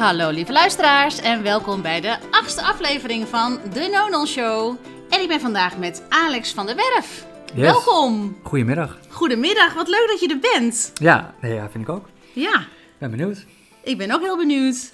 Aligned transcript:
Hallo 0.00 0.30
lieve 0.30 0.52
luisteraars 0.52 1.20
en 1.20 1.42
welkom 1.42 1.82
bij 1.82 2.00
de 2.00 2.18
achtste 2.30 2.62
aflevering 2.62 3.28
van 3.28 3.58
de 3.72 3.88
Nonon 3.92 4.26
Show. 4.26 4.76
En 5.10 5.20
ik 5.20 5.28
ben 5.28 5.40
vandaag 5.40 5.76
met 5.78 6.02
Alex 6.08 6.52
van 6.52 6.66
der 6.66 6.76
Werf. 6.76 7.26
Yes. 7.46 7.56
Welkom. 7.56 8.36
Goedemiddag. 8.42 8.98
Goedemiddag, 9.08 9.74
wat 9.74 9.88
leuk 9.88 10.06
dat 10.08 10.20
je 10.20 10.28
er 10.28 10.58
bent. 10.58 10.92
Ja, 10.94 11.34
nee, 11.40 11.54
ja, 11.54 11.70
vind 11.70 11.84
ik 11.84 11.90
ook. 11.90 12.08
Ja, 12.34 12.64
Ben 12.98 13.10
benieuwd. 13.10 13.44
ik 13.82 13.98
ben 13.98 14.10
ook 14.10 14.20
heel 14.20 14.36
benieuwd. 14.36 14.92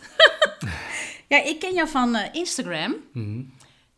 ja, 1.32 1.42
ik 1.44 1.58
ken 1.60 1.74
jou 1.74 1.88
van 1.88 2.14
eh, 2.14 2.34
Instagram. 2.34 2.94
Mhm. 3.12 3.42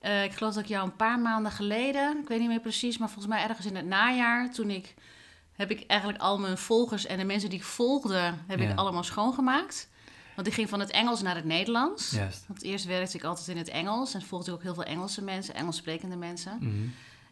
Eh, 0.01 0.25
ik 0.25 0.33
geloof 0.33 0.55
dat 0.55 0.63
ik 0.63 0.69
jou 0.69 0.85
een 0.85 0.97
paar 0.97 1.19
maanden 1.19 1.53
geleden, 1.53 2.19
ik 2.23 2.29
weet 2.29 2.39
niet 2.39 2.49
meer 2.49 2.61
precies, 2.61 2.99
maar 2.99 3.11
volgens 3.11 3.35
mij 3.35 3.43
ergens 3.49 3.67
in 3.67 3.77
het 3.77 3.87
najaar, 3.87 4.51
toen 4.51 4.71
ik, 4.71 4.95
heb 5.53 5.71
ik 5.71 5.85
eigenlijk 5.87 6.21
al 6.21 6.39
mijn 6.39 6.59
volgers 6.59 7.07
en 7.07 7.19
de 7.19 7.25
mensen 7.25 7.51
die 7.51 7.59
ik 7.59 7.65
volgde, 7.65 8.33
heb 8.47 8.59
Ja. 8.61 8.69
ik 8.69 8.79
allemaal 8.79 9.05
schoongemaakt. 9.05 9.88
Want 10.39 10.51
ik 10.51 10.57
ging 10.57 10.69
van 10.69 10.81
het 10.81 10.91
Engels 10.91 11.23
naar 11.23 11.35
het 11.35 11.45
Nederlands. 11.45 12.11
Juist. 12.11 12.45
Want 12.49 12.63
eerst 12.63 12.85
werkte 12.85 13.17
ik 13.17 13.25
altijd 13.25 13.49
in 13.49 13.57
het 13.57 13.69
Engels 13.69 14.15
en 14.15 14.23
volgde 14.23 14.51
ik 14.51 14.57
ook 14.57 14.63
heel 14.63 14.75
veel 14.75 14.85
Engelse 14.85 15.23
mensen, 15.23 15.55
Engels 15.55 15.77
sprekende 15.77 16.17
mensen. 16.17 16.57
Mhm. 16.61 16.89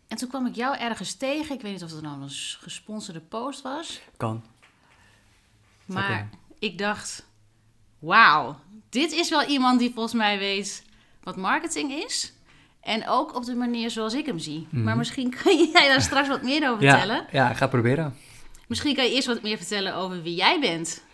En 0.08 0.16
toen 0.16 0.28
kwam 0.28 0.46
ik 0.46 0.54
jou 0.54 0.76
ergens 0.76 1.14
tegen. 1.14 1.54
Ik 1.54 1.60
weet 1.60 1.72
niet 1.72 1.82
of 1.82 1.90
het 1.90 2.02
nou 2.02 2.22
een 2.22 2.30
gesponsorde 2.60 3.20
post 3.20 3.62
was. 3.62 4.00
Kan. 4.16 4.44
Maar 5.84 6.28
ik 6.58 6.78
dacht, 6.78 7.26
wauw, 7.98 8.60
dit 8.88 9.12
is 9.12 9.30
wel 9.30 9.44
iemand 9.44 9.78
die 9.78 9.92
volgens 9.92 10.14
mij 10.14 10.38
weet 10.38 10.84
wat 11.22 11.36
marketing 11.36 11.92
is. 11.92 12.32
En 12.80 13.08
ook 13.08 13.34
op 13.34 13.44
de 13.44 13.54
manier 13.54 13.90
zoals 13.90 14.14
ik 14.14 14.26
hem 14.26 14.38
zie. 14.38 14.66
Mhm. 14.70 14.82
Maar 14.82 14.96
misschien 14.96 15.30
kan 15.42 15.56
jij 15.72 15.88
daar 15.88 16.02
straks 16.02 16.28
wat 16.28 16.42
meer 16.42 16.70
over 16.70 16.88
vertellen. 16.88 17.26
Ja, 17.32 17.50
ik 17.50 17.56
ga 17.56 17.66
proberen. 17.66 18.16
Misschien 18.66 18.94
kan 18.94 19.04
je 19.04 19.14
eerst 19.14 19.26
wat 19.26 19.42
meer 19.42 19.56
vertellen 19.56 19.94
over 19.94 20.22
wie 20.22 20.34
jij 20.34 20.60
bent. 20.60 21.04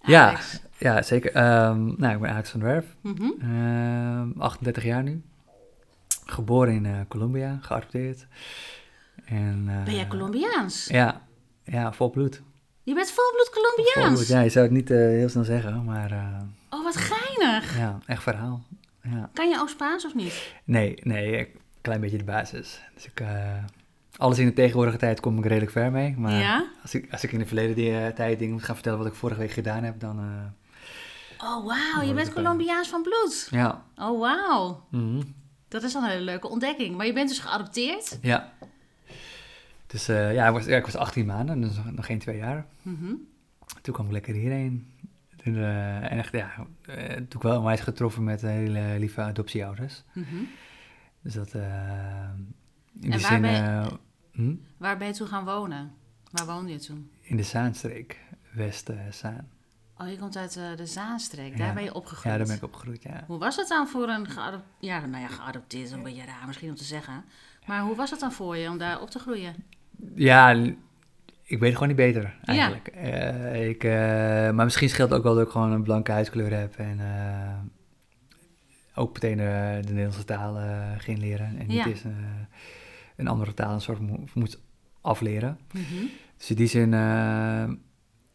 Alex. 0.00 0.52
ja, 0.52 0.58
zeker. 1.02 1.32
Ehm, 1.32 1.84
nou, 1.96 2.14
ik 2.14 2.20
ben 2.20 2.30
Alex 2.30 2.50
van 2.50 2.60
der 2.60 2.68
Werf. 2.68 2.86
Mhm. 3.00 3.30
Ehm, 3.40 4.40
38 4.40 4.84
jaar 4.84 5.02
nu. 5.02 5.22
Geboren 6.26 6.74
in 6.74 6.86
eh, 6.86 6.92
Colombia, 7.08 7.58
geadopteerd. 7.60 8.26
En, 9.24 9.64
eh, 9.68 9.84
Ben 9.84 9.94
jij 9.94 10.06
Colombiaans? 10.06 10.86
Ja, 10.86 11.20
ja, 11.64 11.92
vol 11.92 12.10
bloed. 12.10 12.42
Je 12.82 12.94
bent 12.94 13.10
volbloed 13.10 13.50
Vol 13.52 13.62
Colombiaans. 13.62 14.14
bloed. 14.18 14.28
Ja, 14.36 14.40
je 14.40 14.48
zou 14.48 14.64
het 14.64 14.74
niet 14.74 14.90
eh, 14.90 14.96
heel 14.98 15.28
snel 15.28 15.44
zeggen, 15.44 15.84
maar 15.84 16.12
Oh, 16.70 16.84
wat 16.84 16.96
geinig. 16.96 17.78
ja, 17.78 17.98
echt 18.06 18.22
verhaal. 18.22 18.62
Ja. 19.02 19.30
Kan 19.32 19.48
je 19.48 19.58
ook 19.60 19.68
Spaans 19.68 20.04
of 20.06 20.14
niet? 20.14 20.52
Nee, 20.64 20.94
nee, 21.02 21.38
een 21.38 21.46
klein 21.80 22.00
beetje 22.00 22.18
de 22.18 22.24
basis. 22.24 22.80
Dus 22.94 23.04
ik, 23.06 23.22
alles 24.16 24.38
in 24.38 24.46
de 24.46 24.52
tegenwoordige 24.52 24.96
tijd 24.98 25.20
kom 25.20 25.38
ik 25.38 25.44
redelijk 25.46 25.70
ver 25.72 25.90
mee. 25.90 26.14
Maar 26.18 26.32
Ja? 26.32 26.64
als, 26.82 26.94
ik, 26.94 27.12
als 27.12 27.24
ik 27.24 27.32
in 27.32 27.38
de 27.38 27.46
verleden 27.46 27.74
die, 27.76 28.12
tijd 28.12 28.38
dingen 28.38 28.54
moet 28.54 28.64
gaan 28.64 28.74
vertellen 28.74 28.98
wat 28.98 29.06
ik 29.06 29.14
vorige 29.14 29.40
week 29.40 29.50
gedaan 29.50 29.82
heb, 29.84 30.00
dan 30.00 30.20
Oh, 31.44 31.64
wauw. 31.66 32.06
Je 32.08 32.14
bent. 32.14 32.32
Colombiaans 32.32 32.88
van 32.88 33.02
bloed. 33.02 33.48
ja. 33.50 33.84
Oh, 33.96 34.20
wauw. 34.20 34.86
Mhm. 34.90 35.22
Dat 35.68 35.82
is 35.82 35.92
dan 35.92 36.02
een 36.04 36.10
hele 36.10 36.24
leuke 36.24 36.48
ontdekking. 36.48 36.96
Maar 36.96 37.06
je 37.06 37.12
bent 37.12 37.28
dus 37.28 37.38
geadopteerd. 37.38 38.18
Ja. 38.22 38.52
Dus 39.86 40.08
eh, 40.08 40.34
ja, 40.34 40.46
ik 40.46 40.52
was, 40.52 40.64
ja, 40.64 40.76
ik 40.76 40.84
was 40.84 40.96
18 40.96 41.26
maanden, 41.26 41.60
dus 41.60 41.76
nog, 41.76 41.92
nog 41.92 42.06
geen 42.06 42.18
twee 42.18 42.36
jaar. 42.36 42.66
Mhm. 42.82 43.14
Toen 43.82 43.94
kwam 43.94 44.06
ik 44.06 44.12
lekker 44.12 44.34
hierheen. 44.34 44.92
Toen, 45.44 45.56
eh, 45.56 45.96
en 46.12 46.18
echt, 46.18 46.32
ja, 46.32 46.52
eh, 46.86 47.14
toen 47.14 47.24
ik 47.28 47.42
wel 47.42 47.58
onwijs 47.58 47.80
getroffen 47.80 48.24
met 48.24 48.40
hele 48.40 48.96
lieve 48.98 49.20
adoptieouders. 49.20 50.02
Mhm. 50.12 50.26
Dus 51.22 51.34
dat, 51.34 51.54
in 51.54 51.60
En 51.62 52.54
die 53.00 53.10
waar 53.10 53.20
zin, 53.20 53.40
ben 53.40 53.52
je- 53.52 53.98
hm? 54.32 54.54
Waar 54.76 54.96
ben 54.98 55.06
je 55.06 55.12
toen 55.14 55.26
gaan 55.28 55.44
wonen? 55.44 55.92
Waar 56.30 56.46
woonde 56.46 56.72
je 56.72 56.78
toen? 56.78 57.10
in 57.20 57.36
de 57.36 57.42
Zaanstreek, 57.42 58.20
West-Zaan. 58.52 59.48
Oh, 59.98 60.08
je 60.08 60.18
komt 60.18 60.36
uit 60.36 60.56
eh, 60.56 60.76
de 60.76 60.86
Zaanstreek. 60.86 61.52
Ja. 61.52 61.58
Daar 61.58 61.74
ben 61.74 61.82
je 61.84 61.94
opgegroeid. 61.94 62.24
Ja, 62.32 62.36
daar 62.38 62.46
ben 62.46 62.56
ik 62.56 62.62
opgegroeid, 62.62 63.02
ja. 63.02 63.24
Hoe 63.26 63.38
was 63.38 63.56
het 63.56 63.68
dan 63.68 63.88
voor 63.88 64.08
een 64.08 64.28
geadopteerd... 64.28 64.74
Ja, 64.78 65.06
nou 65.06 65.22
ja, 65.22 65.28
geadopteerd 65.28 65.84
is 65.84 65.90
een 65.92 66.02
beetje 66.02 66.24
raar 66.24 66.46
misschien 66.46 66.68
om 66.68 66.74
te 66.76 66.84
zeggen. 66.84 67.24
Maar 67.66 67.80
hoe 67.82 67.96
was 67.96 68.10
het 68.10 68.20
dan 68.20 68.32
voor 68.32 68.56
je 68.56 68.68
om 68.68 68.78
daar 68.78 69.00
op 69.00 69.10
te 69.10 69.18
groeien? 69.18 69.54
Ja, 70.14 70.50
ik 71.42 71.58
weet 71.58 71.60
het 71.60 71.72
gewoon 71.72 71.88
niet 71.88 71.96
beter, 71.96 72.34
eigenlijk. 72.44 72.86
Eh, 72.88 73.68
ik, 73.68 73.84
eh, 73.84 73.90
maar 74.50 74.64
misschien 74.64 74.88
scheelt 74.88 75.08
het 75.08 75.18
ook 75.18 75.24
wel 75.24 75.34
dat 75.34 75.46
ik 75.46 75.52
gewoon 75.52 75.72
een 75.72 75.82
blanke 75.82 76.12
huidskleur 76.12 76.58
heb. 76.58 76.76
En 76.76 77.00
ook 78.94 79.12
meteen 79.12 79.36
de 79.36 79.80
Nederlandse 79.92 80.24
taal 80.24 80.58
ging 80.98 81.18
leren. 81.18 81.46
En 81.58 81.66
niet 81.66 81.76
Ja. 81.76 81.86
eens 81.86 82.04
eh, 82.04 82.10
een 83.16 83.28
andere 83.28 83.54
taal 83.54 83.74
een 83.74 83.80
soort 83.80 84.00
mo- 84.00 84.24
moest 84.34 84.60
afleren. 85.00 85.58
Mhm. 85.72 86.04
Dus 86.36 86.50
in 86.50 86.56
die 86.56 86.66
zin 86.66 86.90
ja, 86.90 87.66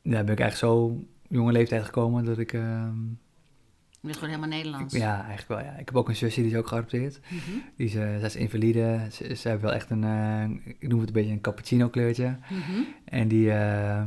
ben 0.02 0.30
ik 0.30 0.40
eigenlijk 0.40 0.56
zo 0.56 1.04
jonge 1.30 1.52
leeftijd 1.52 1.84
gekomen 1.86 2.26
dat 2.26 2.38
ik... 2.38 2.54
eh, 2.54 2.62
Je 2.62 4.00
bent 4.02 4.14
gewoon 4.18 4.30
helemaal 4.30 4.58
Nederlands. 4.58 4.94
ik- 4.94 5.00
ja, 5.02 5.16
eigenlijk 5.26 5.48
wel, 5.48 5.60
ja. 5.60 5.78
Ik 5.80 5.86
heb 5.86 5.96
ook 5.96 6.10
een 6.10 6.16
zusje, 6.16 6.42
die 6.42 6.52
is 6.52 6.58
ook 6.58 6.68
geadopteerd. 6.68 7.20
Mhm. 7.28 7.40
Die 7.76 7.88
is, 7.88 7.96
eh, 7.96 8.02
zij 8.02 8.22
is 8.26 8.36
invalide. 8.36 9.08
Ze, 9.12 9.36
ze 9.36 9.50
heeft 9.50 9.62
wel 9.62 9.74
echt 9.74 9.90
een, 9.90 10.04
eh, 10.04 10.72
ik 10.80 10.88
noem 10.88 11.00
het 11.00 11.08
een 11.08 11.14
beetje 11.14 11.32
een 11.32 11.42
cappuccino 11.42 11.90
kleurtje. 11.90 12.38
Mhm. 12.50 12.82
En 13.06 13.28
die, 13.28 13.52
eh, 13.52 14.04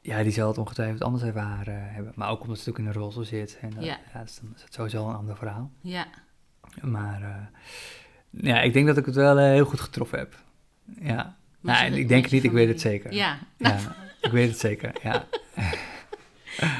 ja, 0.00 0.22
die 0.22 0.32
zal 0.32 0.48
het 0.48 0.58
ongetwijfeld 0.58 1.02
anders 1.02 1.22
ervaren 1.24 1.92
hebben. 1.92 2.12
Maar 2.16 2.30
ook 2.30 2.40
omdat 2.42 2.58
ze 2.58 2.68
natuurlijk 2.68 2.78
in 2.78 3.00
een 3.00 3.04
rolstoel 3.06 3.24
zit. 3.24 3.58
En 3.60 3.70
dat, 3.70 3.84
Ja. 3.84 3.98
ja. 4.12 4.18
dat 4.18 4.28
is, 4.28 4.38
dan 4.42 4.52
is 4.56 4.62
het 4.62 4.74
sowieso 4.74 5.08
een 5.08 5.14
ander 5.14 5.36
verhaal. 5.36 5.70
Ja. 5.80 6.06
Maar 6.82 7.50
ja, 8.30 8.60
ik 8.60 8.72
denk 8.72 8.86
dat 8.86 8.96
ik 8.96 9.06
het 9.06 9.14
wel 9.14 9.38
heel 9.38 9.64
goed 9.64 9.80
getroffen 9.80 10.18
heb. 10.18 10.36
Ja. 11.00 11.36
Nou, 11.60 11.94
ik 11.94 12.08
denk 12.08 12.22
het 12.22 12.32
niet, 12.32 12.44
ik 12.44 12.50
weet 12.52 12.68
het 12.68 12.80
zeker. 12.80 13.12
Ja. 13.12 13.38
Ja, 13.56 13.78
ik 14.24 14.30
weet 14.30 14.48
het 14.50 14.58
zeker, 14.58 14.92
ja. 15.02 15.24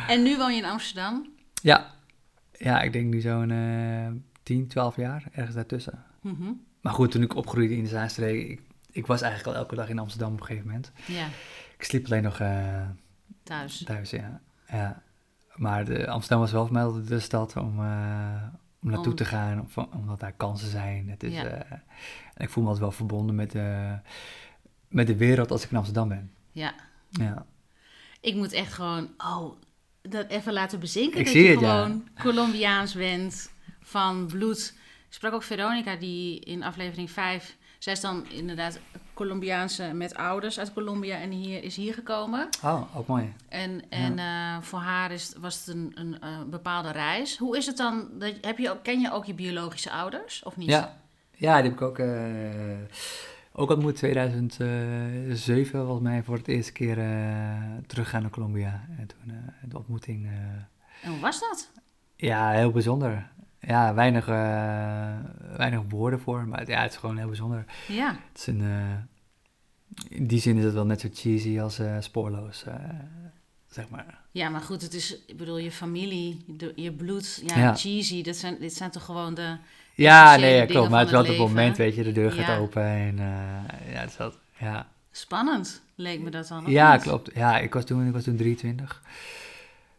En 0.09 0.23
nu 0.23 0.37
woon 0.37 0.53
je 0.55 0.59
in 0.63 0.69
Amsterdam? 0.69 1.29
Ja, 1.63 1.91
ja 2.59 2.81
ik 2.81 2.93
denk 2.93 3.13
nu 3.15 3.21
zo'n 3.21 3.51
eh 3.51 4.07
10, 4.43 4.69
12 4.69 4.97
jaar, 4.97 5.25
ergens 5.33 5.55
daartussen. 5.55 6.05
Mhm. 6.21 6.53
Maar 6.81 6.93
goed, 6.93 7.11
toen 7.11 7.23
ik 7.23 7.35
opgroeide 7.37 7.77
in 7.77 7.83
de 7.83 7.89
Zaanstreek, 7.89 8.49
ik, 8.51 8.61
ik 8.91 9.07
was 9.07 9.23
eigenlijk 9.23 9.55
al 9.57 9.63
elke 9.63 9.75
dag 9.75 9.89
in 9.89 9.99
Amsterdam 9.99 10.33
op 10.33 10.41
een 10.41 10.47
gegeven 10.47 10.67
moment. 10.67 10.93
Ja, 11.07 11.27
Ik 11.79 11.85
sliep 11.85 12.05
alleen 12.05 12.23
nog 12.23 12.41
eh, 12.41 12.89
thuis. 13.43 13.83
thuis, 13.85 14.11
ja. 14.11 14.41
ja. 14.69 15.03
Maar 15.55 15.85
de, 15.85 16.09
Amsterdam 16.09 16.41
was 16.41 16.53
wel 16.53 16.67
voor 16.67 16.73
mij 16.75 17.07
de 17.07 17.21
stad 17.21 17.57
om, 17.57 17.79
eh, 17.81 18.43
om 18.83 18.91
naartoe 18.91 19.11
Om- 19.13 19.15
te 19.19 19.25
gaan, 19.25 19.69
om- 19.75 19.89
omdat 19.93 20.21
daar 20.21 20.33
kansen 20.33 20.69
zijn. 20.71 21.09
Het 21.09 21.23
is, 21.23 21.33
Ja. 21.35 21.45
eh, 21.45 21.73
en 22.35 22.45
ik 22.45 22.51
voel 22.51 22.63
me 22.63 22.69
altijd 22.69 22.89
wel 22.89 22.97
verbonden 22.97 23.35
met, 23.35 23.55
met 24.89 25.07
de 25.07 25.17
wereld 25.17 25.51
als 25.51 25.65
ik 25.65 25.71
in 25.71 25.77
Amsterdam 25.77 26.09
ben. 26.09 26.33
Ja. 26.53 26.75
Ja, 27.21 27.47
Ik 28.21 28.35
moet 28.35 28.53
echt 28.53 28.73
gewoon, 28.73 29.11
oh, 29.19 29.53
dat 30.03 30.29
even 30.29 30.53
laten 30.53 30.81
bezinken. 30.81 31.19
Ik 31.19 31.25
dat 31.25 31.35
zie 31.35 31.45
je 31.45 31.51
het, 31.51 31.61
ja. 31.61 31.83
gewoon 31.83 32.09
Colombiaans 32.21 32.95
bent 32.95 33.51
van 33.81 34.27
bloed. 34.27 34.75
Ik 35.09 35.15
sprak 35.15 35.33
ook 35.33 35.43
Veronica, 35.43 35.97
die 35.97 36.41
in 36.41 36.63
aflevering 36.63 37.11
5, 37.11 37.57
zij 37.85 37.93
is 37.93 38.01
dan 38.01 38.27
inderdaad 38.31 38.79
Colombiaanse 39.15 39.93
met 39.93 40.15
ouders 40.15 40.59
uit 40.59 40.73
Colombia 40.73 41.17
en 41.17 41.31
hier, 41.31 41.63
is 41.63 41.77
hier 41.77 41.95
gekomen. 41.95 42.49
oh, 42.63 42.97
ook 42.97 43.07
mooi. 43.07 43.33
En, 43.49 43.83
en 43.89 44.19
eh, 44.19 44.57
voor 44.61 44.79
haar 44.79 45.13
is, 45.13 45.33
was 45.39 45.59
het 45.59 45.67
een, 45.75 45.93
een 45.95 46.21
eh, 46.21 46.43
bepaalde 46.47 46.91
reis. 46.91 47.39
Hoe 47.39 47.57
is 47.57 47.67
het 47.67 47.77
dan, 47.77 48.09
dat, 48.13 48.33
heb 48.41 48.59
je 48.59 48.77
ken 48.83 49.01
je 49.01 49.13
ook 49.13 49.25
je 49.25 49.35
biologische 49.35 49.91
ouders 49.91 50.43
of 50.43 50.57
niet? 50.57 50.69
Ja, 50.69 50.97
ja 51.37 51.55
die 51.55 51.71
heb 51.71 51.73
ik 51.73 51.83
ook, 51.83 51.99
eh, 51.99 52.07
ook 53.57 53.71
ontmoet 53.71 53.97
2007, 53.97 55.81
volgens 55.85 56.03
mij, 56.03 56.23
voor 56.23 56.37
het 56.37 56.49
eerste 56.49 56.73
keer 56.73 56.99
eh 56.99 57.63
teruggaan 57.87 58.23
naar 58.23 58.31
Colombia. 58.31 58.85
En 58.99 59.07
toen 59.07 59.31
eh, 59.35 59.69
de 59.71 59.77
ontmoeting, 59.77 60.27
eh, 60.27 60.33
En 61.03 61.11
hoe 61.11 61.21
was 61.21 61.41
dat? 61.41 61.71
ja, 62.17 62.51
heel 62.51 62.71
bijzonder. 62.71 63.33
Ja, 63.61 63.95
weinig, 63.95 64.29
eh, 64.29 64.35
weinig 65.57 65.81
woorden 65.89 66.21
voor, 66.21 66.49
maar 66.49 66.69
ja, 66.71 66.83
het 66.83 66.91
is 66.93 66.97
gewoon 66.99 67.17
heel 67.17 67.27
bijzonder. 67.27 67.65
Ja, 67.89 68.11
Het 68.29 68.39
is 68.39 68.47
een, 68.47 68.61
eh, 68.61 68.95
in 70.19 70.27
die 70.27 70.41
zin 70.41 70.57
is 70.57 70.65
het 70.65 70.73
wel 70.75 70.87
net 70.87 71.01
zo 71.01 71.09
cheesy 71.13 71.61
als 71.61 71.79
eh, 71.79 71.97
spoorloos, 72.01 72.65
eh, 72.65 72.75
zeg 73.69 73.89
maar. 73.89 74.21
ja 74.31 74.49
maar 74.49 74.61
goed, 74.61 74.83
het 74.83 74.95
is, 74.95 75.19
ik 75.27 75.37
bedoel, 75.37 75.59
je 75.59 75.73
familie, 75.73 76.45
je 76.75 76.93
bloed, 76.93 77.43
ja, 77.47 77.59
Ja. 77.59 77.75
cheesy, 77.75 78.23
dat 78.23 78.37
zijn, 78.37 78.57
dit 78.61 78.75
zijn 78.75 78.91
toch 78.91 79.05
gewoon 79.05 79.35
de... 79.35 79.57
Ja, 79.95 80.37
nee, 80.37 80.55
ja, 80.57 80.67
klopt. 80.67 80.91
Maar 80.91 80.99
het 80.99 81.07
is 81.09 81.13
wel 81.15 81.23
het 81.23 81.31
op 81.31 81.39
het 81.39 81.47
moment, 81.49 81.77
weet 81.77 81.95
je, 81.95 82.03
de 82.03 82.13
deur 82.13 82.33
gaat 82.33 82.47
Ja. 82.47 82.57
open 82.59 82.83
en 82.83 83.19
eh, 83.19 83.93
ja, 83.93 84.01
het 84.01 84.11
is 84.11 84.17
wel, 84.17 84.33
ja. 84.59 84.93
Spannend, 85.11 85.83
leek 85.95 86.21
me 86.21 86.31
dat 86.31 86.49
dan. 86.49 86.65
Ja, 86.67 86.93
niet? 86.93 87.03
klopt. 87.03 87.31
Ja, 87.35 87.59
ik 87.59 87.75
was 87.75 87.85
toen, 87.85 88.07
ik 88.07 88.13
was 88.13 88.25
toen 88.25 88.37
23. 88.37 89.03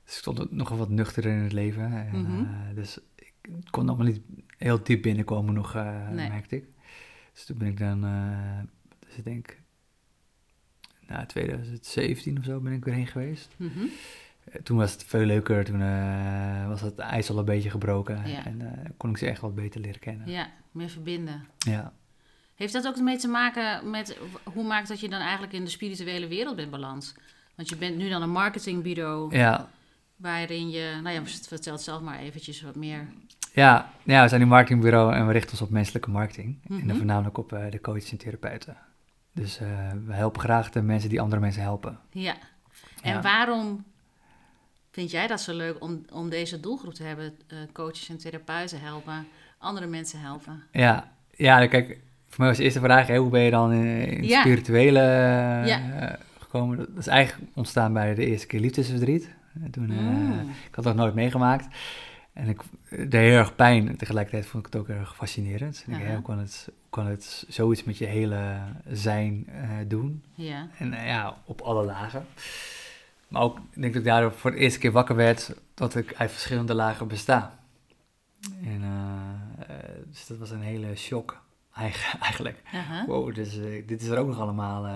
Dus 0.06 0.14
ik 0.14 0.20
stond 0.20 0.52
nogal 0.52 0.78
wat 0.78 0.90
nuchter 0.90 1.26
in 1.26 1.38
het 1.38 1.52
leven. 1.52 1.84
En, 2.08 2.22
Mhm. 2.22 2.40
eh, 2.44 2.76
dus 2.76 2.98
ik 3.16 3.34
kon 3.70 3.86
nog 3.86 3.98
wel 3.98 4.06
niet 4.06 4.22
heel 4.58 4.84
diep 4.84 5.02
binnenkomen 5.02 5.54
nog, 5.54 5.76
eh, 5.76 6.10
Nee. 6.10 6.30
merkte 6.30 6.56
ik. 6.56 6.66
Dus 7.34 7.46
toen 7.46 7.58
ben 7.58 7.68
ik 7.68 7.78
dan, 7.80 8.02
dus 9.08 9.16
ik 9.18 9.24
denk, 9.24 9.58
na 11.08 11.26
2017 11.26 12.38
of 12.38 12.44
zo 12.44 12.60
ben 12.60 12.74
ik 12.74 12.86
weer 12.86 12.94
heen 12.94 13.08
geweest. 13.08 13.54
Mhm. 13.58 13.86
Toen 14.64 14.78
was 14.78 14.92
het 14.92 15.04
veel 15.04 15.26
leuker, 15.26 15.66
toen 15.66 15.82
eh, 15.82 16.68
was 16.68 16.82
het 16.82 17.00
ijs 17.00 17.30
al 17.30 17.38
een 17.38 17.46
beetje 17.46 17.70
gebroken. 17.70 18.22
Ja. 18.30 18.46
En 18.46 18.62
eh, 18.62 18.90
kon 18.98 19.10
ik 19.10 19.18
ze 19.18 19.26
echt 19.28 19.42
wat 19.42 19.56
beter 19.56 19.82
leren 19.82 20.00
kennen. 20.00 20.30
Ja, 20.30 20.48
meer 20.72 20.90
verbinden. 20.90 21.46
Ja. 21.58 21.94
Heeft 22.56 22.74
dat 22.74 22.88
ook 22.88 23.00
mee 23.00 23.18
te 23.18 23.28
maken 23.28 23.90
met 23.90 24.18
hoe 24.44 24.64
maakt 24.64 24.88
dat 24.88 25.00
je 25.00 25.10
dan 25.10 25.20
eigenlijk 25.20 25.54
in 25.54 25.64
de 25.64 25.70
spirituele 25.70 26.28
wereld 26.28 26.56
bent 26.56 26.72
beland? 26.72 27.16
Want 27.56 27.70
je 27.70 27.76
bent 27.78 27.98
nu 27.98 28.10
dan 28.10 28.22
een 28.22 28.30
marketingbureau 28.30 29.36
Ja, 29.38 29.68
waarin 30.16 30.70
je, 30.70 31.00
nou 31.04 31.16
ja, 31.16 31.26
vertel 31.26 31.74
het 31.74 31.82
zelf 31.82 32.02
maar 32.02 32.20
eventjes 32.20 32.62
wat 32.62 32.76
meer. 32.76 33.08
Ja, 33.54 33.90
ja, 34.04 34.22
we 34.24 34.30
zijn 34.30 34.42
een 34.42 34.48
marketingbureau 34.48 35.14
en 35.14 35.26
we 35.28 35.32
richten 35.32 35.52
ons 35.52 35.62
op 35.62 35.70
menselijke 35.70 36.10
marketing. 36.10 36.60
En 36.70 36.76
Mhm. 36.76 36.88
dan 36.88 36.98
voornamelijk 36.98 37.38
op 37.38 37.54
eh, 37.54 37.72
de 37.72 37.82
coaches 37.82 38.12
en 38.12 38.18
therapeuten. 38.18 38.78
Dus 39.34 39.60
we 40.06 40.14
helpen 40.14 40.42
graag 40.42 40.70
de 40.70 40.82
mensen 40.82 41.10
die 41.10 41.22
andere 41.22 41.42
mensen 41.42 41.62
helpen. 41.62 42.00
Ja. 42.12 42.36
En 43.02 43.14
Ja. 43.14 43.22
waarom 43.22 43.86
vind 44.96 45.12
jij 45.12 45.28
dat 45.28 45.42
zo 45.42 45.54
leuk 45.56 45.84
om, 45.84 46.06
om 46.12 46.30
deze 46.30 46.60
doelgroep 46.60 46.94
te 46.94 47.04
hebben? 47.04 47.38
eh, 47.48 47.58
coaches 47.74 48.10
en 48.10 48.18
therapeuten 48.18 48.80
helpen, 48.82 49.28
andere 49.58 49.86
mensen 49.88 50.20
helpen. 50.20 50.64
Ja, 50.72 51.12
ja 51.36 51.68
kijk, 51.68 51.88
voor 52.28 52.38
mij 52.40 52.48
was 52.48 52.58
de 52.58 52.64
eerste 52.64 52.80
vraag, 52.80 53.08
hè, 53.08 53.18
hoe 53.18 53.30
ben 53.30 53.42
je 53.42 53.52
dan 53.52 53.74
in, 53.74 54.08
in 54.08 54.24
Ja. 54.24 54.40
spirituele 54.40 55.00
eh, 55.00 55.68
Ja. 55.68 56.18
gekomen? 56.40 56.78
Dat 56.78 56.88
is 56.98 57.08
eigenlijk 57.08 57.52
ontstaan 57.56 57.94
bij 57.94 58.16
de 58.16 58.26
eerste 58.26 58.48
keer 58.48 58.60
liefdesverdriet. 58.60 59.34
En 59.64 59.72
Toen, 59.72 59.90
eh, 59.92 59.98
Mm. 59.98 60.40
ik 60.70 60.76
had 60.76 60.84
dat 60.84 60.96
nooit 60.96 61.14
meegemaakt. 61.14 61.68
En 62.34 62.48
ik 62.50 62.62
deed 62.90 63.12
heel 63.14 63.38
erg 63.38 63.56
pijn. 63.56 63.88
En 63.88 63.98
tegelijkertijd 63.98 64.46
vond 64.46 64.68
ik 64.68 64.74
het 64.74 64.82
ook 64.82 64.90
erg 64.90 65.16
fascinerend. 65.16 65.84
Denk, 65.88 66.02
hè, 66.04 66.14
hoe, 66.14 66.22
kan 66.22 66.40
het, 66.40 66.64
hoe 66.68 66.90
kan 66.90 67.06
het 67.06 67.46
zoiets 67.48 67.84
met 67.84 67.98
je 67.98 68.06
hele 68.06 68.58
zijn 68.92 69.48
doen? 69.88 70.24
Ja. 70.34 70.68
En 70.78 70.90
ja, 71.06 71.38
op 71.46 71.62
alle 71.62 71.86
lagen. 71.86 72.26
Maar 73.28 73.42
ook, 73.42 73.58
ik 73.58 73.82
denk 73.82 73.94
dat 73.94 74.02
ik 74.02 74.08
daardoor 74.08 74.32
voor 74.32 74.52
de 74.52 74.58
eerste 74.58 74.80
keer 74.80 74.92
wakker 74.92 75.16
werd 75.16 75.56
dat 75.74 75.96
ik 75.96 76.14
uit 76.16 76.32
verschillende 76.32 76.74
lagen 76.74 77.08
besta. 77.08 77.60
En 78.64 78.82
eh, 78.84 79.76
eh, 79.76 79.96
dus 80.08 80.28
dat 80.28 80.38
was 80.38 80.52
een 80.52 80.62
hele 80.62 80.96
shock 80.96 81.44
eigen- 81.74 82.20
eigenlijk. 82.30 82.62
Aha. 82.74 83.06
Wow, 83.06 83.36
dus, 83.36 83.60
dit 83.86 84.02
is 84.02 84.08
er 84.08 84.18
ook 84.18 84.28
nog 84.28 84.40
allemaal. 84.40 84.88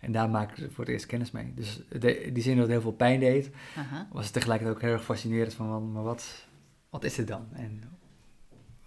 en 0.00 0.12
daar 0.12 0.30
maak 0.30 0.58
ik 0.58 0.70
voor 0.72 0.84
het 0.84 0.92
eerst 0.92 1.06
kennis 1.06 1.30
mee. 1.30 1.52
Dus 1.54 1.80
de, 1.98 2.30
die 2.32 2.42
zin 2.42 2.52
dat 2.52 2.62
het 2.62 2.72
heel 2.72 2.80
veel 2.80 2.92
pijn 2.92 3.20
deed, 3.20 3.50
Aha. 3.76 4.08
was 4.12 4.24
het 4.24 4.32
tegelijkertijd 4.32 4.76
ook 4.76 4.82
heel 4.82 4.92
erg 4.92 5.04
fascinerend 5.04 5.54
van, 5.54 5.68
wat- 5.70 5.82
maar 5.92 6.02
wat, 6.02 6.46
wat 6.90 7.04
is 7.04 7.14
dit 7.14 7.28
dan? 7.28 7.46
En, 7.52 7.82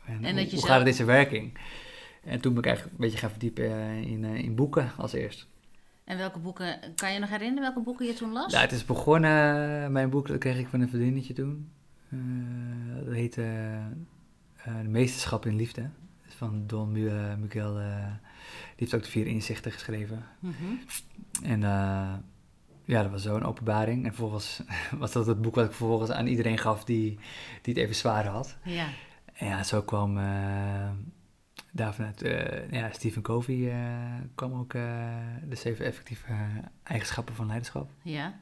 en, 0.06 0.16
hoe, 0.18 0.28
je 0.34 0.34
hoe 0.40 0.50
zelf- 0.50 0.64
gaat 0.64 0.80
het 0.80 0.88
in 0.88 0.94
zijn 0.94 1.08
werking? 1.08 1.58
En 2.24 2.40
toen 2.42 2.54
ben 2.54 2.62
ik 2.64 2.68
eigenlijk 2.68 2.98
een 2.98 3.04
beetje 3.06 3.20
gaan 3.20 3.30
verdiepen 3.30 3.70
in, 4.04 4.24
in 4.24 4.56
boeken 4.56 4.92
als 4.98 5.14
eerst. 5.14 5.48
En 6.06 6.18
welke 6.18 6.40
boeken, 6.40 6.80
kan 6.96 7.14
je 7.14 7.20
nog 7.20 7.30
herinneren 7.30 7.64
welke 7.64 7.80
boeken 7.80 8.06
je 8.06 8.14
toen 8.14 8.32
las? 8.32 8.52
Ja, 8.52 8.60
het 8.60 8.72
is 8.72 8.86
begonnen, 8.86 9.92
mijn 9.92 10.10
boek, 10.10 10.28
dat 10.28 10.38
kreeg 10.38 10.58
ik 10.58 10.68
van 10.68 10.82
een 10.82 10.90
vriendinnetje 10.90 11.34
toen. 11.34 11.72
Eh, 12.10 13.06
dat 13.06 13.14
heette 13.14 13.42
eh, 14.56 14.78
De 14.82 14.88
Meesterschap 14.88 15.46
in 15.46 15.56
Liefde. 15.56 15.90
Van 16.28 16.68
Don 16.68 16.96
eh, 16.96 17.36
Miguel, 17.36 17.76
die 17.76 17.84
heeft 18.76 18.96
ook 18.96 19.04
de 19.04 19.10
vier 19.10 19.28
inzichten 19.28 19.72
geschreven. 19.72 20.26
Mhm. 20.40 20.54
En 21.44 21.62
ja, 22.86 23.02
dat 23.02 23.12
was 23.12 23.24
zo'n 23.24 23.44
openbaring. 23.44 24.06
En 24.06 24.14
vervolgens 24.14 24.62
was 25.00 25.12
dat 25.12 25.28
het 25.28 25.42
boek 25.42 25.56
wat 25.56 25.66
ik 25.66 25.72
vervolgens 25.74 26.12
aan 26.12 26.28
iedereen 26.28 26.58
gaf 26.58 26.84
die, 26.84 27.20
die 27.62 27.74
het 27.74 27.84
even 27.84 27.96
zwaar 27.96 28.26
had. 28.26 28.58
Ja. 28.64 28.88
En 29.34 29.48
ja, 29.48 29.64
zo 29.64 29.82
kwam 29.82 30.18
eh 31.76 31.82
daar 31.82 31.94
vanuit 31.94 32.22
eh, 32.22 32.72
ja, 32.72 32.92
Stephen 32.92 33.22
Covey 33.22 33.72
eh, 33.72 34.22
kwam 34.36 34.54
ook 34.54 34.74
eh, 34.74 34.82
de 35.48 35.56
zeven 35.56 35.86
effectieve 35.86 36.34
eigenschappen 36.84 37.36
van 37.36 37.48
leiderschap. 37.48 37.92
Ja. 38.02 38.40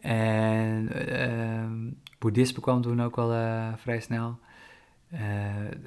En 0.00 0.88
ehm 1.08 1.90
boeddhisme 2.18 2.60
kwam 2.60 2.82
toen 2.82 3.02
ook 3.02 3.16
wel 3.16 3.32
eh, 3.32 3.72
vrij 3.76 4.00
snel. 4.00 4.38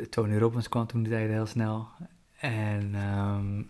Tony 0.10 0.38
Robbins 0.38 0.70
kwam 0.70 0.88
toen 0.88 1.04
de 1.04 1.10
tijd 1.10 1.30
heel 1.30 1.46
snel. 1.46 1.88
En 2.40 2.96
ehm, 2.96 3.64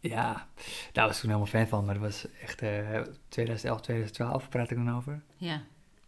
ja, 0.00 0.46
daar 0.92 1.06
was 1.06 1.14
ik 1.14 1.20
toen 1.20 1.30
helemaal 1.30 1.52
fan 1.52 1.66
van. 1.66 1.84
Maar 1.84 1.94
dat 1.94 2.02
was 2.02 2.26
echt 2.42 2.62
eh 2.62 3.00
2011, 3.28 3.80
2012 3.80 4.48
praat 4.48 4.70
ik 4.70 4.76
dan 4.76 4.96
over. 4.96 5.22
Ja. 5.36 5.62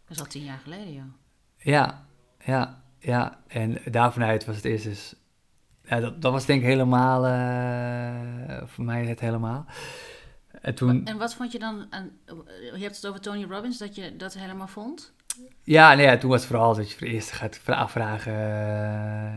Dat 0.05 0.17
is 0.17 0.19
al 0.19 0.25
tien 0.25 0.43
jaar 0.43 0.57
geleden, 0.57 0.93
joh. 0.93 1.13
Ja, 1.57 2.05
ja, 2.45 2.83
ja. 2.99 3.39
En 3.47 3.77
daarvanuit 3.85 4.45
was 4.45 4.55
het 4.55 4.65
eerst 4.65 4.83
dus... 4.83 5.15
Ja, 5.91 5.99
dat, 5.99 6.21
dat 6.21 6.31
was 6.31 6.45
denk 6.45 6.61
ik 6.61 6.67
helemaal... 6.67 7.25
eh, 7.25 8.67
voor 8.67 8.83
mij 8.83 9.05
het 9.05 9.19
helemaal. 9.19 9.65
En 10.61 10.75
toen... 10.75 11.05
En 11.05 11.17
wat 11.17 11.33
vond 11.35 11.51
je 11.51 11.59
dan 11.59 11.85
aan, 11.89 12.11
je 12.75 12.81
hebt 12.81 12.95
het 12.95 13.07
over 13.07 13.21
Tony 13.21 13.43
Robbins, 13.49 13.77
dat 13.77 13.95
je 13.95 14.15
dat 14.15 14.33
helemaal 14.33 14.67
vond? 14.67 15.13
Ja, 15.63 15.93
nee, 15.93 16.05
ja, 16.05 16.17
toen 16.17 16.29
was 16.29 16.39
het 16.39 16.49
vooral 16.49 16.75
dat 16.75 16.91
je 16.91 16.97
voor 16.97 17.07
het 17.07 17.15
eerst 17.15 17.31
gaat 17.31 17.57
vra- 17.57 17.75
afvragen... 17.75 18.33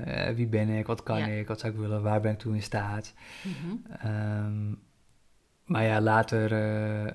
eh, 0.06 0.34
wie 0.34 0.46
ben 0.46 0.68
ik, 0.68 0.86
wat 0.86 1.02
kan 1.02 1.18
Ja. 1.18 1.26
ik, 1.26 1.48
wat 1.48 1.60
zou 1.60 1.72
ik 1.72 1.78
willen, 1.78 2.02
waar 2.02 2.20
ben 2.20 2.32
ik 2.32 2.38
toe 2.38 2.54
in 2.54 2.62
staat. 2.62 3.14
Mhm. 3.42 3.76
Ehm, 4.06 4.70
maar 5.64 5.84
ja, 5.84 6.00
later... 6.00 6.52
eh, 6.52 7.12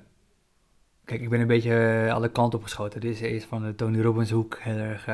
kijk, 1.04 1.20
ik 1.20 1.28
ben 1.28 1.40
een 1.40 1.46
beetje 1.46 2.04
eh, 2.06 2.14
alle 2.14 2.28
kanten 2.30 2.58
opgeschoten. 2.58 3.00
Dit 3.00 3.14
is 3.14 3.20
eerst 3.20 3.46
van 3.46 3.62
de 3.62 3.74
Tony 3.74 4.00
Robbins 4.02 4.30
hoek 4.30 4.58
heel 4.60 4.76
erg... 4.78 5.06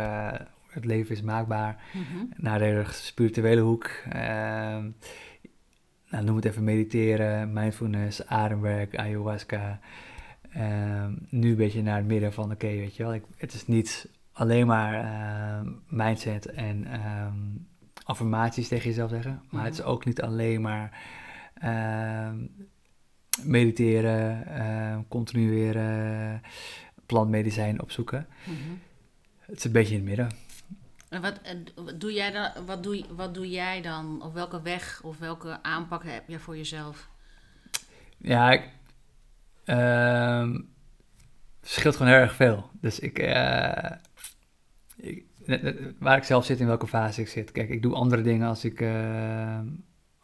het 0.77 0.85
leven 0.85 1.15
is 1.15 1.23
maakbaar. 1.23 1.83
Mhm. 1.93 2.25
naar 2.37 2.59
de 2.59 2.85
spirituele 2.91 3.61
hoek. 3.61 3.91
Ehm, 4.09 4.91
nou, 6.09 6.25
noem 6.25 6.37
het 6.37 6.45
even 6.45 6.65
mediteren, 6.65 7.53
mindfulness, 7.53 8.27
ademwerk, 8.27 8.97
ayahuasca. 8.97 9.81
Ehm, 10.53 11.13
nu 11.29 11.51
een 11.51 11.57
beetje 11.57 11.83
naar 11.83 11.97
het 11.97 12.07
midden 12.07 12.33
van, 12.33 12.53
oké, 12.53 12.67
weet 12.67 12.97
je 12.97 13.03
wel, 13.03 13.15
ik, 13.15 13.23
het 13.37 13.53
is 13.53 13.67
niet 13.67 14.09
alleen 14.33 14.67
maar 14.67 14.95
ehm, 14.95 15.73
mindset 15.89 16.47
en 16.47 16.87
affirmaties 18.05 18.69
tegen 18.69 18.89
jezelf 18.89 19.11
zeggen, 19.11 19.43
maar 19.51 19.65
het 19.65 19.75
is 19.75 19.83
ook 19.83 20.05
niet 20.05 20.23
alleen 20.23 20.61
maar 20.61 20.99
mediteren, 23.43 24.45
continueren, 25.09 26.43
plantmedicijn 27.07 27.83
opzoeken. 27.83 28.27
Mhm. 28.45 28.75
Het 29.39 29.57
is 29.57 29.65
een 29.65 29.73
beetje 29.73 29.95
in 29.95 30.01
het 30.01 30.09
midden. 30.09 30.29
En 31.09 31.21
wat, 31.23 31.41
wat 31.75 32.01
doe 32.01 32.13
jij 32.13 32.31
dan, 32.31 32.67
wat 32.67 32.83
doe, 32.83 33.05
wat 33.11 33.35
doe 33.35 33.49
jij 33.51 33.83
dan? 33.83 34.23
Of 34.23 34.33
welke 34.33 34.63
weg 34.63 35.01
of 35.03 35.19
welke 35.19 35.63
aanpak 35.63 36.05
heb 36.05 36.29
je 36.29 36.39
voor 36.39 36.57
jezelf? 36.57 37.09
Ja, 38.19 38.51
ik, 38.53 38.71
ehm, 39.65 40.61
verschilt 41.61 41.97
gewoon 41.97 42.13
heel 42.13 42.21
erg 42.21 42.35
veel. 42.35 42.71
Dus 42.81 42.99
ik, 42.99 43.19
eh, 43.19 43.91
ik- 44.97 45.25
waar 45.99 46.17
ik 46.17 46.25
zelf 46.25 46.45
zit, 46.45 46.61
in 46.61 46.67
welke 46.67 46.87
fase 46.87 47.21
ik 47.21 47.29
zit. 47.29 47.53
Kijk, 47.53 47.69
ik 47.69 47.83
doe 47.83 47.95
andere 47.95 48.23
dingen 48.23 48.49
als 48.49 48.65
ik, 48.65 48.81
eh, 48.81 49.59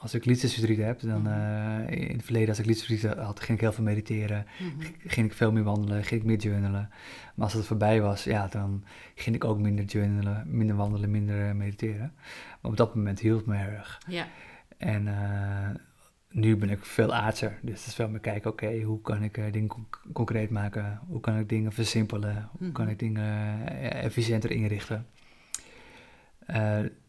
als 0.03 0.15
ik 0.15 0.25
liefdesverdriet 0.25 0.79
heb. 0.79 1.01
Dan, 1.01 1.27
eh, 1.27 2.01
in 2.09 2.17
het 2.17 2.25
verleden, 2.25 2.49
als 2.49 2.59
ik 2.59 2.67
liefdesverdriet 2.67 3.15
had, 3.19 3.41
ging 3.41 3.59
ik 3.59 3.61
heel 3.65 3.73
veel 3.73 3.85
mediteren. 3.85 4.47
Mhm. 4.61 4.87
Ging 5.07 5.27
ik 5.27 5.33
veel 5.33 5.53
meer 5.53 5.63
wandelen, 5.63 6.05
ging 6.05 6.21
ik 6.21 6.27
meer 6.27 6.37
journalen. 6.39 6.89
Maar 7.35 7.45
als 7.45 7.53
het 7.53 7.67
voorbij 7.67 8.01
was, 8.01 8.25
ja, 8.25 8.47
dan 8.47 8.85
ging 9.15 9.37
ik 9.37 9.45
ook 9.45 9.59
minder 9.59 9.85
journalen, 9.85 10.45
minder 10.47 10.77
wandelen, 10.77 11.11
minder 11.11 11.49
eh, 11.49 11.55
mediteren. 11.55 12.13
Maar 12.61 12.71
op 12.71 12.77
dat 12.77 12.95
moment 12.95 13.21
hielp 13.21 13.39
het 13.39 13.47
me 13.47 13.57
erg. 13.57 14.01
Ja. 14.09 14.27
En 14.77 15.09
eh, 15.09 15.69
nu 16.31 16.57
ben 16.57 16.71
ik 16.71 16.85
veel 16.85 17.15
aardser. 17.15 17.59
Dus 17.63 17.79
het 17.79 17.87
is 17.87 17.95
veel 17.95 18.09
meer 18.09 18.21
kijken, 18.21 18.51
oké, 18.51 18.81
hoe 18.81 19.01
kan 19.01 19.23
ik 19.23 19.35
dingen 19.53 19.69
conc- 19.69 20.03
concreet 20.13 20.51
maken? 20.51 21.01
Hoe 21.07 21.21
kan 21.21 21.39
ik 21.39 21.49
dingen 21.49 21.73
versimpelen? 21.73 22.49
Hoe 22.59 22.73
kan 22.73 22.85
Mhm. 22.85 22.93
ik 22.93 22.99
dingen 22.99 23.67
efficiënter 23.93 24.51
inrichten? 24.51 25.07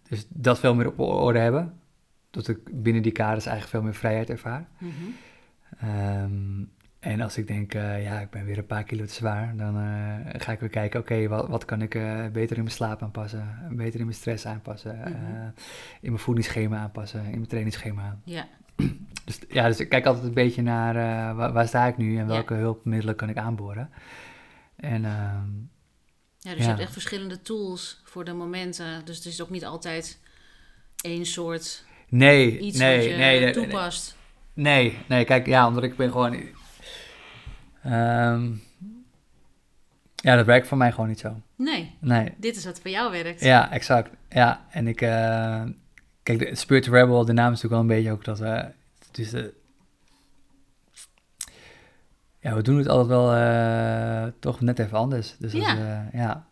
Dus 0.09 0.25
dat 0.29 0.59
veel 0.59 0.75
meer 0.75 0.87
op 0.87 0.99
orde 0.99 1.39
hebben. 1.39 1.73
Dat 2.33 2.47
ik 2.47 2.81
binnen 2.83 3.01
die 3.01 3.11
kaders 3.11 3.45
eigenlijk 3.45 3.75
veel 3.75 3.81
meer 3.83 3.99
vrijheid 3.99 4.29
ervaar. 4.29 4.67
Mhm. 4.77 4.91
Ehm, 5.79 6.63
en 6.99 7.21
als 7.21 7.37
ik 7.37 7.47
denk, 7.47 7.73
eh, 7.73 8.03
ja, 8.03 8.19
ik 8.19 8.29
ben 8.29 8.45
weer 8.45 8.57
een 8.57 8.65
paar 8.65 8.83
kilo 8.83 9.05
te 9.05 9.13
zwaar, 9.13 9.55
dan 9.55 9.77
eh, 9.77 10.41
ga 10.41 10.51
ik 10.51 10.59
weer 10.59 10.69
kijken, 10.69 10.99
oké, 10.99 11.27
wat, 11.27 11.47
wat 11.47 11.65
kan 11.65 11.81
ik 11.81 11.95
eh, 11.95 12.27
beter 12.27 12.57
in 12.57 12.63
mijn 12.63 12.75
slaap 12.75 13.01
aanpassen, 13.03 13.67
beter 13.71 13.99
in 13.99 14.05
mijn 14.05 14.17
stress 14.17 14.45
aanpassen, 14.45 14.97
Mhm. 14.99 15.49
in 16.01 16.09
mijn 16.11 16.17
voedingsschema 16.23 16.77
aanpassen, 16.77 17.23
in 17.23 17.29
mijn 17.31 17.47
trainingsschema. 17.47 18.17
Ja. 18.23 18.47
Dus 19.25 19.39
ja, 19.49 19.67
dus 19.67 19.79
ik 19.79 19.89
kijk 19.89 20.05
altijd 20.05 20.25
een 20.25 20.33
beetje 20.33 20.61
naar 20.61 20.93
waar, 21.35 21.53
waar 21.53 21.67
sta 21.67 21.85
ik 21.87 21.97
nu 21.97 22.09
en 22.17 22.21
Ja. 22.21 22.25
welke 22.25 22.53
hulpmiddelen 22.53 23.15
kan 23.15 23.29
ik 23.29 23.37
aanboren. 23.37 23.89
En 24.75 25.05
ehm, 25.05 25.47
Ja, 26.39 26.49
dus 26.49 26.57
Ja. 26.59 26.63
je 26.63 26.69
hebt 26.69 26.79
echt 26.79 26.91
verschillende 26.91 27.41
tools 27.41 28.01
voor 28.03 28.25
de 28.25 28.33
momenten. 28.33 29.05
Dus 29.05 29.17
het 29.17 29.25
is 29.25 29.41
ook 29.41 29.49
niet 29.49 29.65
altijd 29.65 30.19
één 31.01 31.25
soort 31.25 31.85
nee, 32.17 32.59
iets 32.59 32.77
nee, 32.77 32.95
wat 32.97 33.05
je 33.05 33.15
nee, 33.15 33.39
nee, 33.39 33.51
toepast. 33.53 34.15
nee, 34.53 34.97
nee, 35.07 35.25
kijk, 35.25 35.45
ja, 35.45 35.67
omdat 35.67 35.83
ik 35.83 35.95
ben 35.95 36.11
gewoon... 36.11 36.35
ehm, 37.83 38.51
ja, 40.15 40.35
dat 40.35 40.45
werkt 40.45 40.67
voor 40.67 40.77
mij 40.77 40.91
gewoon 40.91 41.07
niet 41.07 41.19
zo. 41.19 41.41
Nee, 41.55 41.95
Nee, 41.99 42.33
dit 42.37 42.55
is 42.55 42.65
wat 42.65 42.79
voor 42.79 42.91
jou 42.91 43.11
werkt. 43.11 43.41
Ja, 43.41 43.71
exact. 43.71 44.09
Ja, 44.29 44.65
en 44.71 44.87
ik... 44.87 45.01
eh, 45.01 45.63
kijk, 46.23 46.39
de 46.39 46.55
Spirit 46.55 46.87
Rebel, 46.87 47.25
de 47.25 47.33
naam 47.33 47.51
is 47.53 47.61
natuurlijk 47.61 47.87
wel 47.87 47.97
een 47.97 48.03
beetje 48.03 48.11
ook 48.11 48.25
dat... 48.25 48.41
eh 48.41 48.63
het 49.07 49.17
is 49.17 49.29
de, 49.29 49.53
ja, 52.39 52.55
we 52.55 52.61
doen 52.61 52.77
het 52.77 52.87
altijd 52.87 53.07
wel 53.07 53.33
eh, 53.33 54.31
toch 54.39 54.61
net 54.61 54.79
even 54.79 54.97
anders. 54.97 55.35
Dus 55.39 55.51
Ja. 55.51 55.77
eh, 55.77 56.19
ja. 56.19 56.45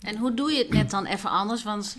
En 0.00 0.16
hoe 0.16 0.34
doe 0.34 0.52
je 0.52 0.58
het 0.58 0.70
net 0.72 0.90
dan 0.90 1.06
even 1.06 1.30
anders? 1.30 1.62
Want 1.62 1.96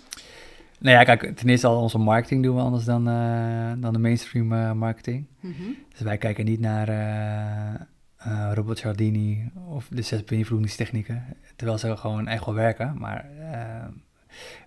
Nou 0.78 0.96
ja, 0.96 1.04
kijk, 1.04 1.36
ten 1.36 1.48
eerste 1.48 1.66
al 1.66 1.82
onze 1.82 1.98
marketing 1.98 2.42
doen 2.42 2.56
we 2.56 2.62
anders 2.62 2.84
dan, 2.84 3.08
eh, 3.08 3.72
dan 3.78 3.92
de 3.92 3.98
mainstream 3.98 4.52
eh, 4.52 4.72
marketing. 4.72 5.26
Mhm. 5.40 5.62
Dus 5.88 6.00
wij 6.00 6.18
kijken 6.18 6.44
niet 6.44 6.60
naar 6.60 6.88
eh, 6.88 8.50
Robert 8.54 8.78
Cialdini 8.78 9.50
of 9.68 9.88
de 9.88 10.02
zes 10.02 10.24
beïnvloedingstechnieken, 10.24 11.24
terwijl 11.56 11.78
ze 11.78 11.96
gewoon 11.96 12.28
echt 12.28 12.44
wel 12.44 12.54
werken. 12.54 12.98
Maar 12.98 13.26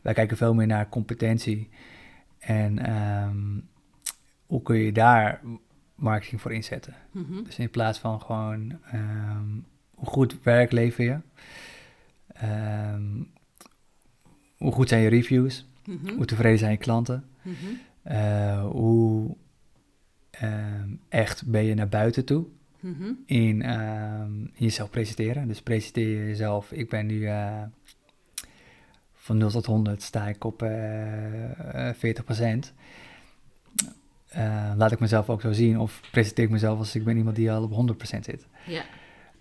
wij 0.01 0.13
kijken 0.13 0.38
veel 0.38 0.53
meer 0.53 0.68
naar 0.68 0.89
competentie 0.89 1.70
en 2.39 2.80
ehm, 2.86 3.60
hoe 4.46 4.62
kun 4.62 4.77
je 4.77 4.91
daar 4.91 5.41
marketing 5.96 6.41
voor 6.41 6.53
inzetten. 6.53 6.94
Mhm. 7.12 7.44
Dus 7.44 7.60
in 7.60 7.70
plaats 7.70 8.00
van 8.00 8.22
gewoon 8.22 8.80
ehm, 8.91 9.50
hoe 9.96 10.08
goed 10.08 10.44
werk 10.44 10.72
lever 10.72 11.03
je, 11.03 11.18
ehm, 12.34 13.24
hoe 14.58 14.72
goed 14.72 14.89
zijn 14.89 15.01
je 15.01 15.10
reviews, 15.10 15.71
Mhm. 15.85 16.15
hoe 16.15 16.25
tevreden 16.25 16.59
zijn 16.59 16.71
je 16.71 16.77
klanten, 16.77 17.23
Mhm. 17.41 17.55
eh, 18.03 18.65
hoe 18.65 19.35
ehm, 20.31 20.89
echt 21.09 21.45
ben 21.47 21.63
je 21.63 21.73
naar 21.73 21.89
buiten 21.89 22.25
toe 22.25 22.45
Mhm. 22.79 23.11
in, 23.25 23.61
ehm, 23.61 24.31
jezelf 24.53 24.89
presenteren. 24.89 25.47
Dus 25.47 25.61
presenteer 25.61 26.07
je 26.19 26.25
jezelf, 26.27 26.71
ik 26.71 26.89
ben 26.89 27.05
nu 27.05 27.27
eh, 27.27 27.61
van 29.13 29.38
0 29.38 29.50
tot 29.50 29.65
100 29.65 30.01
sta 30.01 30.27
ik 30.27 30.43
op 30.43 30.61
eh 30.61 31.89
eh, 31.89 31.95
40%. 31.95 32.73
Eh, 34.29 34.71
laat 34.77 34.91
ik 34.91 35.00
mezelf 35.00 35.29
ook 35.29 35.41
zo 35.41 35.51
zien 35.51 35.79
of 35.79 36.01
presenteer 36.11 36.45
ik 36.45 36.50
mezelf 36.51 36.77
als 36.79 36.95
ik 36.95 37.03
ben 37.03 37.17
iemand 37.17 37.35
die 37.35 37.51
al 37.51 37.63
op 37.63 37.71
100% 37.71 38.25
zit. 38.25 38.47
Ja. 38.67 38.83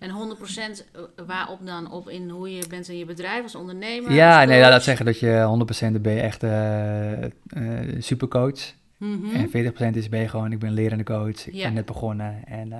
En 0.01 0.09
100% 0.09 0.83
waarop 1.27 1.65
dan? 1.65 1.91
Op 1.91 2.09
in 2.09 2.29
hoe 2.29 2.55
je 2.55 2.67
bent 2.67 2.89
in 2.89 2.97
je 2.97 3.05
bedrijf 3.05 3.43
als 3.43 3.55
ondernemer? 3.55 4.11
Ja, 4.11 4.39
als 4.39 4.49
nee, 4.49 4.59
laat 4.59 4.71
dat 4.71 4.83
zeggen 4.83 5.05
dat 5.05 5.19
je 5.19 5.65
100% 5.89 5.91
dan 5.91 6.01
ben 6.01 6.13
je 6.13 6.19
echt 6.21 6.43
eh 6.43 7.23
eh, 7.23 7.29
supercoach. 7.97 8.73
Mhm. 8.97 9.35
En 9.35 9.49
40% 9.49 9.95
is 9.97 10.09
ben 10.09 10.19
je 10.19 10.27
gewoon, 10.27 10.51
ik 10.51 10.59
ben 10.59 10.71
lerende 10.71 11.03
coach, 11.03 11.47
ik 11.47 11.53
Ja. 11.53 11.63
ben 11.63 11.73
net 11.73 11.85
begonnen 11.85 12.45
en 12.45 12.71
eh, 12.71 12.79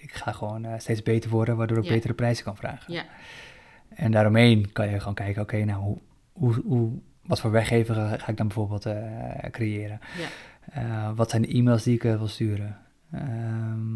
ik 0.00 0.12
ga 0.14 0.32
gewoon 0.32 0.64
eh, 0.64 0.72
steeds 0.78 1.02
beter 1.02 1.30
worden, 1.30 1.56
waardoor 1.56 1.78
ik 1.78 1.84
Ja. 1.84 1.92
betere 1.92 2.14
prijzen 2.14 2.44
kan 2.44 2.56
vragen. 2.56 2.92
Ja. 2.92 3.04
En 3.94 4.12
daaromheen 4.12 4.72
kan 4.72 4.88
je 4.90 4.98
gewoon 4.98 5.14
kijken, 5.14 5.42
oké, 5.42 5.64
nou, 5.64 5.80
hoe, 5.82 5.98
hoe, 6.32 6.54
hoe, 6.64 6.90
wat 7.26 7.40
voor 7.40 7.50
weggever 7.50 7.94
ga, 7.94 8.16
ga 8.18 8.28
ik 8.28 8.36
dan 8.36 8.46
bijvoorbeeld 8.46 8.86
eh, 8.86 8.96
creëren? 9.50 10.00
Ja. 10.18 10.26
Eh, 10.82 11.10
wat 11.16 11.30
zijn 11.30 11.42
de 11.42 11.48
e-mails 11.48 11.82
die 11.82 11.94
ik 11.94 12.04
eh, 12.04 12.16
wil 12.16 12.28
sturen? 12.28 12.76
Ehm, 13.12 13.93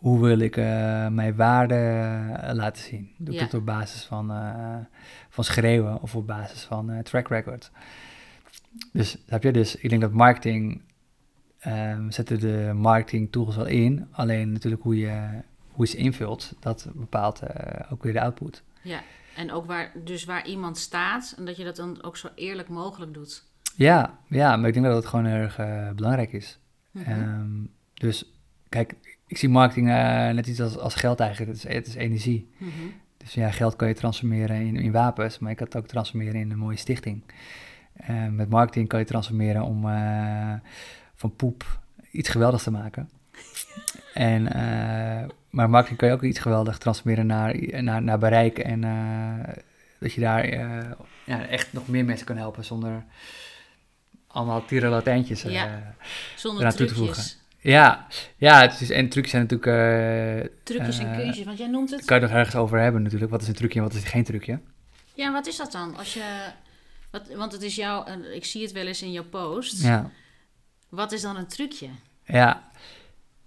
hoe 0.00 0.20
wil 0.20 0.38
ik 0.38 0.56
eh, 0.56 0.64
mijn 1.08 1.36
waarde 1.36 1.74
eh, 1.74 2.54
laten 2.54 2.82
zien? 2.82 3.10
Doe 3.18 3.34
ik 3.34 3.40
Ja. 3.40 3.46
het 3.46 3.54
op 3.54 3.64
basis 3.66 4.04
van, 4.04 4.30
eh, 4.30 4.76
van 5.28 5.44
schreeuwen 5.44 6.02
of 6.02 6.14
op 6.16 6.26
basis 6.26 6.62
van 6.62 7.02
track 7.02 7.28
record? 7.28 7.70
Dus 8.92 9.18
heb 9.26 9.42
je 9.42 9.52
dus, 9.52 9.76
ik 9.76 9.88
denk 9.88 10.00
dat 10.02 10.12
marketing, 10.12 10.82
we 11.62 12.06
zetten 12.08 12.40
de 12.40 12.70
marketing 12.74 13.32
tools 13.32 13.56
wel 13.56 13.66
in, 13.66 14.08
alleen 14.10 14.52
natuurlijk 14.52 14.82
hoe 14.82 14.96
je, 14.98 15.42
hoe 15.70 15.84
je 15.84 15.90
ze 15.90 15.96
invult, 15.96 16.52
dat 16.60 16.88
bepaalt 16.94 17.40
ook 17.90 18.02
weer 18.02 18.12
de 18.12 18.20
output. 18.20 18.62
ja. 18.82 19.00
En 19.36 19.52
ook 19.52 19.66
waar, 19.66 19.92
dus 20.04 20.24
waar 20.24 20.46
iemand 20.46 20.78
staat 20.78 21.34
en 21.38 21.44
dat 21.44 21.56
je 21.56 21.64
dat 21.64 21.76
dan 21.76 22.02
ook 22.02 22.16
zo 22.16 22.28
eerlijk 22.34 22.68
mogelijk 22.68 23.14
doet. 23.14 23.44
Ja, 23.76 24.18
ja, 24.28 24.56
maar 24.56 24.68
ik 24.68 24.74
denk 24.74 24.86
dat 24.86 24.94
het 24.94 25.06
gewoon 25.06 25.24
erg 25.24 25.56
belangrijk 25.94 26.32
is. 26.32 26.58
Mhm. 26.90 27.10
Ehm, 27.10 27.50
dus 27.94 28.24
kijk, 28.68 28.94
ik 29.30 29.36
zie 29.36 29.48
marketing 29.48 29.88
eh, 29.88 30.28
net 30.28 30.46
iets 30.46 30.60
als, 30.60 30.78
als 30.78 30.94
geld 30.94 31.20
eigenlijk. 31.20 31.50
Het 31.50 31.64
is, 31.64 31.74
het 31.74 31.86
is 31.86 31.94
energie. 31.94 32.50
Mhm. 32.56 32.70
Dus 33.16 33.34
ja, 33.34 33.50
geld 33.50 33.76
kan 33.76 33.88
je 33.88 33.94
transformeren 33.94 34.56
in, 34.56 34.76
in 34.76 34.92
wapens, 34.92 35.38
maar 35.38 35.50
je 35.50 35.56
kan 35.56 35.66
het 35.66 35.76
ook 35.76 35.86
transformeren 35.86 36.40
in 36.40 36.50
een 36.50 36.58
mooie 36.58 36.76
stichting. 36.76 37.22
Eh, 37.92 38.26
met 38.26 38.48
marketing 38.48 38.88
kan 38.88 38.98
je 38.98 39.04
transformeren 39.04 39.62
om 39.62 39.88
eh, 39.88 40.52
van 41.14 41.36
poep 41.36 41.80
iets 42.10 42.28
geweldigs 42.28 42.62
te 42.62 42.70
maken. 42.70 43.10
en, 44.14 44.42
maar 45.50 45.70
marketing 45.70 45.98
kan 45.98 46.08
je 46.08 46.14
ook 46.14 46.22
iets 46.22 46.38
geweldig 46.38 46.78
transformeren 46.78 47.26
naar, 47.26 47.82
naar, 47.82 48.02
naar 48.02 48.18
bereik 48.18 48.58
en 48.58 48.80
dat 49.98 50.12
je 50.12 50.20
daar 50.20 50.48
ja, 51.24 51.46
echt 51.46 51.72
nog 51.72 51.88
meer 51.88 52.04
mensen 52.04 52.26
kan 52.26 52.36
helpen 52.36 52.64
zonder 52.64 53.04
allemaal 54.26 54.64
tierenlatijntjes. 54.64 55.42
Ja. 55.42 55.94
Zonder 56.36 56.62
eraan 56.62 56.76
toe 56.76 56.86
te 56.86 56.94
trucjes. 56.94 57.39
Ja, 57.60 58.06
ja 58.36 58.60
het 58.60 58.80
is, 58.80 58.90
en 58.90 59.08
trucjes 59.08 59.30
zijn 59.30 59.46
natuurlijk... 59.48 59.70
eh, 60.46 60.50
Trucjes 60.62 60.98
en 60.98 61.10
eh, 61.12 61.16
kunstjes, 61.18 61.46
want 61.46 61.58
jij 61.58 61.66
noemt 61.68 61.90
het. 61.90 62.04
kan 62.04 62.16
je 62.16 62.22
het 62.22 62.30
nog 62.32 62.40
ergens 62.40 62.62
over 62.62 62.78
hebben 62.80 63.02
natuurlijk. 63.02 63.30
Wat 63.30 63.42
is 63.42 63.48
een 63.48 63.54
trucje 63.54 63.78
en 63.78 63.84
wat 63.84 63.94
is 63.94 64.04
geen 64.04 64.24
trucje? 64.24 64.58
Ja, 65.14 65.32
wat 65.32 65.46
is 65.46 65.56
dat 65.56 65.72
dan? 65.72 65.96
Als 65.96 66.14
je, 66.14 66.24
wat, 67.10 67.28
want 67.34 67.52
het 67.52 67.62
is 67.62 67.74
jouw, 67.74 68.04
eh, 68.04 68.34
ik 68.34 68.44
zie 68.44 68.62
het 68.62 68.72
wel 68.72 68.86
eens 68.86 69.02
in 69.02 69.12
jouw 69.12 69.24
post. 69.24 69.82
Ja, 69.82 70.10
Wat 70.88 71.12
is 71.12 71.22
dan 71.22 71.36
een 71.36 71.46
trucje? 71.46 71.88
ja. 72.24 72.68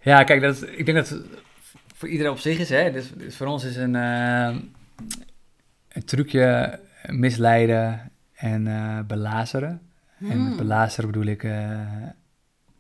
Ja, 0.02 0.24
kijk, 0.24 0.42
dat, 0.42 0.62
ik 0.64 0.86
denk 0.86 0.98
dat 0.98 1.10
het 1.10 1.26
voor 1.96 2.08
iedereen 2.10 2.32
op 2.32 2.40
zich 2.40 2.60
is. 2.60 2.70
Hè? 2.70 2.92
Dus, 2.92 3.12
dus 3.12 3.36
voor 3.36 3.48
ons 3.48 3.64
is 3.64 3.76
een, 3.76 3.94
een 3.94 4.74
trucje 6.06 6.80
misleiden 7.08 8.12
en 8.34 8.68
eh, 8.68 9.00
belazeren. 9.08 9.82
En 10.20 10.28
met 10.28 10.38
Hmm. 10.48 10.58
belazeren 10.58 11.12
bedoel 11.12 11.26
ik 11.32 11.44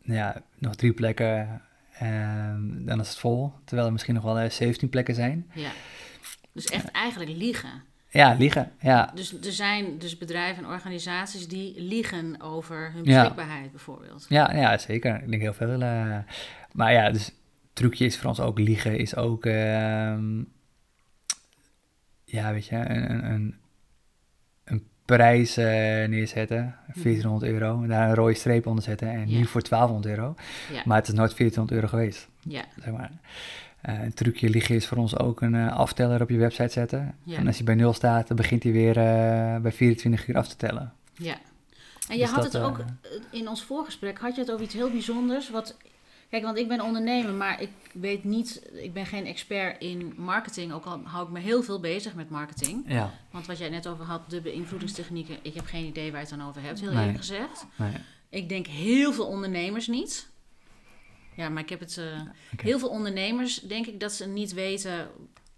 ja, 0.03 0.41
nog 0.57 0.75
drie 0.75 0.93
plekken 0.93 1.61
en 1.93 2.81
dan 2.85 2.99
is 2.99 3.07
het 3.09 3.17
vol. 3.17 3.53
Terwijl 3.65 3.87
er 3.87 3.93
misschien 3.93 4.13
nog 4.13 4.23
wel 4.23 4.37
eh, 4.39 4.49
17 4.49 4.89
plekken 4.89 5.15
zijn. 5.15 5.49
Ja. 5.53 5.71
Dus 6.51 6.65
echt 6.65 6.91
eigenlijk 6.91 7.31
liegen. 7.31 7.83
Ja, 8.09 8.33
liegen. 8.39 8.71
Ja, 8.79 9.11
Dus 9.15 9.33
er 9.45 9.51
zijn 9.51 9.99
dus 9.99 10.17
bedrijven 10.17 10.63
en 10.63 10.69
organisaties 10.69 11.47
die 11.47 11.81
liegen 11.81 12.41
over 12.41 12.91
hun 12.93 13.03
Ja. 13.03 13.19
beschikbaarheid 13.19 13.71
bijvoorbeeld. 13.71 14.25
Ja, 14.29 14.53
ja, 14.55 14.77
zeker. 14.77 15.21
Ik 15.23 15.29
denk 15.29 15.41
heel 15.41 15.53
veel. 15.53 15.81
eh, 15.81 16.17
maar 16.71 16.93
ja, 16.93 17.11
dus 17.11 17.31
trucje 17.73 18.05
is 18.05 18.17
voor 18.17 18.29
ons 18.29 18.39
ook 18.39 18.59
liegen, 18.59 18.97
is 18.97 19.15
ook, 19.15 19.45
ehm, 19.45 20.41
ja, 22.23 22.51
weet 22.53 22.65
je, 22.65 22.75
een 22.75 23.55
prijs 25.05 25.55
neerzetten, 25.55 26.75
1400 26.93 27.51
euro, 27.51 27.81
en 27.81 27.87
daar 27.89 28.09
een 28.09 28.15
rode 28.15 28.33
streep 28.33 28.67
onder 28.67 28.83
zetten 28.83 29.09
en 29.09 29.29
Ja. 29.29 29.37
nu 29.37 29.45
voor 29.45 29.61
1200 29.61 30.17
euro. 30.17 30.35
Ja. 30.71 30.81
Maar 30.85 30.97
het 30.97 31.07
is 31.07 31.13
nooit 31.13 31.35
1400 31.35 31.71
euro 31.71 31.87
geweest, 31.87 32.27
Ja. 32.39 32.63
zeg 32.83 32.93
maar. 32.93 33.11
Eh, 33.81 34.03
een 34.03 34.13
trucje 34.13 34.49
liegen 34.49 34.75
is 34.75 34.87
voor 34.87 34.97
ons 34.97 35.17
ook 35.17 35.41
een 35.41 35.55
eh, 35.55 35.71
afteller 35.77 36.21
op 36.21 36.29
je 36.29 36.37
website 36.37 36.69
zetten. 36.71 37.15
Ja. 37.23 37.37
En 37.37 37.47
als 37.47 37.55
hij 37.55 37.65
bij 37.65 37.75
nul 37.75 37.93
staat, 37.93 38.27
dan 38.27 38.37
begint 38.37 38.63
hij 38.63 38.71
weer 38.71 38.97
eh, 38.97 39.57
bij 39.61 39.71
24 39.71 40.27
uur 40.27 40.37
af 40.37 40.47
te 40.47 40.55
tellen. 40.55 40.93
Ja. 41.13 41.35
En 42.09 42.15
je 42.15 42.21
Dus 42.21 42.31
had 42.31 42.43
dat, 42.43 42.53
het 42.53 42.61
ook 42.61 42.83
in 43.31 43.47
ons 43.47 43.63
voorgesprek, 43.63 44.19
had 44.19 44.35
je 44.35 44.41
het 44.41 44.51
over 44.51 44.63
iets 44.65 44.73
heel 44.73 44.89
bijzonders. 44.91 45.49
Wat, 45.49 45.77
kijk, 46.33 46.45
want 46.45 46.57
ik 46.57 46.67
ben 46.67 46.81
ondernemer, 46.81 47.33
maar 47.33 47.61
ik 47.61 47.69
weet 47.91 48.23
niet, 48.23 48.69
ik 48.73 48.93
ben 48.93 49.05
geen 49.05 49.25
expert 49.25 49.81
in 49.81 50.13
marketing. 50.17 50.71
Ook 50.73 50.85
al 50.85 51.01
hou 51.03 51.25
ik 51.25 51.31
me 51.31 51.39
heel 51.39 51.63
veel 51.63 51.79
bezig 51.79 52.13
met 52.15 52.29
marketing. 52.29 52.83
Ja, 52.87 53.13
Want 53.31 53.45
wat 53.45 53.57
jij 53.57 53.69
net 53.69 53.87
over 53.87 54.05
had, 54.05 54.29
de 54.29 54.41
beïnvloedingstechnieken, 54.41 55.37
ik 55.41 55.53
heb 55.53 55.65
geen 55.65 55.85
idee 55.85 56.11
waar 56.11 56.21
je 56.21 56.27
het 56.27 56.37
dan 56.37 56.47
over 56.47 56.61
hebt, 56.61 56.79
heel 56.79 56.89
Nee. 56.91 56.99
eerlijk 56.99 57.17
gezegd. 57.17 57.65
nee. 57.75 57.91
Ik 58.29 58.49
denk 58.49 58.67
heel 58.67 59.13
veel 59.13 59.25
ondernemers 59.25 59.87
niet. 59.87 60.27
Ja, 61.35 61.49
maar 61.49 61.63
ik 61.63 61.69
heb 61.69 61.79
het. 61.79 61.97
eh. 61.97 62.21
Heel 62.61 62.79
veel 62.79 62.89
ondernemers 62.89 63.59
denk 63.59 63.87
ik 63.87 63.99
dat 63.99 64.11
ze 64.13 64.27
niet 64.27 64.53
weten 64.53 65.07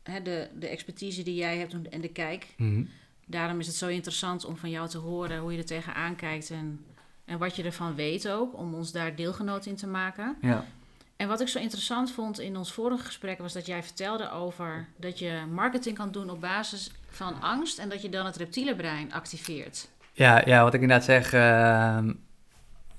hè, 0.03 0.21
de, 0.21 0.47
de 0.59 0.67
expertise 0.67 1.23
die 1.23 1.35
jij 1.35 1.57
hebt 1.57 1.89
en 1.89 2.01
de 2.01 2.07
kijk. 2.11 2.47
Mhm. 2.57 2.83
Daarom 3.27 3.59
is 3.59 3.67
het 3.67 3.75
zo 3.75 3.87
interessant 3.87 4.45
om 4.45 4.57
van 4.57 4.69
jou 4.69 4.89
te 4.89 4.97
horen 4.97 5.39
hoe 5.39 5.51
je 5.51 5.57
er 5.57 5.65
tegenaan 5.65 6.15
kijkt 6.15 6.49
en, 6.51 6.85
en 7.25 7.37
wat 7.37 7.55
je 7.55 7.63
ervan 7.63 7.95
weet 7.95 8.29
ook, 8.29 8.57
om 8.57 8.73
ons 8.73 8.91
daar 8.91 9.15
deelgenoot 9.15 9.65
in 9.65 9.75
te 9.75 9.87
maken. 9.87 10.35
Ja. 10.41 10.65
En 11.15 11.27
wat 11.27 11.41
ik 11.41 11.47
zo 11.47 11.59
interessant 11.59 12.11
vond 12.11 12.39
in 12.39 12.57
ons 12.57 12.71
vorige 12.73 13.03
gesprek 13.05 13.37
was 13.39 13.53
dat 13.53 13.65
jij 13.65 13.83
vertelde 13.83 14.31
over 14.31 14.87
dat 14.97 15.19
je 15.19 15.43
marketing 15.51 15.97
kan 15.97 16.11
doen 16.11 16.29
op 16.29 16.41
basis 16.41 16.91
van 17.09 17.41
angst 17.41 17.79
en 17.79 17.89
dat 17.89 18.01
je 18.01 18.09
dan 18.09 18.25
het 18.25 18.35
reptiele 18.35 18.75
brein 18.75 19.13
activeert. 19.13 19.89
Ja, 20.13 20.41
ja, 20.45 20.63
wat 20.63 20.73
ik 20.73 20.81
inderdaad 20.81 21.05
zeg, 21.05 21.33
ehm 21.33 22.13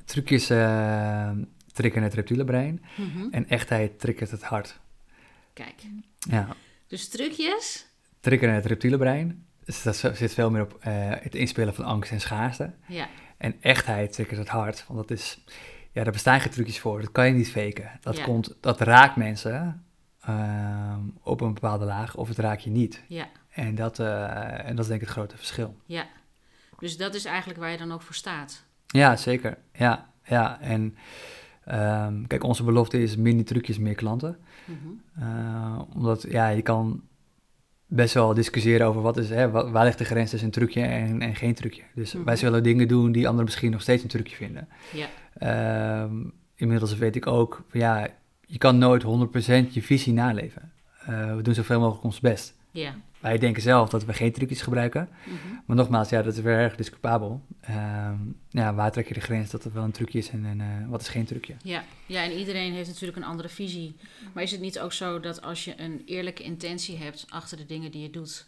trucjes 0.05 0.51
uh, 0.51 1.31
triggeren 1.73 2.05
het 2.05 2.15
reptiele 2.15 2.45
brein 2.45 2.85
Mhm. 2.97 3.27
en 3.31 3.49
echtheid 3.49 3.99
triggert 4.01 4.31
het 4.31 4.43
hart. 4.43 4.79
Kijk, 5.53 5.83
Ja, 6.19 6.49
dus 6.87 7.09
trucjes. 7.09 7.87
triggeren 8.21 8.55
het 8.55 8.67
reptiele 8.67 8.97
brein, 8.99 9.47
dus 9.65 9.83
dat 9.83 9.97
zit 9.97 10.35
veel 10.35 10.51
meer 10.51 10.63
op 10.63 10.77
eh, 10.81 10.93
het 11.09 11.35
inspelen 11.35 11.75
van 11.75 11.85
angst 11.85 12.11
en 12.13 12.21
schaarste. 12.21 12.73
Ja, 12.87 13.09
En 13.37 13.55
echtheid 13.61 14.13
triggert 14.13 14.39
het 14.39 14.49
hart, 14.49 14.85
want 14.89 15.09
dat 15.09 15.19
is, 15.19 15.45
ja, 15.93 16.03
daar 16.05 16.13
bestaan 16.13 16.41
geen 16.41 16.51
trucjes 16.53 16.79
voor, 16.81 17.01
dat 17.01 17.13
kan 17.13 17.27
je 17.27 17.33
niet 17.33 17.51
faken. 17.51 17.91
Dat, 18.01 18.17
Ja. 18.17 18.25
komt, 18.25 18.55
dat 18.61 18.81
raakt 18.81 19.17
mensen 19.17 19.85
ehm, 20.21 21.01
op 21.23 21.41
een 21.41 21.55
bepaalde 21.55 21.85
laag 21.85 22.15
of 22.17 22.29
het 22.29 22.39
raakt 22.39 22.63
je 22.63 22.71
niet. 22.71 23.03
ja, 23.09 23.29
En 23.49 23.75
dat, 23.75 23.99
eh, 23.99 24.69
en 24.69 24.77
dat 24.77 24.85
is 24.85 24.91
denk 24.91 25.01
ik 25.01 25.07
het 25.07 25.17
grote 25.17 25.37
verschil. 25.37 25.77
ja. 25.87 26.07
Dus 26.79 26.97
dat 26.97 27.15
is 27.15 27.25
eigenlijk 27.25 27.59
waar 27.61 27.71
je 27.71 27.77
dan 27.77 27.93
ook 27.93 28.03
voor 28.03 28.15
staat. 28.15 28.65
Ja, 28.87 29.17
zeker. 29.17 29.59
Ja, 29.73 30.09
ja. 30.25 30.61
En 30.61 30.97
ehm, 31.65 32.25
kijk, 32.27 32.43
onze 32.45 32.65
belofte 32.65 33.03
is 33.03 33.17
minder 33.17 33.45
trucjes, 33.45 33.79
meer 33.79 33.95
klanten. 33.95 34.39
Mhm. 34.65 35.25
Uh, 35.29 35.81
omdat, 35.95 36.23
ja, 36.29 36.49
je 36.49 36.63
kan 36.63 37.03
best 37.87 38.15
wel 38.15 38.35
discussiëren 38.35 38.87
over 38.87 39.03
wat 39.03 39.17
is, 39.17 39.29
hè, 39.31 39.51
wa- 39.51 39.71
waar 39.71 39.85
ligt 39.85 39.99
de 39.99 40.05
grens 40.05 40.31
tussen 40.31 40.49
een 40.49 40.55
trucje 40.55 40.81
en, 40.83 41.21
en 41.23 41.35
geen 41.35 41.55
trucje. 41.55 41.83
Dus 41.95 42.13
Mhm. 42.15 42.25
wij 42.25 42.37
zullen 42.37 42.63
dingen 42.63 42.89
doen 42.89 43.13
die 43.13 43.25
anderen 43.27 43.45
misschien 43.45 43.71
nog 43.71 43.83
steeds 43.83 44.03
een 44.03 44.09
trucje 44.09 44.37
vinden. 44.37 44.69
Ja, 44.93 45.07
Ehm, 45.39 46.15
inmiddels 46.55 46.97
weet 46.97 47.17
ik 47.17 47.27
ook, 47.27 47.65
ja, 47.73 48.09
je 48.47 48.59
kan 48.59 48.79
nooit 48.79 49.03
100% 49.03 49.75
je 49.75 49.83
visie 49.83 50.13
naleven. 50.13 50.73
eh, 51.07 51.37
we 51.37 51.43
doen 51.43 51.55
zoveel 51.55 51.81
mogelijk 51.81 52.05
ons 52.05 52.21
best. 52.21 52.55
Ja. 52.71 52.95
Wij 53.21 53.39
denken 53.39 53.63
zelf 53.63 53.89
dat 53.89 54.05
we 54.05 54.13
geen 54.13 54.33
trucjes 54.33 54.63
gebruiken. 54.63 55.09
Mhm. 55.25 55.37
Maar 55.67 55.77
nogmaals, 55.77 56.09
ja, 56.09 56.23
dat 56.23 56.33
is 56.37 56.41
weer 56.41 56.59
erg 56.59 56.77
discutabel. 56.77 57.43
Ehm, 57.61 58.15
ja, 58.49 58.75
waar 58.75 58.93
trek 58.93 59.09
je 59.09 59.15
de 59.15 59.21
grens 59.21 59.51
dat 59.51 59.65
het 59.65 59.73
wel 59.73 59.85
een 59.85 59.91
trucje 59.93 60.19
is 60.19 60.29
en, 60.31 60.45
en 60.47 60.61
eh, 60.61 60.89
wat 60.89 61.01
is 61.01 61.09
geen 61.09 61.25
trucje? 61.25 61.55
Ja. 61.63 61.85
ja, 62.07 62.23
en 62.23 62.33
iedereen 62.33 62.73
heeft 62.73 62.89
natuurlijk 62.89 63.17
een 63.19 63.25
andere 63.25 63.49
visie. 63.49 63.97
Maar 64.35 64.43
is 64.43 64.51
het 64.51 64.61
niet 64.61 64.81
ook 64.81 64.93
zo 64.93 65.21
dat 65.21 65.43
als 65.43 65.65
je 65.65 65.81
een 65.81 66.03
eerlijke 66.07 66.43
intentie 66.43 66.97
hebt 66.97 67.27
achter 67.29 67.57
de 67.57 67.67
dingen 67.67 67.91
die 67.91 68.03
je 68.03 68.11
doet. 68.11 68.47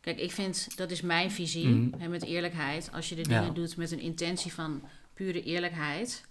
Kijk, 0.00 0.18
ik 0.18 0.32
vind 0.32 0.76
dat 0.76 0.90
is 0.90 1.00
mijn 1.00 1.30
visie 1.30 1.66
Mhm. 1.68 2.00
hè, 2.00 2.08
met 2.08 2.24
eerlijkheid. 2.24 2.90
Als 2.92 3.08
je 3.08 3.14
de 3.14 3.24
Ja. 3.30 3.38
dingen 3.40 3.54
doet 3.54 3.76
met 3.76 3.90
een 3.92 4.00
intentie 4.00 4.52
van 4.52 4.82
pure 5.14 5.42
eerlijkheid. 5.42 6.24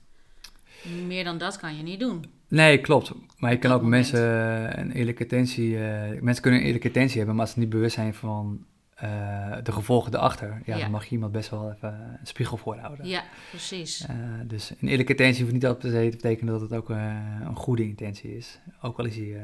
Meer 1.08 1.24
dan 1.24 1.38
dat 1.38 1.58
kan 1.58 1.78
je 1.78 1.84
niet 1.84 2.00
doen. 2.00 2.26
Nee, 2.48 2.82
klopt. 2.82 3.12
Maar 3.38 3.52
je 3.52 3.58
kan 3.58 3.72
ook 3.72 3.82
moment. 3.82 4.12
mensen 4.12 4.72
eh, 4.74 4.84
een 4.84 4.92
eerlijke 4.92 5.24
intentie... 5.24 5.78
eh, 5.78 6.22
mensen 6.22 6.42
kunnen 6.44 6.60
een 6.60 6.66
eerlijke 6.66 6.88
intentie 6.88 7.18
hebben, 7.18 7.36
maar 7.36 7.46
als 7.46 7.54
ze 7.54 7.60
niet 7.60 7.70
bewust 7.70 7.96
zijn 7.96 8.14
van 8.14 8.66
eh, 8.96 9.58
de 9.64 9.72
gevolgen 9.72 10.14
erachter... 10.16 10.62
Ja, 10.66 10.76
Ja. 10.76 10.82
dan 10.82 10.92
mag 10.92 11.06
je 11.06 11.12
iemand 11.12 11.32
best 11.32 11.50
wel 11.50 11.72
even 11.72 12.18
een 12.20 12.28
spiegel 12.28 12.58
voorhouden. 12.58 13.08
Ja, 13.08 13.24
precies. 13.50 14.06
Dus 14.46 14.74
een 14.82 14.88
eerlijke 14.88 15.12
intentie 15.12 15.42
hoeft 15.42 15.54
niet 15.54 15.66
altijd 15.66 15.94
per 15.94 16.02
se 16.04 16.10
te 16.10 16.16
betekenen 16.16 16.54
dat 16.54 16.62
het 16.62 16.74
ook 16.74 16.90
een 16.90 17.56
goede 17.56 17.84
intentie 17.84 18.38
is. 18.38 18.60
Ook 18.82 19.00
al 19.00 19.06
is 19.06 19.14
die, 19.14 19.36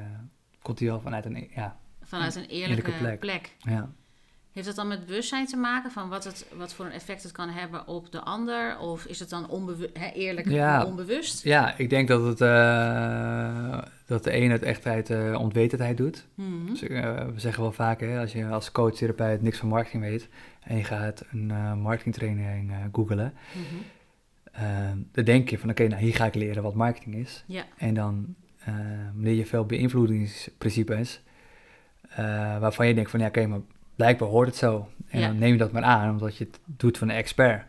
komt 0.61 0.77
die 0.77 0.87
wel 0.89 1.01
vanuit 1.01 1.25
een... 1.25 1.47
Ja, 1.55 1.77
Vanuit 2.03 2.35
een 2.35 2.45
eerlijke, 2.45 2.91
eerlijke 2.91 2.91
plek. 2.91 3.19
plek. 3.19 3.55
ja. 3.59 3.91
Heeft 4.53 4.65
dat 4.65 4.75
dan 4.75 4.87
met 4.87 5.05
bewustzijn 5.05 5.45
te 5.45 5.57
maken 5.57 5.91
van 5.91 6.09
wat, 6.09 6.23
het, 6.23 6.45
wat 6.55 6.73
voor 6.73 6.85
een 6.85 6.91
effect 6.91 7.23
het 7.23 7.31
kan 7.31 7.49
hebben 7.49 7.87
op 7.87 8.11
de 8.11 8.21
ander? 8.21 8.79
Of 8.79 9.05
is 9.05 9.19
het 9.19 9.29
dan 9.29 9.69
hè, 9.93 10.09
eerlijk 10.11 10.49
Ja. 10.49 10.85
onbewust? 10.85 11.43
ja, 11.43 11.77
ik 11.77 11.89
denk 11.89 12.07
dat, 12.07 12.23
het, 12.25 12.41
eh, 12.41 13.81
dat 14.05 14.23
de 14.23 14.35
een 14.35 14.51
het 14.51 14.63
echt 14.63 14.85
uit 14.85 15.09
eh, 15.09 15.39
onwetendheid 15.39 15.97
doet. 15.97 16.25
Mhm. 16.35 16.65
Dus, 16.65 16.81
eh, 16.81 17.25
we 17.25 17.39
zeggen 17.39 17.61
wel 17.63 17.71
vaak, 17.71 17.99
hè, 17.99 18.19
als 18.19 18.31
je 18.31 18.47
als 18.47 18.71
coach, 18.71 18.95
therapeut 18.95 19.41
niks 19.41 19.57
van 19.57 19.67
marketing 19.67 20.03
weet... 20.03 20.29
en 20.61 20.77
je 20.77 20.83
gaat 20.83 21.25
een 21.31 21.79
marketingtraining 21.81 22.73
googelen... 22.91 23.33
Eh, 24.51 24.63
dan 25.11 25.23
denk 25.23 25.49
je 25.49 25.59
van, 25.59 25.69
oké, 25.69 25.87
nou 25.87 26.01
hier 26.01 26.15
ga 26.15 26.25
ik 26.25 26.35
leren 26.35 26.63
wat 26.63 26.73
marketing 26.73 27.15
is. 27.15 27.43
Ja, 27.47 27.63
En 27.77 27.93
dan 27.93 28.35
leer 29.17 29.33
je 29.33 29.45
veel 29.45 29.65
beïnvloedingsprincipes... 29.65 31.21
waarvan 32.59 32.87
je 32.87 32.93
denkt 32.93 33.11
van, 33.11 33.19
ja, 33.19 33.27
oké, 33.27 33.47
maar 33.47 33.59
blijkbaar 33.95 34.29
hoort 34.29 34.47
het 34.47 34.55
zo. 34.57 34.87
En 35.07 35.19
Ja. 35.19 35.27
dan 35.27 35.37
neem 35.37 35.51
je 35.51 35.57
dat 35.57 35.71
maar 35.71 35.83
aan, 35.83 36.09
omdat 36.09 36.37
je 36.37 36.43
het 36.43 36.59
doet 36.65 36.97
van 36.97 37.09
een 37.09 37.15
expert. 37.15 37.63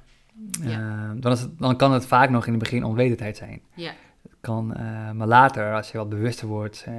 Ja. 0.62 0.70
Eh, 0.70 1.10
dan, 1.20 1.32
is 1.32 1.40
het, 1.40 1.58
dan 1.58 1.76
kan 1.76 1.92
het 1.92 2.06
vaak 2.06 2.30
nog 2.30 2.46
in 2.46 2.52
het 2.52 2.62
begin 2.62 2.84
onwetendheid 2.84 3.36
zijn. 3.36 3.60
ja, 3.74 3.92
Het 4.22 4.32
kan, 4.40 4.74
eh, 4.74 5.10
maar 5.10 5.26
later, 5.26 5.74
als 5.74 5.90
je 5.92 5.98
wat 5.98 6.08
bewuster 6.08 6.46
wordt, 6.46 6.84
eh, 6.86 6.94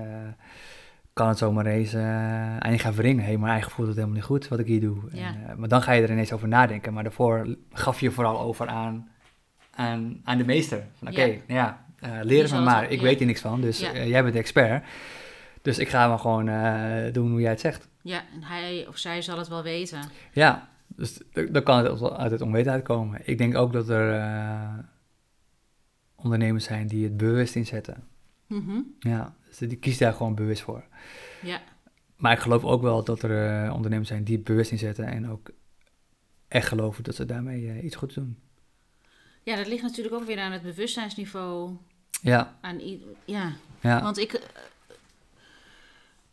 kan 1.14 1.28
het 1.28 1.38
zomaar 1.38 1.66
eens 1.66 1.94
eh, 1.94 2.58
aan 2.58 2.72
je 2.72 2.80
gaan 2.80 2.94
wringen. 2.94 3.24
Hé, 3.24 3.30
hey, 3.30 3.38
mijn 3.38 3.52
eigen 3.52 3.72
voelt 3.72 3.88
het 3.88 3.96
helemaal 3.98 4.18
niet 4.18 4.26
goed 4.26 4.48
wat 4.48 4.60
ik 4.60 4.66
hier 4.68 4.82
doe. 4.82 4.98
Ja. 5.12 5.28
En, 5.48 5.60
maar 5.60 5.70
dan 5.70 5.82
ga 5.82 5.92
je 5.92 6.02
er 6.02 6.12
ineens 6.12 6.32
over 6.34 6.48
nadenken. 6.48 6.94
Maar 6.94 7.04
daarvoor 7.04 7.56
gaf 7.74 8.00
je 8.00 8.12
vooral 8.12 8.40
over 8.40 8.68
aan, 8.68 9.10
aan, 9.76 10.22
aan 10.24 10.38
de 10.38 10.46
meester. 10.46 10.84
Van 10.98 11.08
oké, 11.08 11.24
Ja. 11.24 11.40
nou 11.48 12.14
ja, 12.16 12.24
leer 12.24 12.48
zal 12.48 12.60
me 12.60 12.66
maar. 12.66 12.92
Ik 12.92 13.02
weet 13.02 13.18
hier 13.18 13.28
niks 13.28 13.42
van, 13.42 13.62
dus 13.62 13.80
jij 13.80 14.22
bent 14.22 14.34
de 14.34 14.40
expert. 14.40 14.84
Dus 15.62 15.80
ik 15.80 15.90
ga 15.90 16.08
maar 16.08 16.20
gewoon 16.20 16.46
doen 17.12 17.32
hoe 17.32 17.42
jij 17.42 17.50
het 17.50 17.60
zegt. 17.60 17.88
Ja, 18.06 18.24
en 18.34 18.44
hij 18.44 18.88
of 18.88 18.98
zij 18.98 19.22
zal 19.22 19.38
het 19.38 19.48
wel 19.48 19.64
weten. 19.64 20.10
Ja, 20.34 20.70
dus 20.88 21.20
dan 21.32 21.64
kan 21.64 21.86
het 21.86 22.02
uit 22.12 22.32
het 22.32 22.42
onwetendheid 22.42 22.84
komen. 22.84 23.22
Ik 23.24 23.38
denk 23.38 23.56
ook 23.56 23.74
dat 23.74 23.90
er 23.90 24.20
eh, 24.20 24.78
ondernemers 26.16 26.64
zijn 26.66 26.88
die 26.88 27.04
het 27.04 27.18
bewust 27.18 27.56
inzetten. 27.56 28.08
Mhm. 28.48 28.80
Ja, 29.00 29.36
dus 29.48 29.58
die 29.58 29.78
kiezen 29.78 30.04
daar 30.04 30.14
gewoon 30.14 30.36
bewust 30.36 30.62
voor. 30.62 30.84
Ja, 31.42 31.62
Maar 32.16 32.32
ik 32.32 32.40
geloof 32.40 32.64
ook 32.64 32.82
wel 32.82 33.04
dat 33.04 33.22
er 33.24 33.64
eh, 33.66 33.74
ondernemers 33.74 34.08
zijn 34.10 34.24
die 34.24 34.36
het 34.36 34.46
bewust 34.46 34.72
inzetten 34.72 35.06
en 35.06 35.30
ook 35.30 35.50
echt 36.48 36.68
geloven 36.68 37.04
dat 37.04 37.16
ze 37.16 37.26
daarmee 37.26 37.70
eh, 37.70 37.84
iets 37.84 37.96
goeds 37.96 38.16
doen. 38.16 38.40
ja, 39.44 39.56
dat 39.56 39.68
ligt 39.68 39.84
natuurlijk 39.84 40.16
ook 40.16 40.26
weer 40.26 40.40
aan 40.40 40.52
het 40.52 40.62
bewustzijnsniveau. 40.62 41.78
Ja, 42.22 42.58
Aan 42.62 42.80
ja, 43.26 43.54
ja, 43.82 44.02
want 44.02 44.18
ik, 44.18 44.42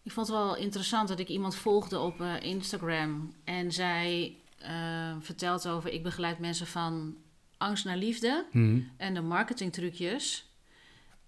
ik 0.03 0.13
vond 0.13 0.27
het 0.27 0.37
wel 0.37 0.57
interessant 0.57 1.09
dat 1.09 1.19
ik 1.19 1.29
iemand 1.29 1.55
volgde 1.55 1.99
op 1.99 2.21
eh, 2.21 2.41
Instagram. 2.41 3.35
En 3.45 3.73
zij 3.73 4.37
eh, 4.59 5.17
vertelt 5.21 5.69
over, 5.69 5.93
ik 5.93 6.03
begeleid 6.03 6.39
mensen 6.39 6.67
van 6.67 7.17
angst 7.59 7.85
naar 7.85 7.97
liefde. 7.97 8.47
Mhm. 8.53 8.81
En 8.97 9.15
de 9.15 9.21
marketingtrucjes, 9.21 10.51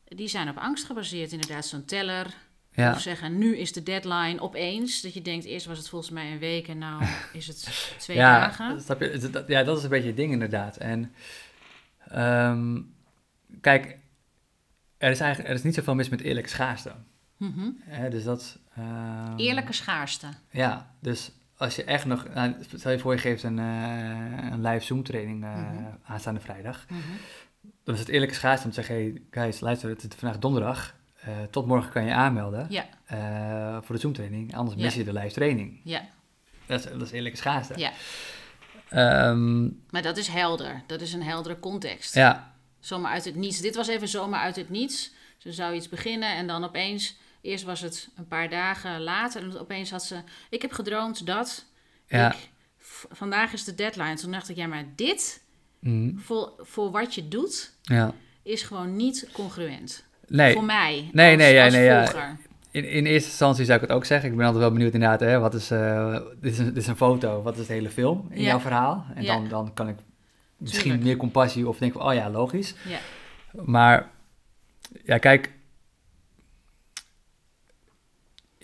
die 0.05 0.29
zijn 0.29 0.49
op 0.49 0.57
angst 0.57 0.85
gebaseerd. 0.85 1.33
Inderdaad, 1.33 1.67
zo'n 1.67 1.85
teller. 1.85 2.35
ja, 2.73 2.93
Of 2.93 3.01
zeggen, 3.01 3.39
nu 3.39 3.57
is 3.57 3.73
de 3.73 3.83
deadline 3.83 4.41
opeens. 4.41 5.01
Dat 5.01 5.15
je 5.15 5.23
denkt, 5.23 5.45
eerst 5.45 5.67
was 5.67 5.79
het 5.79 5.89
volgens 5.89 6.11
mij 6.11 6.33
een 6.33 6.39
week 6.39 6.69
en 6.69 6.79
nou 6.79 7.05
is 7.33 7.47
het 7.47 7.95
twee 7.99 8.17
ja, 8.17 8.41
dagen. 8.41 8.99
je? 9.21 9.31
Dat- 9.31 9.49
ja, 9.49 9.63
dat 9.63 9.79
is 9.79 9.85
een 9.85 9.91
beetje 9.91 10.07
het 10.07 10.17
ding 10.17 10.33
inderdaad. 10.33 10.77
En 10.77 11.13
ehm, 12.09 12.81
kijk, 13.61 13.99
er 14.99 15.11
is 15.11 15.21
eigenlijk 15.21 15.49
er 15.51 15.57
is 15.57 15.63
niet 15.63 15.75
zoveel 15.75 15.95
mis 15.95 16.09
met 16.09 16.21
eerlijke 16.21 16.49
schaarste. 16.49 16.95
Hè, 17.81 18.11
dus 18.11 18.25
dat... 18.25 18.59
ehm, 18.77 19.37
Eerlijke 19.37 19.73
schaarste. 19.73 20.27
Ja, 20.51 20.95
dus 21.01 21.31
als 21.57 21.77
je 21.77 21.85
echt 21.85 22.05
nog... 22.05 22.27
nou, 22.35 22.55
stel 22.77 22.91
je 22.93 22.99
voor 22.99 23.13
je 23.13 23.19
geeft 23.19 23.43
een, 23.43 23.59
eh, 23.59 24.51
een 24.51 24.63
live 24.67 24.85
Zoom 24.85 25.03
training 25.03 25.45
eh, 25.45 25.51
Mhm. 25.57 25.85
aanstaande 26.05 26.41
vrijdag. 26.41 26.85
Mhm. 26.89 27.01
Dan 27.85 27.95
is 27.95 28.01
het 28.01 28.09
eerlijke 28.09 28.35
schaarste 28.35 28.65
om 28.67 28.73
te 28.73 28.83
zeggen... 28.83 28.95
Hey, 28.95 29.23
guys, 29.31 29.61
luister, 29.61 29.89
het 29.89 30.03
is 30.03 30.09
vandaag 30.19 30.39
donderdag. 30.39 30.95
Eh, 31.21 31.31
tot 31.51 31.67
morgen 31.67 31.91
kan 31.93 32.05
je 32.05 32.13
aanmelden 32.13 32.67
Ja, 32.71 32.85
voor 33.83 33.95
de 33.95 34.01
Zoom 34.01 34.13
training. 34.13 34.55
Anders 34.57 34.77
Ja. 34.77 34.83
mis 34.85 34.95
je 34.95 35.05
de 35.05 35.13
live 35.13 35.35
training. 35.35 35.81
ja, 35.85 36.03
Dat 36.67 36.79
is, 36.85 36.91
dat 36.91 37.03
is 37.03 37.11
eerlijke 37.11 37.39
schaarste. 37.39 37.79
ja. 37.79 37.91
Ehm, 38.89 39.63
Maar 39.91 40.03
dat 40.03 40.17
is 40.17 40.27
helder. 40.29 40.83
Dat 40.87 41.01
is 41.01 41.13
een 41.13 41.23
heldere 41.23 41.59
context. 41.59 42.15
ja, 42.15 42.53
Zomaar 42.81 43.13
uit 43.13 43.25
het 43.25 43.35
niets. 43.35 43.61
Dit 43.61 43.75
was 43.75 43.89
even 43.89 44.09
zomaar 44.09 44.41
uit 44.41 44.57
het 44.57 44.71
niets. 44.71 45.13
Ze 45.39 45.53
zou 45.53 45.75
iets 45.75 45.89
beginnen 45.89 46.37
en 46.37 46.47
dan 46.47 46.65
opeens... 46.65 47.17
Eerst 47.45 47.65
was 47.65 47.81
het 47.81 48.09
een 48.17 48.29
paar 48.29 48.49
dagen 48.49 49.01
later 49.03 49.43
en 49.43 49.59
opeens 49.59 49.91
had 49.91 50.05
ze... 50.05 50.17
Ik 50.51 50.63
heb 50.63 50.73
gedroomd 50.73 51.27
dat... 51.27 51.65
ja. 52.07 52.33
Ik, 52.33 52.39
vandaag 53.11 53.53
is 53.53 53.65
de 53.65 53.75
deadline. 53.75 54.15
Toen 54.15 54.31
dacht 54.33 54.49
ik, 54.49 54.57
ja, 54.57 54.67
maar 54.67 54.85
dit... 54.97 55.43
mhm, 55.79 56.17
Voor, 56.19 56.53
voor 56.59 56.91
wat 56.91 57.15
je 57.15 57.29
doet, 57.29 57.73
ja. 57.83 58.15
is 58.43 58.63
gewoon 58.63 58.97
niet 58.97 59.29
congruent. 59.33 60.05
Nee, 60.27 60.53
Voor 60.53 60.65
mij. 60.65 61.11
Nee, 61.13 61.29
als, 61.29 61.37
nee, 61.43 61.55
ja, 61.55 61.69
nee, 61.69 61.85
ja. 61.85 62.37
in, 62.71 62.85
in 62.89 63.07
eerste 63.07 63.29
instantie 63.29 63.65
zou 63.65 63.81
ik 63.81 63.89
het 63.89 63.97
ook 63.97 64.05
zeggen. 64.05 64.31
Ik 64.31 64.37
ben 64.37 64.45
altijd 64.47 64.63
wel 64.65 64.73
benieuwd 64.73 64.95
inderdaad, 64.95 65.21
hè, 65.21 65.39
wat 65.39 65.55
is, 65.55 65.71
eh, 65.71 66.21
dit, 66.41 66.53
is 66.53 66.59
een, 66.59 66.65
dit 66.65 66.77
is 66.77 66.87
een 66.87 66.97
foto, 66.97 67.43
wat 67.43 67.59
is 67.59 67.67
de 67.67 67.73
hele 67.73 67.91
film 67.91 68.27
in 68.31 68.41
Ja. 68.41 68.47
jouw 68.47 68.61
verhaal? 68.61 69.07
En 69.15 69.23
Ja. 69.23 69.35
dan, 69.35 69.49
dan 69.49 69.75
kan 69.75 69.89
ik 69.89 69.97
misschien 70.57 70.83
Tuurlijk. 70.83 71.05
meer 71.05 71.17
compassie 71.17 71.69
of 71.69 71.79
denk 71.79 71.93
van, 71.93 72.03
oh 72.03 72.15
ja, 72.15 72.31
logisch. 72.31 72.75
Ja. 72.89 72.99
Maar, 73.65 74.11
ja, 75.05 75.19
kijk. 75.19 75.47
eh, 75.47 75.53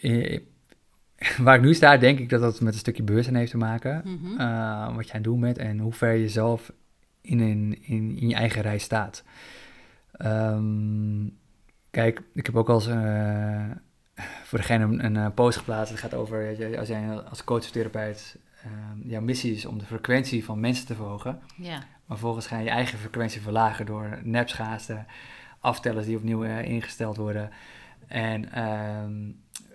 Waar 1.44 1.56
ik 1.56 1.62
nu 1.62 1.74
sta, 1.74 1.96
denk 1.96 2.18
ik 2.18 2.28
dat 2.28 2.40
dat 2.40 2.60
met 2.60 2.72
een 2.72 2.78
stukje 2.78 3.02
bewustzijn 3.02 3.36
heeft 3.36 3.50
te 3.50 3.56
maken. 3.56 4.02
Mhm. 4.04 4.40
eh, 4.40 4.94
wat 4.96 5.04
jij 5.04 5.14
aan 5.14 5.20
het 5.20 5.24
doen 5.24 5.40
bent 5.40 5.58
en 5.58 5.78
hoe 5.78 5.92
ver 5.92 6.12
je 6.12 6.28
zelf 6.28 6.72
in, 7.20 7.40
een, 7.40 7.78
in, 7.82 8.16
in 8.16 8.28
je 8.28 8.34
eigen 8.34 8.62
reis 8.62 8.82
staat. 8.82 9.24
Ehm, 10.12 11.26
kijk, 11.90 12.22
ik 12.34 12.46
heb 12.46 12.56
ook 12.56 12.68
al 12.68 12.74
eens 12.74 12.86
eh, 12.86 13.70
voor 14.42 14.58
degene 14.58 14.84
een, 14.84 15.04
een, 15.04 15.16
eh, 15.16 15.26
post 15.34 15.58
geplaatst. 15.58 15.92
Het 15.92 16.00
gaat 16.00 16.14
over, 16.14 16.56
als 16.78 16.88
jij 16.88 17.08
als 17.10 17.44
coach 17.44 17.58
of 17.58 17.70
therapeut, 17.70 18.38
ehm, 18.62 19.08
jouw 19.08 19.20
missie 19.20 19.54
is 19.54 19.66
om 19.66 19.78
de 19.78 19.84
frequentie 19.84 20.44
van 20.44 20.60
mensen 20.60 20.86
te 20.86 20.94
verhogen. 20.94 21.38
Maar 22.06 22.18
vervolgens 22.18 22.46
ga 22.46 22.58
je 22.58 22.64
je 22.64 22.70
eigen 22.70 22.98
frequentie 22.98 23.40
verlagen 23.40 23.86
door 23.86 24.18
nepschaarste, 24.22 25.04
aftellers 25.60 26.06
die 26.06 26.16
opnieuw 26.16 26.44
eh, 26.44 26.64
ingesteld 26.64 27.16
worden. 27.16 27.50
En 28.06 28.52
ehm, 28.52 29.30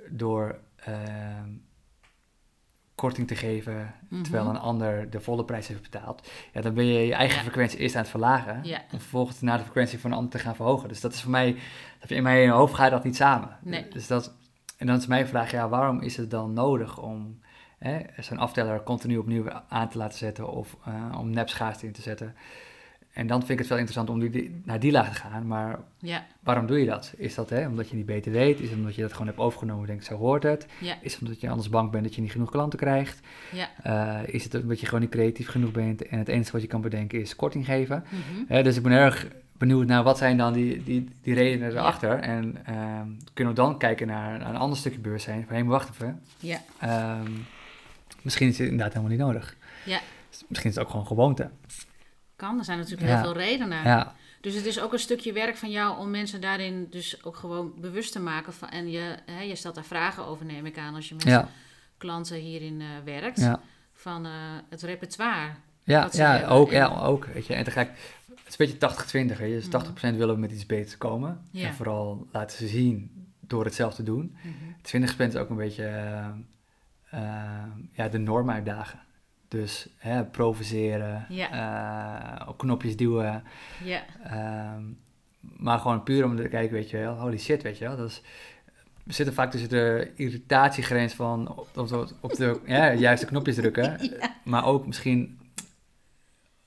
door 0.09 0.59
ehm, 0.75 1.49
korting 2.95 3.27
te 3.27 3.35
geven, 3.35 3.93
Mhm. 4.09 4.21
terwijl 4.23 4.45
een 4.47 4.57
ander 4.57 5.09
de 5.09 5.19
volle 5.19 5.45
prijs 5.45 5.67
heeft 5.67 5.81
betaald. 5.81 6.29
Ja, 6.53 6.61
dan 6.61 6.73
ben 6.73 6.85
je 6.85 7.05
je 7.05 7.13
eigen 7.13 7.35
Ja. 7.37 7.41
frequentie 7.43 7.79
eerst 7.79 7.95
aan 7.95 8.01
het 8.01 8.09
verlagen. 8.09 8.63
Ja. 8.63 8.81
Om 8.91 8.99
vervolgens 8.99 9.41
naar 9.41 9.57
de 9.57 9.63
frequentie 9.63 9.99
van 9.99 10.11
een 10.11 10.17
ander 10.17 10.31
te 10.31 10.39
gaan 10.39 10.55
verhogen. 10.55 10.87
Dus 10.89 11.01
dat 11.01 11.13
is 11.13 11.21
voor 11.21 11.31
mij, 11.31 11.55
in 12.07 12.23
mijn 12.23 12.49
hoofd 12.49 12.73
gaat 12.73 12.91
dat 12.91 13.03
niet 13.03 13.15
samen. 13.15 13.57
Nee. 13.61 13.87
Dus 13.89 14.07
dat, 14.07 14.35
en 14.77 14.87
dan 14.87 14.95
is 14.97 15.07
mijn 15.07 15.27
vraag, 15.27 15.51
ja, 15.51 15.69
waarom 15.69 16.01
is 16.01 16.17
het 16.17 16.31
dan 16.31 16.53
nodig 16.53 16.97
om 17.01 17.39
hè, 17.77 17.99
zo'n 18.19 18.37
afteller 18.37 18.83
continu 18.83 19.17
opnieuw 19.17 19.49
aan 19.69 19.89
te 19.89 19.97
laten 19.97 20.17
zetten 20.17 20.49
of 20.51 20.77
eh, 20.85 21.15
om 21.19 21.29
nepschaarste 21.29 21.85
in 21.85 21.91
te 21.91 22.01
zetten? 22.01 22.35
En 23.15 23.27
dan 23.27 23.37
vind 23.39 23.51
ik 23.51 23.57
het 23.59 23.67
wel 23.67 23.77
interessant 23.77 24.09
om 24.09 24.29
die, 24.29 24.61
naar 24.63 24.79
die 24.79 24.91
laag 24.91 25.09
te 25.09 25.15
gaan, 25.15 25.47
maar 25.47 25.79
Ja. 25.97 26.25
waarom 26.39 26.65
doe 26.65 26.79
je 26.79 26.85
dat? 26.85 27.13
Is 27.17 27.35
dat 27.35 27.49
hè, 27.49 27.67
omdat 27.67 27.89
je 27.89 27.95
niet 27.95 28.05
beter 28.05 28.31
weet? 28.31 28.59
Is 28.59 28.69
het 28.69 28.77
omdat 28.77 28.95
je 28.95 29.01
dat 29.01 29.11
gewoon 29.11 29.27
hebt 29.27 29.39
overgenomen 29.39 29.81
en 29.81 29.87
denkt, 29.87 30.05
zo 30.05 30.15
hoort 30.15 30.43
het? 30.43 30.65
Ja. 30.79 30.95
Is 31.01 31.13
het 31.13 31.21
omdat 31.21 31.41
je 31.41 31.49
anders 31.49 31.69
bang 31.69 31.91
bent 31.91 32.03
dat 32.03 32.15
je 32.15 32.21
niet 32.21 32.31
genoeg 32.31 32.51
klanten 32.51 32.79
krijgt? 32.79 33.19
Ja. 33.51 33.69
Eh, 34.23 34.33
is 34.33 34.43
het 34.43 34.55
omdat 34.61 34.79
je 34.79 34.85
gewoon 34.85 35.01
niet 35.01 35.09
creatief 35.09 35.47
genoeg 35.49 35.71
bent 35.71 36.07
en 36.07 36.17
het 36.19 36.27
enige 36.27 36.51
wat 36.51 36.61
je 36.61 36.67
kan 36.67 36.81
bedenken 36.81 37.21
is 37.21 37.35
korting 37.35 37.65
geven? 37.65 38.03
Mhm. 38.47 38.63
Dus 38.63 38.77
ik 38.77 38.83
ben 38.83 38.91
erg 38.91 39.27
benieuwd 39.57 39.87
naar 39.87 40.03
wat 40.03 40.17
zijn 40.17 40.37
dan 40.37 40.53
die, 40.53 40.83
die, 40.83 41.09
die 41.21 41.33
redenen 41.33 41.69
erachter. 41.71 42.19
En 42.19 42.65
ehm, 42.65 43.07
kunnen 43.33 43.53
we 43.53 43.59
dan 43.61 43.77
kijken 43.77 44.07
naar, 44.07 44.39
naar 44.39 44.49
een 44.49 44.55
ander 44.55 44.77
stukje 44.77 44.99
bewustzijn. 44.99 45.43
Van, 45.47 45.55
hé, 45.55 45.61
maar 45.61 45.71
wacht 45.71 45.89
even. 45.89 46.21
Ja. 46.39 46.61
Ehm, 46.79 47.31
misschien 48.21 48.47
is 48.47 48.57
het 48.57 48.67
inderdaad 48.69 48.93
helemaal 48.93 49.15
niet 49.17 49.25
nodig. 49.25 49.55
Ja. 49.85 49.99
Misschien 50.47 50.69
is 50.69 50.75
het 50.75 50.85
ook 50.85 50.91
gewoon 50.91 51.07
gewoonte. 51.07 51.49
Kan, 52.45 52.57
er 52.57 52.65
zijn 52.65 52.77
natuurlijk 52.77 53.09
heel 53.11 53.19
veel 53.21 53.33
redenen. 53.37 53.83
Dus 54.41 54.53
het 54.55 54.65
is 54.65 54.79
ook 54.81 54.93
een 54.93 54.99
stukje 54.99 55.33
werk 55.33 55.57
van 55.57 55.69
jou 55.71 55.97
om 55.99 56.09
mensen 56.09 56.41
daarin 56.41 56.87
dus 56.89 57.23
ook 57.23 57.35
gewoon 57.35 57.73
bewust 57.77 58.11
te 58.11 58.19
maken. 58.19 58.53
Van, 58.53 58.69
en 58.69 58.89
je, 58.91 59.15
hè, 59.25 59.41
je 59.41 59.55
stelt 59.55 59.75
daar 59.75 59.83
vragen 59.83 60.25
over, 60.25 60.45
neem 60.45 60.65
ik 60.65 60.77
aan, 60.77 60.95
als 60.95 61.09
je 61.09 61.15
met 61.15 61.25
klanten 61.97 62.37
hierin 62.37 62.81
eh, 62.81 62.87
werkt. 63.05 63.49
Van 63.93 64.25
eh, 64.25 64.31
het 64.69 64.81
repertoire. 64.81 65.49
Ja, 65.83 66.09
ja, 66.11 66.31
hebben. 66.31 66.49
ook, 66.49 66.69
En- 66.71 66.75
ja, 66.75 66.87
ook. 67.01 67.25
Weet 67.25 67.45
je. 67.47 67.53
En 67.53 67.63
tegelijk, 67.63 67.89
het 68.29 68.37
is 68.47 68.59
een 68.59 68.65
beetje 68.65 68.77
80-20. 68.77 69.37
Weet 69.37 69.49
je. 69.49 69.55
Dus 69.55 69.67
Mhm. 69.67 69.71
80% 69.71 70.17
willen 70.17 70.35
we 70.35 70.41
met 70.41 70.51
iets 70.51 70.65
beters 70.65 70.97
komen. 70.97 71.41
Ja. 71.51 71.67
En 71.67 71.73
vooral 71.73 72.27
laten 72.31 72.57
ze 72.57 72.67
zien 72.67 73.11
door 73.39 73.65
het 73.65 73.73
zelf 73.75 73.93
te 73.95 74.03
doen. 74.03 74.35
Mhm. 74.41 74.53
20% 74.81 75.33
is 75.33 75.39
ook 75.39 75.49
een 75.49 75.55
beetje 75.55 75.85
eh, 77.09 77.19
ja, 77.91 78.07
de 78.09 78.17
norm 78.17 78.49
uitdagen. 78.49 78.99
Dus 79.55 79.87
hè, 79.97 80.23
provoceren, 80.23 81.25
eh, 81.29 82.47
op 82.47 82.57
knopjes 82.57 82.97
duwen. 82.97 83.43
Ja, 83.83 84.03
ehm, 84.23 84.83
maar 85.39 85.79
gewoon 85.79 86.03
puur 86.03 86.25
om 86.25 86.35
te 86.35 86.47
kijken, 86.47 86.73
weet 86.73 86.89
je 86.89 86.97
wel, 86.97 87.15
holy 87.15 87.37
shit, 87.37 87.63
weet 87.63 87.77
je 87.77 87.85
wel. 87.87 87.97
Dat 87.97 88.09
is, 88.09 88.21
we 89.03 89.13
zitten 89.13 89.35
vaak 89.35 89.51
tussen 89.51 89.69
de 89.69 90.11
irritatiegrens 90.15 91.13
van 91.13 91.49
op, 91.57 91.67
op, 91.75 92.13
op, 92.19 92.33
de 92.35 92.59
ja, 92.65 92.93
juiste 92.93 93.25
knopjes 93.25 93.55
drukken. 93.55 93.99
Maar 94.43 94.65
ook 94.65 94.85
misschien 94.85 95.39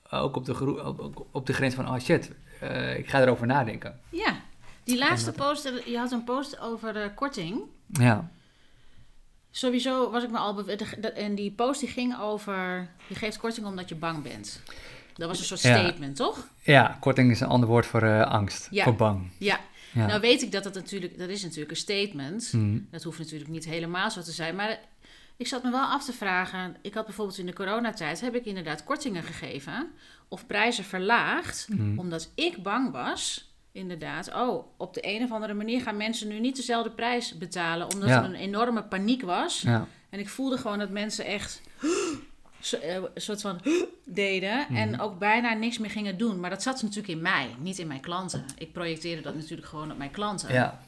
ook 0.09 0.35
op 0.35 0.45
de, 0.45 1.23
op, 1.31 1.45
de 1.45 1.53
grens 1.53 1.75
van, 1.75 1.87
oh 1.87 1.99
shit, 1.99 2.31
eh, 2.59 2.97
ik 2.97 3.09
ga 3.09 3.21
erover 3.21 3.47
nadenken. 3.47 3.99
ja. 4.09 4.47
Die 4.83 4.97
laatste 4.97 5.31
post, 5.31 5.71
je 5.85 5.97
had 5.97 6.11
een 6.11 6.23
post 6.23 6.59
over 6.59 7.11
korting. 7.11 7.61
Ja, 7.87 8.29
Sowieso 9.51 10.11
was 10.11 10.23
ik 10.23 10.29
me 10.31 10.37
al 10.37 10.53
bewust. 10.53 10.81
En 11.15 11.35
die 11.35 11.51
post 11.51 11.79
die 11.79 11.89
ging 11.89 12.19
over. 12.19 12.89
Je 13.07 13.15
geeft 13.15 13.37
korting 13.37 13.65
omdat 13.65 13.89
je 13.89 13.95
bang 13.95 14.23
bent. 14.23 14.61
Dat 15.13 15.27
was 15.27 15.39
een 15.39 15.45
soort 15.45 15.61
Ja. 15.61 15.77
statement, 15.77 16.15
toch? 16.15 16.47
ja 16.61 16.97
korting 16.99 17.31
is 17.31 17.39
een 17.39 17.47
ander 17.47 17.69
woord 17.69 17.85
voor 17.85 18.01
eh, 18.01 18.21
angst, 18.31 18.67
Ja. 18.71 18.83
voor 18.83 18.95
bang. 18.95 19.31
Ja. 19.37 19.59
Ja. 19.93 20.05
Nou 20.05 20.19
weet 20.21 20.41
ik 20.41 20.51
dat 20.51 20.63
dat 20.63 20.73
natuurlijk. 20.73 21.17
Dat 21.17 21.29
is 21.29 21.43
natuurlijk 21.43 21.71
een 21.71 21.77
statement. 21.77 22.53
Mhm. 22.53 22.79
Dat 22.91 23.03
hoeft 23.03 23.19
natuurlijk 23.19 23.49
niet 23.49 23.65
helemaal 23.65 24.11
zo 24.11 24.21
te 24.21 24.31
zijn. 24.31 24.55
Maar 24.55 24.79
ik 25.37 25.47
zat 25.47 25.63
me 25.63 25.71
wel 25.71 25.85
af 25.85 26.05
te 26.05 26.13
vragen. 26.13 26.75
Ik 26.81 26.93
had 26.93 27.05
bijvoorbeeld 27.05 27.37
in 27.37 27.45
de 27.45 27.53
coronatijd. 27.53 28.21
heb 28.21 28.35
ik 28.35 28.45
inderdaad 28.45 28.83
kortingen 28.83 29.23
gegeven. 29.23 29.91
Of 30.27 30.47
prijzen 30.47 30.83
verlaagd. 30.83 31.67
Mhm. 31.69 31.99
Omdat 31.99 32.31
ik 32.35 32.63
bang 32.63 32.91
was. 32.91 33.48
Inderdaad, 33.71 34.33
oh, 34.33 34.65
op 34.77 34.93
de 34.93 34.99
een 35.03 35.23
of 35.23 35.31
andere 35.31 35.53
manier 35.53 35.81
gaan 35.81 35.97
mensen 35.97 36.27
nu 36.27 36.39
niet 36.39 36.55
dezelfde 36.55 36.89
prijs 36.91 37.37
betalen. 37.37 37.91
Omdat 37.93 38.09
Ja. 38.09 38.17
er 38.17 38.23
een 38.29 38.35
enorme 38.35 38.83
paniek 38.83 39.21
was. 39.21 39.61
Ja. 39.61 39.87
En 40.09 40.19
ik 40.19 40.29
voelde 40.29 40.57
gewoon 40.57 40.79
dat 40.79 40.89
mensen 40.89 41.25
echt 41.25 41.61
zo- 42.59 42.77
eh, 42.77 42.95
een 42.95 43.09
soort 43.21 43.41
van 43.41 43.59
deden. 44.05 44.67
En 44.67 44.89
Mhm. 44.89 44.99
ook 45.01 45.19
bijna 45.19 45.53
niks 45.53 45.77
meer 45.77 45.89
gingen 45.89 46.17
doen. 46.17 46.39
Maar 46.39 46.49
dat 46.49 46.63
zat 46.63 46.81
natuurlijk 46.81 47.07
in 47.13 47.21
mij, 47.21 47.55
niet 47.59 47.77
in 47.79 47.87
mijn 47.87 47.99
klanten. 48.01 48.45
Ik 48.57 48.71
projecteerde 48.73 49.21
dat 49.21 49.35
natuurlijk 49.35 49.67
gewoon 49.67 49.91
op 49.91 49.97
mijn 49.97 50.11
klanten. 50.11 50.53
ja, 50.53 50.79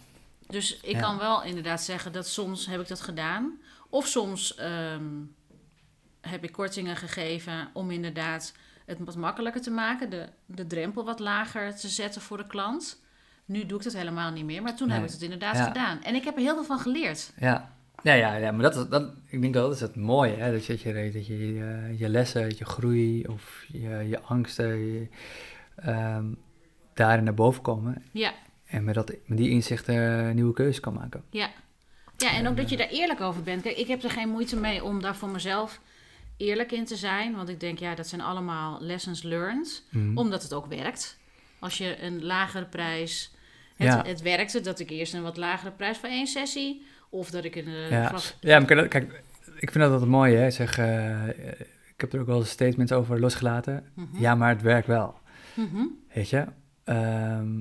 Dus 0.48 0.80
ik 0.82 0.98
kan 0.98 1.18
wel 1.18 1.44
inderdaad 1.44 1.82
zeggen 1.82 2.12
dat 2.12 2.28
soms 2.28 2.66
heb 2.66 2.82
ik 2.82 2.88
dat 2.88 3.02
gedaan. 3.02 3.60
Of 3.90 4.08
soms 4.08 4.56
ehm, 4.56 5.06
heb 6.22 6.44
ik 6.44 6.52
kortingen 6.52 6.96
gegeven 6.96 7.70
om 7.74 7.92
inderdaad 7.92 8.54
het 8.98 9.06
wat 9.06 9.16
makkelijker 9.16 9.62
te 9.62 9.72
maken. 9.72 10.10
De, 10.10 10.26
de 10.46 10.68
drempel 10.68 11.06
wat 11.06 11.20
lager 11.20 11.76
te 11.76 11.88
zetten 11.88 12.22
voor 12.22 12.38
de 12.38 12.48
klant. 12.48 13.02
Nu 13.46 13.66
doe 13.66 13.78
ik 13.78 13.84
dat 13.84 13.94
helemaal 13.94 14.32
niet 14.32 14.46
meer. 14.46 14.62
Maar 14.62 14.76
toen 14.76 14.90
heb 14.90 14.98
Nee. 14.98 15.08
ik 15.08 15.14
het 15.14 15.22
inderdaad 15.22 15.56
Ja. 15.58 15.64
gedaan. 15.64 16.04
En 16.04 16.16
ik 16.16 16.24
heb 16.24 16.36
er 16.36 16.42
heel 16.42 16.54
veel 16.56 16.64
van 16.64 16.80
geleerd. 16.80 17.34
Ja, 17.40 17.74
ja, 18.04 18.14
ja, 18.14 18.36
ja 18.36 18.52
maar 18.52 18.62
dat, 18.62 18.76
is- 18.76 18.88
dat, 18.90 19.12
ik 19.28 19.42
denk 19.42 19.54
dat 19.54 19.64
dat 19.64 19.74
is 19.76 19.82
het 19.82 19.96
mooie, 19.96 20.36
hè? 20.36 20.52
Dat 20.52 20.66
je, 20.66 20.74
dat 20.74 20.82
je, 20.82 21.12
dat 21.14 21.28
je 21.28 21.54
je, 21.54 21.96
je 21.98 22.10
lessen, 22.10 22.50
je 22.58 22.66
groei 22.66 23.26
of 23.28 23.64
je, 23.68 23.90
je 23.90 24.20
angsten 24.22 24.68
je, 24.94 25.08
ehm, 25.76 26.26
daarin 26.94 27.24
naar 27.24 27.34
boven 27.34 27.62
komen. 27.62 28.04
Ja, 28.12 28.32
En 28.66 28.84
met, 28.84 28.96
dat, 28.96 29.14
met 29.26 29.38
die 29.38 29.50
inzichten 29.50 30.28
eh, 30.28 30.34
nieuwe 30.34 30.54
keuzes 30.54 30.80
kan 30.80 30.94
maken. 30.94 31.24
ja. 31.30 31.50
Ja, 32.18 32.32
en 32.34 32.48
ook 32.48 32.58
dat 32.58 32.70
je 32.70 32.78
daar 32.78 32.88
eerlijk 32.88 33.22
over 33.22 33.44
bent. 33.44 33.62
Kijk, 33.62 33.78
ik 33.78 33.88
heb 33.88 34.04
er 34.04 34.10
geen 34.10 34.30
moeite 34.30 34.56
mee 34.56 34.84
om 34.84 35.02
daar 35.02 35.16
voor 35.16 35.30
mezelf 35.30 35.80
eerlijk 36.42 36.72
in 36.72 36.86
te 36.86 36.96
zijn. 36.96 37.36
Want 37.36 37.50
ik 37.50 37.60
denk, 37.60 37.80
ja, 37.80 37.96
dat 37.96 38.08
zijn 38.08 38.22
allemaal 38.22 38.78
lessons 38.82 39.24
learned. 39.24 39.84
Mhm. 39.90 40.18
Omdat 40.18 40.44
het 40.44 40.54
ook 40.54 40.66
werkt. 40.66 41.18
Als 41.60 41.78
je 41.78 42.02
een 42.04 42.24
lagere 42.24 42.66
prijs... 42.66 43.36
Het, 43.76 43.88
Ja. 43.88 44.04
het 44.06 44.22
werkte 44.22 44.62
dat 44.62 44.80
ik 44.80 44.90
eerst 44.90 45.14
een 45.14 45.22
wat 45.24 45.38
lagere 45.38 45.72
prijs 45.72 45.98
voor 45.98 46.10
één 46.10 46.28
sessie... 46.28 46.86
of 47.10 47.30
dat 47.30 47.44
ik 47.44 47.56
een... 47.56 47.68
eh, 47.68 47.90
Ja, 47.90 48.14
ja 48.40 48.58
maar 48.60 48.68
kijk, 48.68 48.90
kijk, 48.90 49.24
ik 49.60 49.72
vind 49.72 49.84
dat 49.84 49.92
altijd 49.92 50.10
mooi, 50.10 50.36
hè? 50.36 50.46
Ik 50.46 50.52
Zeg, 50.54 50.78
eh, 50.78 51.28
ik 51.94 51.98
heb 51.98 52.14
er 52.14 52.20
ook 52.20 52.26
wel 52.26 52.44
statements 52.44 52.92
over 52.92 53.20
losgelaten. 53.20 53.92
Mhm. 53.96 54.20
Ja, 54.22 54.36
maar 54.36 54.50
het 54.50 54.62
werkt 54.62 54.88
wel, 54.88 55.16
Mhm. 55.54 55.84
weet 56.14 56.30
je. 56.30 56.46
Ehm, 56.84 57.58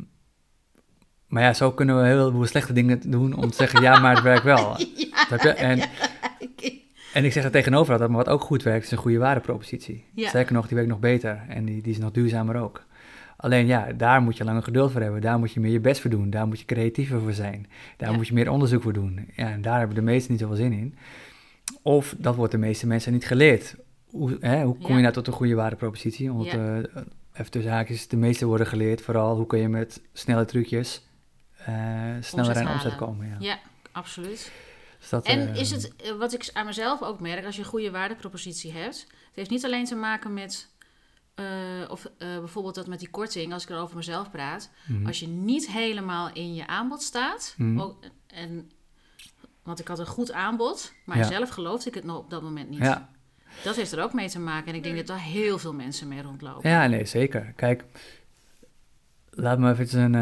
maar 1.27 1.43
ja, 1.43 1.53
zo 1.53 1.73
kunnen 1.73 2.01
we 2.03 2.07
heel 2.07 2.31
veel 2.31 2.47
slechte 2.47 2.73
dingen 2.73 3.11
doen 3.11 3.35
om 3.35 3.51
te 3.51 3.57
zeggen, 3.57 3.83
ja, 3.83 3.99
maar 3.99 4.15
het 4.15 4.23
werkt 4.25 4.43
wel. 4.45 4.77
Je? 4.79 5.55
En, 5.57 5.79
en 7.13 7.25
ik 7.25 7.33
zeg 7.33 7.45
er 7.45 7.51
tegenover 7.51 7.93
altijd, 7.93 8.11
maar 8.11 8.25
wat 8.25 8.35
ook 8.35 8.41
goed 8.43 8.63
werkt, 8.63 8.85
is 8.85 8.91
een 8.91 8.99
goede 8.99 9.19
waardepropositie. 9.19 10.05
Ja. 10.15 10.29
Sterker 10.29 10.53
nog, 10.55 10.67
die 10.67 10.75
werkt 10.77 10.91
nog 10.91 11.01
beter 11.01 11.41
en 11.49 11.65
die, 11.65 11.83
die 11.83 11.93
is 11.93 11.99
nog 11.99 12.11
duurzamer 12.11 12.57
ook. 12.57 12.85
Alleen 13.37 13.67
ja, 13.67 13.93
daar 13.93 14.23
moet 14.23 14.37
je 14.37 14.45
langer 14.45 14.63
geduld 14.63 14.93
voor 14.93 15.01
hebben. 15.01 15.21
Daar 15.21 15.39
moet 15.39 15.53
je 15.53 15.61
meer 15.61 15.73
je 15.73 15.81
best 15.81 16.01
voor 16.01 16.11
doen. 16.11 16.31
Daar 16.31 16.47
moet 16.47 16.59
je 16.59 16.65
creatiever 16.65 17.21
voor 17.21 17.33
zijn. 17.33 17.67
Daar 17.97 18.11
Ja. 18.11 18.17
moet 18.17 18.27
je 18.27 18.35
meer 18.35 18.51
onderzoek 18.51 18.83
voor 18.83 18.93
doen. 18.93 19.29
Ja, 19.37 19.51
en 19.51 19.63
daar 19.63 19.79
hebben 19.79 19.97
de 19.97 20.03
meesten 20.03 20.31
niet 20.33 20.41
zoveel 20.41 20.57
zin 20.57 20.73
in. 20.73 20.95
Of 21.83 22.15
dat 22.19 22.35
wordt 22.37 22.53
de 22.53 22.59
meeste 22.59 22.87
mensen 22.87 23.13
niet 23.13 23.27
geleerd. 23.27 23.75
Hoe, 24.11 24.37
hè, 24.41 24.63
hoe 24.65 24.77
kom 24.79 24.89
Ja. 24.91 24.95
je 24.97 25.01
nou 25.03 25.13
tot 25.15 25.27
een 25.27 25.33
goede 25.33 25.55
waardepropositie? 25.55 26.33
Omdat, 26.33 26.47
eh, 26.47 26.77
even 27.33 27.51
tussen 27.51 27.73
haakjes, 27.73 28.09
de 28.09 28.17
meeste 28.17 28.47
worden 28.47 28.67
geleerd. 28.67 29.01
Vooral 29.03 29.37
hoe 29.37 29.47
kun 29.47 29.59
je 29.59 29.69
met 29.69 30.01
snelle 30.13 30.45
trucjes 30.45 31.09
eh, 31.65 31.75
sneller 32.21 32.57
aan 32.57 32.73
omzet 32.73 32.97
komen. 32.97 33.37
Ja, 33.39 33.59
absoluut. 33.93 34.53
Dus 35.01 35.09
dat, 35.09 35.27
En 35.27 35.49
eh, 35.55 35.61
is 35.61 35.71
het, 35.71 35.97
eh, 35.97 36.13
wat 36.13 36.33
ik 36.33 36.51
aan 36.53 36.67
mezelf 36.67 37.03
ook 37.03 37.21
merk, 37.21 37.45
als 37.45 37.55
je 37.57 37.63
een 37.63 37.69
goede 37.69 37.91
waardepropositie 37.91 38.73
hebt, 38.73 39.01
het 39.09 39.35
heeft 39.35 39.51
niet 39.51 39.65
alleen 39.65 39.85
te 39.85 39.95
maken 39.95 40.35
met, 40.35 40.69
eh, 41.35 41.45
of 41.89 42.07
bijvoorbeeld 42.19 42.75
dat 42.75 42.87
met 42.87 42.99
die 42.99 43.11
korting, 43.11 43.53
als 43.53 43.63
ik 43.63 43.71
er 43.71 43.79
over 43.79 43.97
mezelf 43.97 44.31
praat, 44.31 44.71
mhm. 44.87 45.07
als 45.07 45.21
je 45.21 45.27
niet 45.27 45.69
helemaal 45.71 46.33
in 46.33 46.55
je 46.55 46.67
aanbod 46.67 47.03
staat, 47.03 47.55
Mhm. 47.57 47.81
ook, 47.81 48.05
en, 48.27 48.71
want 49.63 49.81
ik 49.81 49.89
had 49.89 49.99
een 49.99 50.07
goed 50.07 50.33
aanbod, 50.33 50.93
maar 51.05 51.17
Ja. 51.19 51.25
zelf 51.25 51.49
geloofde 51.49 51.89
ik 51.89 51.95
het 51.95 52.05
nog 52.05 52.19
op 52.19 52.31
dat 52.31 52.43
moment 52.43 52.69
niet. 52.71 52.79
Ja, 52.79 53.11
Dat 53.65 53.77
heeft 53.77 53.93
er 53.93 54.03
ook 54.03 54.13
mee 54.13 54.29
te 54.29 54.39
maken 54.39 54.69
en 54.69 54.75
ik 54.75 54.83
denk 54.83 54.97
dat 54.97 55.07
daar 55.07 55.21
heel 55.23 55.59
veel 55.59 55.75
mensen 55.75 56.09
mee 56.09 56.23
rondlopen. 56.23 56.71
Ja, 56.71 56.87
nee, 56.87 57.05
zeker. 57.05 57.53
Kijk, 57.57 57.85
laat 59.31 59.59
me 59.59 59.71
even 59.71 60.01
een, 60.01 60.15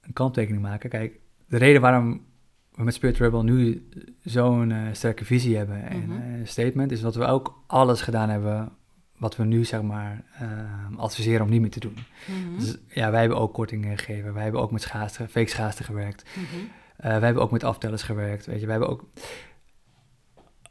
een 0.00 0.12
kanttekening 0.12 0.62
maken. 0.62 0.90
Kijk, 0.90 1.20
de 1.48 1.56
reden 1.56 1.80
waarom 1.80 2.26
we 2.74 2.82
met 2.84 2.94
Spirit 2.94 3.18
Rebel 3.18 3.42
nu 3.42 3.88
zo'n 4.24 4.70
eh, 4.72 4.78
sterke 4.92 5.24
visie 5.24 5.56
hebben 5.56 5.82
en 5.88 5.98
Mhm. 6.06 6.12
eh, 6.12 6.46
statement, 6.46 6.92
is 6.92 7.00
dat 7.00 7.14
we 7.14 7.24
ook 7.24 7.62
alles 7.66 8.00
gedaan 8.00 8.28
hebben 8.28 8.72
wat 9.16 9.36
we 9.36 9.44
nu, 9.44 9.64
zeg 9.64 9.82
maar, 9.82 10.24
eh, 10.38 10.48
adviseren 10.98 11.42
om 11.44 11.50
niet 11.50 11.60
meer 11.60 11.70
te 11.70 11.80
doen. 11.80 11.96
Mhm. 12.26 12.58
Dus 12.58 12.76
ja, 12.88 13.10
wij 13.10 13.20
hebben 13.20 13.38
ook 13.38 13.52
kortingen 13.54 13.98
gegeven. 13.98 14.34
Wij 14.34 14.42
hebben 14.42 14.60
ook 14.60 14.70
met 14.70 14.82
schaarste, 14.82 15.28
fake 15.28 15.48
schaarste 15.50 15.84
gewerkt. 15.84 16.24
Mhm. 16.34 16.64
Wij 16.96 17.20
hebben 17.20 17.42
ook 17.42 17.50
met 17.50 17.64
aftellers 17.64 18.02
gewerkt, 18.02 18.46
weet 18.46 18.60
je. 18.60 18.66
Wij 18.66 18.76
hebben 18.76 18.92
ook... 18.92 19.04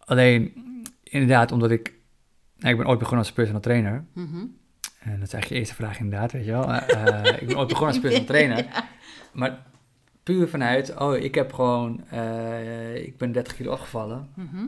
Alleen, 0.06 0.54
inderdaad, 1.04 1.52
omdat 1.52 1.72
ik... 1.72 1.94
Nou, 2.58 2.72
ik 2.74 2.78
ben 2.80 2.88
ooit 2.90 3.00
begonnen 3.00 3.26
als 3.26 3.34
personal 3.34 3.62
trainer. 3.62 4.06
En 5.00 5.20
dat 5.20 5.28
is 5.28 5.34
eigenlijk 5.34 5.48
je 5.48 5.56
eerste 5.56 5.76
vraag 5.76 6.00
inderdaad, 6.00 6.32
weet 6.32 6.46
je 6.46 6.52
wel. 6.52 6.74
Ik 7.40 7.48
ben 7.48 7.58
ooit 7.58 7.68
begonnen 7.68 7.88
als 7.94 8.00
personal 8.06 8.26
trainer. 8.26 8.66
Maar 9.34 9.66
puur 10.24 10.48
vanuit, 10.48 10.98
oh, 10.98 11.16
ik 11.18 11.36
heb 11.36 11.54
gewoon... 11.54 12.02
eh, 12.10 12.96
ik 12.96 13.18
ben 13.18 13.32
30 13.32 13.56
kilo 13.56 13.72
afgevallen. 13.72 14.30
Mhm. 14.34 14.66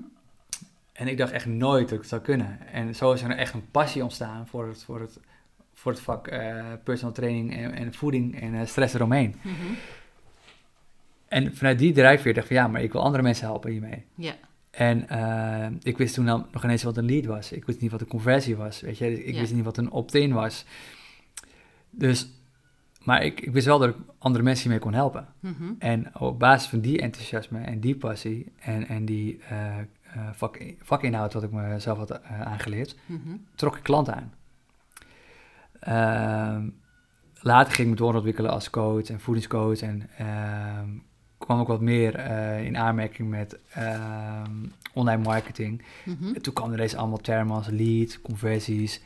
En 0.93 1.07
ik 1.07 1.17
dacht 1.17 1.31
echt 1.31 1.45
nooit 1.45 1.83
dat 1.83 1.91
ik 1.91 1.99
het 1.99 2.09
zou 2.09 2.21
kunnen. 2.21 2.59
En 2.71 2.95
zo 2.95 3.11
is 3.11 3.21
er 3.21 3.29
echt 3.31 3.53
een 3.53 3.71
passie 3.71 4.03
ontstaan 4.03 4.47
voor 4.47 4.67
het, 4.67 4.83
voor 4.83 4.99
het, 4.99 5.19
voor 5.73 5.91
het 5.91 6.01
vak 6.01 6.27
eh, 6.27 6.65
personal 6.83 7.13
training 7.13 7.55
en, 7.55 7.73
en 7.73 7.93
voeding 7.93 8.41
en 8.41 8.55
eh, 8.55 8.65
stress 8.65 8.93
eromheen. 8.93 9.35
Mhm. 9.41 9.73
En 11.27 11.55
vanuit 11.55 11.79
die 11.79 11.93
drijfveer 11.93 12.33
dacht 12.33 12.49
ik 12.49 12.55
van 12.55 12.65
ja, 12.65 12.71
maar 12.71 12.81
ik 12.81 12.91
wil 12.91 13.01
andere 13.01 13.23
mensen 13.23 13.45
helpen 13.45 13.71
hiermee. 13.71 14.05
Ja. 14.15 14.33
En 14.71 15.07
ik 15.83 15.97
wist 15.97 16.13
toen 16.13 16.25
nog 16.25 16.63
ineens 16.63 16.83
wat 16.83 16.97
een 16.97 17.05
lead 17.05 17.25
was. 17.25 17.51
Ik 17.51 17.65
wist 17.65 17.81
niet 17.81 17.91
wat 17.91 18.01
een 18.01 18.07
conversie 18.07 18.55
was, 18.55 18.81
weet 18.81 18.97
je. 18.97 19.23
Ik 19.25 19.39
wist 19.39 19.53
niet 19.53 19.63
wat 19.63 19.77
een 19.77 19.91
opt-in 19.91 20.33
was. 20.33 20.65
Dus, 21.89 22.27
maar 23.05 23.23
ik, 23.23 23.41
ik 23.41 23.51
wist 23.51 23.65
wel 23.65 23.79
dat 23.79 23.89
ik 23.89 23.95
andere 24.17 24.43
mensen 24.43 24.63
hiermee 24.63 24.83
kon 24.83 24.93
helpen. 24.93 25.27
Mhm. 25.39 25.73
En 25.79 26.15
op 26.19 26.39
basis 26.39 26.69
van 26.69 26.79
die 26.79 27.01
enthousiasme 27.01 27.59
en 27.59 27.79
die 27.79 27.95
passie 27.95 28.51
en, 28.59 28.87
en 28.87 29.05
die 29.05 29.39
vak, 30.33 30.59
vakinhoud 30.81 31.33
wat 31.33 31.43
ik 31.43 31.51
mezelf 31.51 31.97
had 31.97 32.09
eh, 32.11 32.41
aangeleerd, 32.41 32.95
Mhm. 33.05 33.35
trok 33.55 33.77
ik 33.77 33.83
klanten 33.83 34.15
aan. 34.15 34.33
Ehm, 35.79 36.69
later 37.39 37.73
ging 37.73 37.87
ik 37.87 37.93
me 37.93 37.99
doorontwikkelen 37.99 38.51
als 38.51 38.69
coach 38.69 39.09
en 39.09 39.19
voedingscoach. 39.19 39.81
En 39.81 40.09
ehm, 40.17 40.89
kwam 41.37 41.59
ook 41.59 41.67
wat 41.67 41.81
meer 41.81 42.19
in 42.63 42.77
aanmerking 42.77 43.29
met 43.29 43.59
ehm, 43.69 44.51
online 44.93 45.23
marketing. 45.23 45.81
Mhm. 46.05 46.35
En 46.35 46.41
toen 46.41 46.53
kwamen 46.53 46.73
er 46.73 46.79
deze 46.79 46.97
allemaal 46.97 47.17
termen 47.17 47.55
als 47.55 47.67
lead, 47.67 48.21
conversies, 48.21 49.01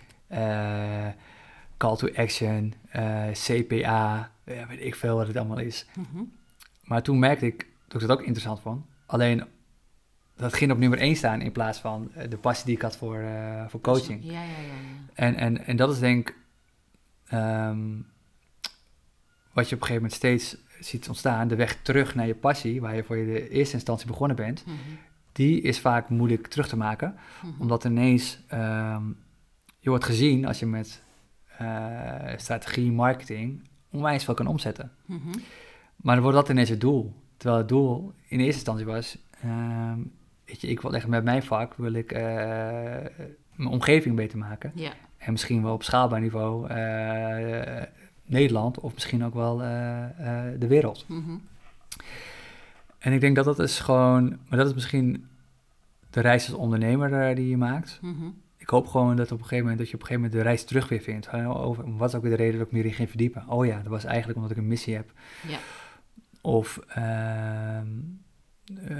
call 1.79 1.95
to 1.97 2.07
action, 2.15 2.73
eh, 2.89 3.27
CPA, 3.31 4.31
ja, 4.45 4.67
weet 4.67 4.81
ik 4.85 4.95
veel 4.95 5.15
wat 5.15 5.27
het 5.27 5.37
allemaal 5.37 5.59
is. 5.59 5.85
Mhm. 5.95 6.23
Maar 6.83 7.01
toen 7.03 7.19
merkte 7.19 7.45
ik 7.45 7.67
dat 7.87 8.01
ik 8.01 8.07
dat 8.07 8.17
ook 8.17 8.23
interessant 8.23 8.59
vond. 8.59 8.85
Alleen 9.05 9.43
dat 10.35 10.53
ging 10.53 10.71
op 10.71 10.77
nummer 10.77 11.01
1 11.01 11.15
staan 11.15 11.41
in 11.41 11.51
plaats 11.51 11.79
van 11.79 12.11
eh, 12.13 12.29
de 12.29 12.37
passie 12.37 12.65
die 12.65 12.75
ik 12.75 12.81
had 12.81 12.97
voor, 12.97 13.17
eh, 13.19 13.65
voor 13.67 13.81
coaching. 13.81 14.23
Ja, 14.23 14.31
ja, 14.31 14.39
ja. 14.41 14.43
ja. 14.43 15.13
En, 15.13 15.35
en, 15.35 15.65
en 15.65 15.75
dat 15.75 15.91
is 15.91 15.99
denk 15.99 16.29
ik 16.29 16.35
ehm, 17.27 17.87
wat 19.53 19.69
je 19.69 19.75
op 19.75 19.81
een 19.81 19.87
gegeven 19.87 19.93
moment 19.95 20.13
steeds 20.13 20.57
ziet 20.79 21.07
ontstaan. 21.07 21.47
De 21.47 21.55
weg 21.55 21.81
terug 21.81 22.15
naar 22.15 22.27
je 22.27 22.35
passie, 22.35 22.81
waar 22.81 22.95
je 22.95 23.03
voor 23.03 23.17
je 23.17 23.25
de 23.25 23.49
eerste 23.49 23.73
instantie 23.73 24.07
begonnen 24.07 24.35
bent, 24.35 24.63
Mhm. 24.65 24.75
die 25.31 25.61
is 25.61 25.79
vaak 25.79 26.09
moeilijk 26.09 26.47
terug 26.47 26.67
te 26.67 26.77
maken. 26.77 27.15
Mhm. 27.43 27.61
Omdat 27.61 27.83
ineens 27.83 28.39
ehm, 28.47 29.03
je 29.79 29.89
wordt 29.89 30.05
gezien 30.05 30.45
als 30.45 30.59
je 30.59 30.65
met 30.65 31.01
strategie, 32.35 32.91
marketing 32.91 33.67
onwijs 33.91 34.23
veel 34.23 34.33
kan 34.33 34.47
omzetten. 34.47 34.91
Mhm. 35.05 35.29
Maar 35.95 36.13
dan 36.13 36.23
wordt 36.23 36.37
dat 36.37 36.49
ineens 36.49 36.69
het 36.69 36.81
doel. 36.81 37.13
Terwijl 37.37 37.59
het 37.59 37.69
doel 37.69 38.13
in 38.27 38.39
eerste 38.39 38.53
instantie 38.53 38.85
was, 38.85 39.17
ehm, 39.41 39.99
weet 40.45 40.61
je, 40.61 40.67
ik 40.67 40.81
wil 40.81 40.95
echt 40.95 41.07
met 41.07 41.23
mijn 41.23 41.43
vak, 41.43 41.73
wil 41.73 41.93
ik 41.93 42.11
eh, 42.11 42.21
mijn 43.55 43.69
omgeving 43.69 44.15
beter 44.15 44.37
maken. 44.37 44.71
Ja. 44.75 44.91
En 45.17 45.31
misschien 45.31 45.63
wel 45.63 45.73
op 45.73 45.83
schaalbaar 45.83 46.21
niveau 46.21 46.67
eh, 46.67 47.83
Nederland 48.29 48.79
of 48.79 48.93
misschien 48.93 49.23
ook 49.23 49.33
wel 49.33 49.63
eh, 49.63 50.03
eh, 50.03 50.59
de 50.59 50.67
wereld. 50.67 51.05
Mhm. 51.07 51.35
En 52.99 53.13
ik 53.13 53.21
denk 53.21 53.35
dat 53.35 53.45
dat 53.45 53.59
is 53.59 53.79
gewoon, 53.79 54.29
maar 54.47 54.57
dat 54.57 54.67
is 54.67 54.73
misschien 54.73 55.27
de 56.09 56.21
reis 56.21 56.49
als 56.49 56.57
ondernemer 56.57 57.13
eh, 57.13 57.35
die 57.35 57.49
je 57.49 57.57
maakt. 57.57 57.99
Mhm. 58.01 58.29
Ik 58.69 58.75
hoop 58.75 58.87
gewoon 58.87 59.15
dat 59.15 59.25
op 59.31 59.37
een 59.37 59.43
gegeven 59.43 59.59
moment 59.63 59.77
dat 59.79 59.89
je 59.89 59.93
op 59.95 59.99
een 60.01 60.07
gegeven 60.07 60.29
moment 60.29 60.43
de 60.43 60.49
reis 60.49 60.63
terug 60.65 60.87
weer 60.89 61.01
vindt. 61.01 61.33
Over, 61.33 61.97
wat 61.97 62.09
is 62.09 62.15
ook 62.15 62.21
weer 62.21 62.31
de 62.31 62.37
reden 62.37 62.57
dat 62.57 62.65
ik 62.65 62.71
me 62.71 62.77
hierin 62.77 62.95
ging 62.95 63.09
verdiepen? 63.09 63.47
Oh 63.47 63.65
ja, 63.65 63.77
dat 63.77 63.87
was 63.87 64.03
eigenlijk 64.03 64.35
omdat 64.37 64.51
ik 64.51 64.57
een 64.57 64.67
missie 64.67 64.95
heb. 64.95 65.11
Ja. 65.47 65.57
Of 66.41 66.77
ehm, 66.87 67.87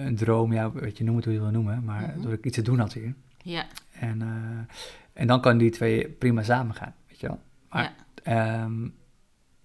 een 0.06 0.16
droom, 0.16 0.54
ja, 0.54 0.72
weet 0.72 0.98
je, 0.98 1.04
noem 1.04 1.16
het 1.16 1.26
hoe 1.26 1.34
je 1.34 1.40
wil 1.40 1.52
noemen. 1.52 1.84
Maar 1.84 2.02
Mhm. 2.02 2.22
dat 2.22 2.32
ik 2.32 2.46
iets 2.46 2.56
te 2.56 2.62
doen 2.62 2.80
had 2.80 2.94
hier. 2.94 3.14
Ja. 3.38 3.66
En, 3.92 4.22
eh, 4.22 4.76
en 5.14 5.28
dan 5.28 5.42
kan 5.42 5.58
die 5.58 5.70
twee 5.72 6.10
prima 6.10 6.44
samen 6.44 6.76
gaan, 6.76 6.94
weet 7.08 7.20
je 7.20 7.28
wel. 7.28 7.40
Maar, 7.70 7.94
Ja. 8.24 8.64
ehm, 8.64 8.88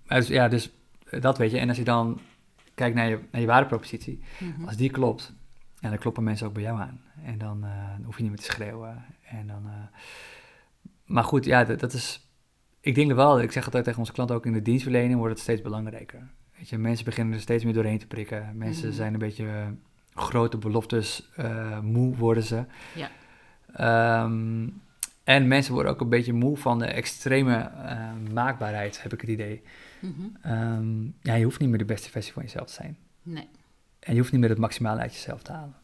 dus, 0.07 0.27
ja, 0.29 0.49
dus 0.49 0.71
dat 1.21 1.39
weet 1.39 1.51
je. 1.51 1.59
En 1.59 1.69
als 1.69 1.79
je 1.79 1.85
dan 1.85 2.21
kijkt 2.75 2.97
naar 2.97 3.09
je, 3.09 3.19
naar 3.31 3.41
je 3.41 3.47
waardepropositie, 3.47 4.21
Mhm. 4.41 4.65
als 4.65 4.77
die 4.77 4.91
klopt, 4.91 5.33
ja, 5.79 5.89
dan 5.89 5.99
kloppen 5.99 6.25
mensen 6.25 6.47
ook 6.47 6.53
bij 6.55 6.63
jou 6.63 6.81
aan. 6.81 7.01
En 7.25 7.39
dan, 7.39 7.65
eh, 7.65 7.71
dan 7.97 8.05
hoef 8.05 8.17
je 8.17 8.23
niet 8.23 8.31
meer 8.33 8.41
te 8.41 8.47
schreeuwen. 8.53 9.05
En 9.25 9.47
dan, 9.47 9.67
eh, 9.67 9.99
maar 11.05 11.25
goed, 11.25 11.45
ja, 11.45 11.65
dat, 11.65 11.81
dat 11.81 11.93
is... 11.93 12.29
Ik 12.81 12.95
denk 12.95 13.11
er 13.11 13.17
wel, 13.17 13.41
ik 13.41 13.53
zeg 13.53 13.65
altijd 13.65 13.85
tegen 13.85 13.99
onze 13.99 14.13
klanten 14.13 14.37
ook 14.37 14.47
in 14.47 14.53
de 14.53 14.63
dienstverlening 14.63 15.17
wordt 15.19 15.33
het 15.33 15.43
steeds 15.43 15.63
belangrijker. 15.63 16.29
Weet 16.57 16.69
je, 16.69 16.79
mensen 16.79 17.05
beginnen 17.05 17.35
er 17.35 17.41
steeds 17.41 17.65
meer 17.65 17.73
doorheen 17.73 17.99
te 17.99 18.07
prikken. 18.07 18.51
Mensen 18.57 18.87
Mhm. 18.89 18.97
zijn 18.97 19.13
een 19.13 19.19
beetje 19.19 19.75
grote 20.15 20.59
beloftes, 20.59 21.29
eh, 21.37 21.81
moe 21.81 22.17
worden 22.17 22.43
ze. 22.43 22.65
Ja. 22.95 23.11
Ehm, 23.73 24.69
en 25.25 25.49
mensen 25.49 25.75
worden 25.75 25.93
ook 25.93 26.01
een 26.01 26.09
beetje 26.09 26.33
moe 26.33 26.57
van 26.57 26.79
de 26.79 26.87
extreme 26.87 27.57
eh, 27.57 28.13
maakbaarheid, 28.33 29.03
heb 29.03 29.13
ik 29.13 29.21
het 29.21 29.31
idee. 29.31 29.63
Mhm. 30.01 30.13
Ehm, 30.43 31.05
ja, 31.21 31.35
je 31.35 31.45
hoeft 31.45 31.61
niet 31.61 31.69
meer 31.69 31.79
de 31.79 31.85
beste 31.85 32.11
versie 32.11 32.33
van 32.33 32.43
jezelf 32.43 32.67
te 32.67 32.73
zijn. 32.73 32.97
Nee. 33.23 33.49
En 33.99 34.13
je 34.15 34.19
hoeft 34.21 34.33
niet 34.33 34.41
meer 34.41 34.51
het 34.51 34.59
maximale 34.59 35.01
uit 35.01 35.13
jezelf 35.13 35.43
te 35.43 35.53
halen. 35.53 35.75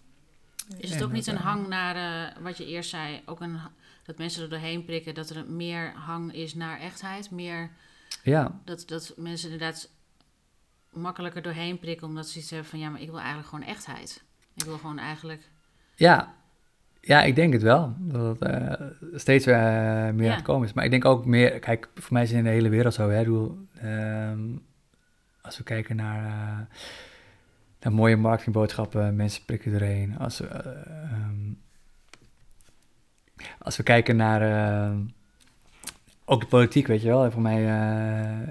Is 0.79 0.91
het 0.91 1.03
ook 1.03 1.13
niet 1.13 1.27
een 1.27 1.37
hang 1.37 1.69
naar, 1.69 1.97
eh, 1.97 2.43
wat 2.43 2.57
je 2.57 2.67
eerst 2.67 2.91
zei, 2.91 3.23
ook 3.27 3.41
een, 3.41 3.59
dat 4.05 4.19
mensen 4.19 4.43
er 4.43 4.49
doorheen 4.49 4.85
prikken, 4.85 5.15
dat 5.15 5.31
er 5.31 5.51
meer 5.51 5.93
hang 5.95 6.35
is 6.35 6.55
naar 6.55 6.81
echtheid? 6.81 7.31
Meer 7.31 7.71
Ja, 8.23 8.61
dat, 8.65 8.83
dat 8.87 9.13
mensen 9.17 9.51
inderdaad 9.51 9.91
makkelijker 10.93 11.43
doorheen 11.43 11.79
prikken, 11.79 12.07
omdat 12.07 12.29
ze 12.29 12.39
iets 12.39 12.51
hebben 12.51 12.69
van, 12.69 12.79
ja, 12.79 12.89
maar 12.91 13.01
ik 13.01 13.09
wil 13.09 13.19
eigenlijk 13.19 13.49
gewoon 13.49 13.65
echtheid. 13.65 14.23
Ik 14.55 14.65
wil 14.65 14.79
gewoon 14.79 14.99
eigenlijk, 14.99 15.51
ja. 15.95 16.35
ja, 17.01 17.23
ik 17.23 17.35
denk 17.35 17.53
het 17.53 17.63
wel. 17.63 17.95
Dat 17.99 18.41
het 18.41 18.51
eh, 18.51 18.87
steeds 19.15 19.47
eh, 19.47 19.55
meer 19.55 20.23
Ja. 20.25 20.31
aan 20.31 20.37
het 20.37 20.43
komen 20.43 20.69
is. 20.69 20.73
Maar 20.73 20.85
ik 20.85 20.91
denk 20.91 21.05
ook 21.05 21.25
meer, 21.27 21.59
kijk, 21.59 21.89
voor 21.95 22.13
mij 22.13 22.23
is 22.23 22.29
het 22.29 22.39
in 22.39 22.45
de 22.45 22.51
hele 22.51 22.69
wereld 22.69 22.95
zo. 22.95 23.09
Hè, 23.11 23.19
Ik 23.19 23.25
bedoel, 23.25 23.59
ehm, 23.81 24.41
als 25.41 25.59
we 25.59 25.63
kijken 25.65 25.97
naar, 25.97 26.69
naar 27.81 27.93
mooie 27.93 28.17
marketingboodschappen, 28.17 29.17
mensen 29.17 29.45
prikken 29.45 29.73
erheen. 29.73 30.19
Als 30.19 30.39
we, 30.39 30.47
eh, 30.47 30.71
ehm, 31.03 31.53
als 33.59 33.77
we 33.77 33.83
kijken 33.83 34.17
naar 34.17 34.43
eh, 34.43 34.97
ook 36.25 36.41
de 36.41 36.47
politiek, 36.47 36.87
weet 36.87 37.03
je 37.03 37.09
wel. 37.09 37.31
Voor 37.31 37.43
mij 37.43 37.69
eh, 37.69 38.49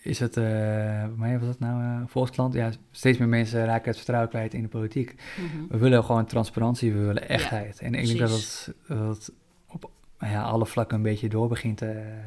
is 0.00 0.18
het, 0.18 0.34
voor 0.34 1.18
mij 1.18 1.38
was 1.38 1.48
dat 1.48 1.58
nou 1.58 2.04
Volksland? 2.06 2.54
Ja, 2.54 2.70
steeds 2.90 3.18
meer 3.18 3.28
mensen 3.28 3.64
raken 3.64 3.86
het 3.86 3.96
vertrouwen 3.96 4.30
kwijt 4.30 4.54
in 4.54 4.62
de 4.62 4.68
politiek. 4.68 5.14
Mhm. 5.36 5.66
We 5.68 5.78
willen 5.78 6.04
gewoon 6.04 6.26
transparantie, 6.26 6.92
we 6.92 7.04
willen 7.04 7.28
echtheid. 7.28 7.80
en 7.80 7.94
ik 7.94 8.06
denk 8.06 8.18
dat 8.18 8.30
dat 8.30 8.98
het 8.98 9.32
op 9.66 9.90
ja, 10.18 10.42
alle 10.42 10.66
vlakken 10.66 10.96
een 10.96 11.02
beetje 11.02 11.28
door 11.28 11.48
begint, 11.48 11.76
te, 11.76 12.20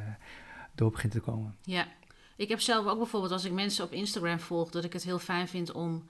door 0.76 0.92
begint 0.92 1.12
te 1.12 1.20
komen. 1.20 1.56
Ja, 1.62 1.88
ik 2.40 2.50
heb 2.50 2.60
zelf 2.62 2.86
ook 2.86 2.98
bijvoorbeeld 2.98 3.32
als 3.32 3.46
ik 3.46 3.52
mensen 3.52 3.84
op 3.86 3.92
Instagram 3.92 4.40
volg, 4.40 4.70
dat 4.70 4.84
ik 4.84 4.94
het 4.94 5.04
heel 5.04 5.20
fijn 5.20 5.48
vind 5.48 5.72
om. 5.72 6.10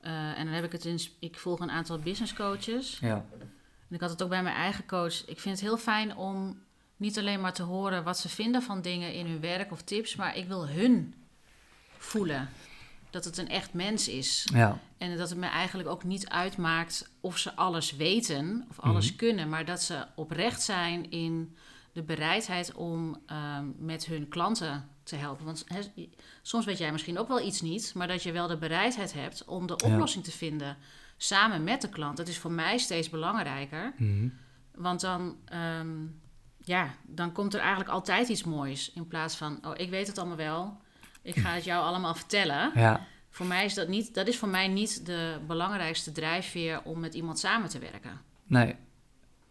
eh, 0.00 0.38
en 0.38 0.44
dan 0.44 0.54
heb 0.54 0.64
ik 0.64 0.72
het 0.72 0.84
in. 0.84 1.00
Ik 1.18 1.38
volg 1.38 1.60
een 1.60 1.70
aantal 1.70 1.98
business 1.98 2.32
coaches. 2.34 2.98
Ja, 3.00 3.24
En 3.88 3.94
ik 3.94 4.00
had 4.00 4.10
het 4.10 4.22
ook 4.22 4.28
bij 4.28 4.42
mijn 4.42 4.56
eigen 4.56 4.86
coach. 4.86 5.26
Ik 5.26 5.40
vind 5.40 5.54
het 5.60 5.64
heel 5.68 5.76
fijn 5.78 6.16
om 6.16 6.60
niet 6.96 7.18
alleen 7.18 7.40
maar 7.40 7.52
te 7.52 7.62
horen 7.62 8.04
wat 8.04 8.18
ze 8.18 8.28
vinden 8.28 8.62
van 8.62 8.82
dingen 8.82 9.12
in 9.14 9.26
hun 9.26 9.40
werk 9.40 9.72
of 9.72 9.82
tips, 9.82 10.16
maar 10.16 10.36
ik 10.36 10.46
wil 10.46 10.68
hun 10.68 11.14
voelen. 11.98 12.48
Dat 13.10 13.24
het 13.24 13.38
een 13.38 13.48
echt 13.48 13.72
mens 13.72 14.08
is. 14.08 14.48
ja, 14.52 14.78
En 14.98 15.16
dat 15.16 15.28
het 15.30 15.38
me 15.38 15.46
eigenlijk 15.46 15.88
ook 15.88 16.04
niet 16.04 16.28
uitmaakt 16.28 17.10
of 17.20 17.38
ze 17.38 17.54
alles 17.56 17.96
weten 17.96 18.66
of 18.70 18.80
alles 18.80 19.08
Mhm. 19.08 19.16
kunnen, 19.16 19.48
maar 19.48 19.64
dat 19.64 19.82
ze 19.82 20.06
oprecht 20.14 20.62
zijn 20.62 21.10
in 21.10 21.56
de 21.92 22.02
bereidheid 22.02 22.74
om 22.74 23.20
ehm, 23.26 23.64
met 23.78 24.04
hun 24.06 24.28
klanten 24.28 24.88
te 25.02 25.16
helpen. 25.16 25.44
Want 25.44 25.64
soms 26.42 26.64
weet 26.64 26.78
jij 26.78 26.92
misschien 26.92 27.18
ook 27.18 27.28
wel 27.28 27.40
iets 27.46 27.60
niet, 27.60 27.92
maar 27.94 28.08
dat 28.08 28.22
je 28.22 28.32
wel 28.32 28.46
de 28.46 28.56
bereidheid 28.58 29.12
hebt 29.12 29.44
om 29.44 29.66
de 29.66 29.74
Ja. 29.86 29.92
oplossing 29.92 30.24
te 30.24 30.30
vinden 30.30 30.76
samen 31.16 31.64
met 31.64 31.80
de 31.80 31.88
klant. 31.88 32.16
Dat 32.16 32.28
is 32.28 32.38
voor 32.38 32.50
mij 32.52 32.78
steeds 32.78 33.10
belangrijker. 33.10 33.92
mhm. 33.96 34.28
Want 34.74 35.00
dan, 35.00 35.36
ehm, 35.44 35.88
ja, 36.64 36.94
dan 37.02 37.32
komt 37.32 37.54
er 37.54 37.60
eigenlijk 37.60 37.90
altijd 37.90 38.28
iets 38.28 38.44
moois. 38.44 38.92
In 38.94 39.06
plaats 39.08 39.36
van, 39.36 39.58
oh, 39.66 39.72
ik 39.76 39.90
weet 39.90 40.06
het 40.06 40.18
allemaal 40.18 40.36
wel. 40.36 40.80
Ik 41.22 41.34
ga 41.36 41.50
het 41.54 41.64
jou 41.64 41.84
allemaal 41.84 42.14
vertellen. 42.14 42.70
ja, 42.74 43.06
Voor 43.30 43.46
mij 43.46 43.64
is 43.64 43.74
dat 43.74 43.88
niet, 43.88 44.14
dat 44.14 44.26
is 44.26 44.38
voor 44.38 44.48
mij 44.48 44.68
niet 44.68 45.06
de 45.06 45.38
belangrijkste 45.46 46.12
drijfveer 46.12 46.82
om 46.82 47.00
met 47.00 47.14
iemand 47.14 47.38
samen 47.38 47.68
te 47.68 47.78
werken. 47.78 48.20
nee. 48.46 48.74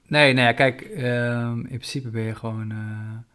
Nee, 0.07 0.33
nou 0.33 0.47
ja, 0.47 0.53
kijk, 0.53 0.81
ehm, 0.81 1.59
in 1.59 1.77
principe 1.77 2.09
ben 2.09 2.21
je 2.21 2.35
gewoon, 2.35 2.71
eh, 2.71 3.30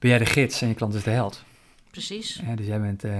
ben 0.00 0.10
jij 0.10 0.18
de 0.18 0.26
gids 0.26 0.62
en 0.62 0.68
je 0.68 0.74
klant 0.74 0.94
is 0.94 1.02
de 1.02 1.10
held. 1.10 1.44
Precies. 1.90 2.40
Ja, 2.46 2.54
dus 2.56 2.66
jij 2.66 2.80
bent 2.80 3.04
eh, 3.04 3.12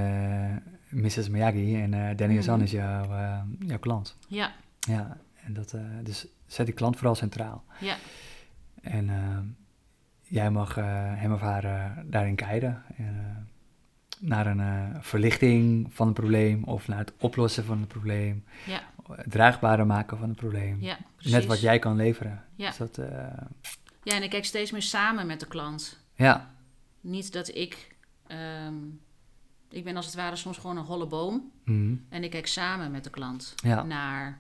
Mrs. 0.89 1.29
Miyagi 1.29 1.83
en 1.83 1.95
eh 1.95 2.17
Danny 2.17 2.35
Hazan 2.35 2.55
Mhm. 2.55 2.65
is 2.65 2.71
jouw, 2.71 3.03
eh, 3.13 3.39
jouw 3.67 3.79
klant. 3.79 4.17
Ja, 4.29 4.53
Ja, 4.81 5.17
en 5.45 5.53
dat, 5.53 5.75
dus 6.03 6.27
zet 6.47 6.67
die 6.67 6.75
klant 6.75 6.97
vooral 6.97 7.15
centraal. 7.15 7.65
ja, 7.81 7.97
En 8.83 9.57
jij 10.23 10.51
mag 10.51 10.75
hem 11.15 11.33
of 11.33 11.41
haar 11.41 11.95
daarin 12.07 12.39
guiden. 12.39 12.83
eh, 12.97 13.05
naar 14.23 14.47
een 14.47 15.03
verlichting 15.03 15.89
van 15.95 16.07
het 16.07 16.15
probleem 16.17 16.65
of 16.65 16.89
naar 16.89 16.99
het 16.99 17.13
oplossen 17.19 17.65
van 17.65 17.79
het 17.79 17.89
probleem. 17.89 18.45
ja, 18.67 18.81
Het 19.13 19.31
draagbarer 19.31 19.87
maken 19.87 20.19
van 20.19 20.29
het 20.29 20.37
probleem. 20.39 20.77
ja, 20.81 20.99
precies. 21.17 21.33
Net 21.33 21.47
wat 21.47 21.61
jij 21.61 21.79
kan 21.79 21.97
leveren. 21.97 22.43
Ja. 22.55 22.69
Dus 22.69 22.77
dat, 22.77 22.97
Ja, 24.03 24.15
en 24.15 24.23
ik 24.23 24.31
kijk 24.31 24.45
steeds 24.45 24.71
meer 24.71 24.83
samen 24.83 25.27
met 25.27 25.41
de 25.41 25.47
klant. 25.47 25.99
ja, 26.15 26.51
Niet 27.01 27.33
dat 27.33 27.55
ik... 27.55 27.97
ehm, 28.27 28.75
ik 29.71 29.85
ben 29.85 29.97
als 29.97 30.07
het 30.07 30.15
ware 30.15 30.37
soms 30.37 30.59
gewoon 30.59 30.77
een 30.77 30.85
holle 30.85 31.07
boom. 31.07 31.51
mhm, 31.65 31.95
En 32.09 32.25
ik 32.25 32.31
kijk 32.31 32.47
samen 32.47 32.91
met 32.91 33.05
de 33.05 33.11
klant 33.11 33.55
Ja. 33.57 33.83
naar... 33.83 34.39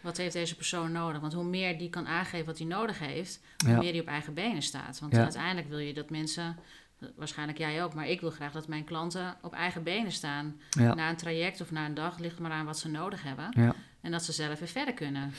Wat 0.00 0.16
heeft 0.16 0.32
deze 0.32 0.56
persoon 0.56 0.92
nodig? 0.92 1.20
Want 1.20 1.32
hoe 1.32 1.44
meer 1.44 1.78
die 1.78 1.90
kan 1.90 2.06
aangeven 2.06 2.46
wat 2.46 2.58
hij 2.58 2.66
nodig 2.66 2.98
heeft... 2.98 3.40
hoe 3.58 3.70
ja, 3.70 3.78
meer 3.78 3.92
die 3.92 4.00
op 4.00 4.06
eigen 4.06 4.34
benen 4.34 4.62
staat. 4.62 4.98
Want 5.00 5.12
Ja. 5.12 5.22
uiteindelijk 5.22 5.68
wil 5.68 5.78
je 5.78 5.94
dat 5.94 6.10
mensen... 6.10 6.56
Waarschijnlijk 7.16 7.58
jij 7.58 7.84
ook, 7.84 7.94
maar 7.94 8.08
ik 8.08 8.20
wil 8.20 8.30
graag 8.30 8.52
dat 8.52 8.68
mijn 8.68 8.84
klanten 8.84 9.36
op 9.42 9.52
eigen 9.52 9.82
benen 9.82 10.12
staan. 10.12 10.56
Na 10.76 11.08
een 11.10 11.16
traject 11.16 11.60
of 11.60 11.70
na 11.70 11.86
een 11.86 11.94
dag 11.94 12.18
ligt 12.18 12.38
maar 12.38 12.50
aan 12.50 12.64
wat 12.66 12.78
ze 12.78 12.88
nodig 12.88 13.22
hebben. 13.22 13.76
En 14.00 14.10
dat 14.10 14.22
ze 14.24 14.32
zelf 14.32 14.58
weer 14.58 14.68
verder 14.68 14.94
kunnen. 14.94 15.32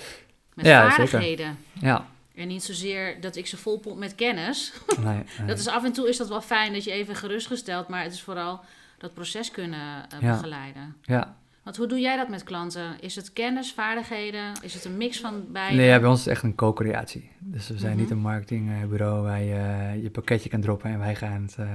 Met 0.54 0.66
zeker. 0.66 0.92
vaardigheden. 0.92 1.58
ja. 1.74 2.08
En 2.36 2.48
niet 2.48 2.64
zozeer 2.64 3.22
dat 3.22 3.36
ik 3.36 3.48
ze 3.48 3.58
volpomp 3.58 3.98
met 3.98 4.16
kennis. 4.16 4.74
Nee, 5.00 5.06
nee. 5.16 5.24
Dat 5.48 5.60
is 5.60 5.68
af 5.68 5.84
en 5.84 5.92
toe 5.94 6.10
is 6.10 6.18
dat 6.18 6.28
wel 6.28 6.42
fijn 6.42 6.74
dat 6.74 6.84
je 6.84 6.92
even 6.92 7.16
gerustgesteld, 7.16 7.88
maar 7.88 8.04
het 8.04 8.14
is 8.14 8.22
vooral 8.22 8.60
dat 8.98 9.14
proces 9.14 9.52
kunnen 9.52 10.06
eh, 10.10 10.20
begeleiden. 10.34 10.96
Ja. 11.02 11.36
Want 11.64 11.78
hoe 11.78 11.88
doe 11.88 12.00
jij 12.00 12.16
dat 12.18 12.30
met 12.30 12.44
klanten? 12.44 13.00
Is 13.00 13.16
het 13.16 13.34
kennis, 13.34 13.72
vaardigheden? 13.74 14.52
Is 14.62 14.74
het 14.74 14.86
een 14.86 14.98
mix 14.98 15.20
van 15.20 15.52
beide? 15.52 15.76
Nee, 15.78 15.88
ja, 15.88 16.00
bij 16.00 16.10
ons 16.10 16.20
is 16.20 16.26
het 16.26 16.34
echt 16.34 16.44
een 16.44 16.56
co-creatie. 16.56 17.32
Dus 17.40 17.68
we 17.68 17.78
zijn 17.78 17.92
Mhm. 17.92 18.02
niet 18.02 18.12
een 18.12 18.18
marketingbureau 18.18 19.22
waar 19.24 19.42
je 19.42 20.00
je 20.02 20.10
pakketje 20.10 20.50
kan 20.50 20.62
droppen 20.62 20.90
en 20.92 21.00
wij 21.00 21.16
gaan 21.16 21.42
het 21.42 21.56
eh, 21.58 21.68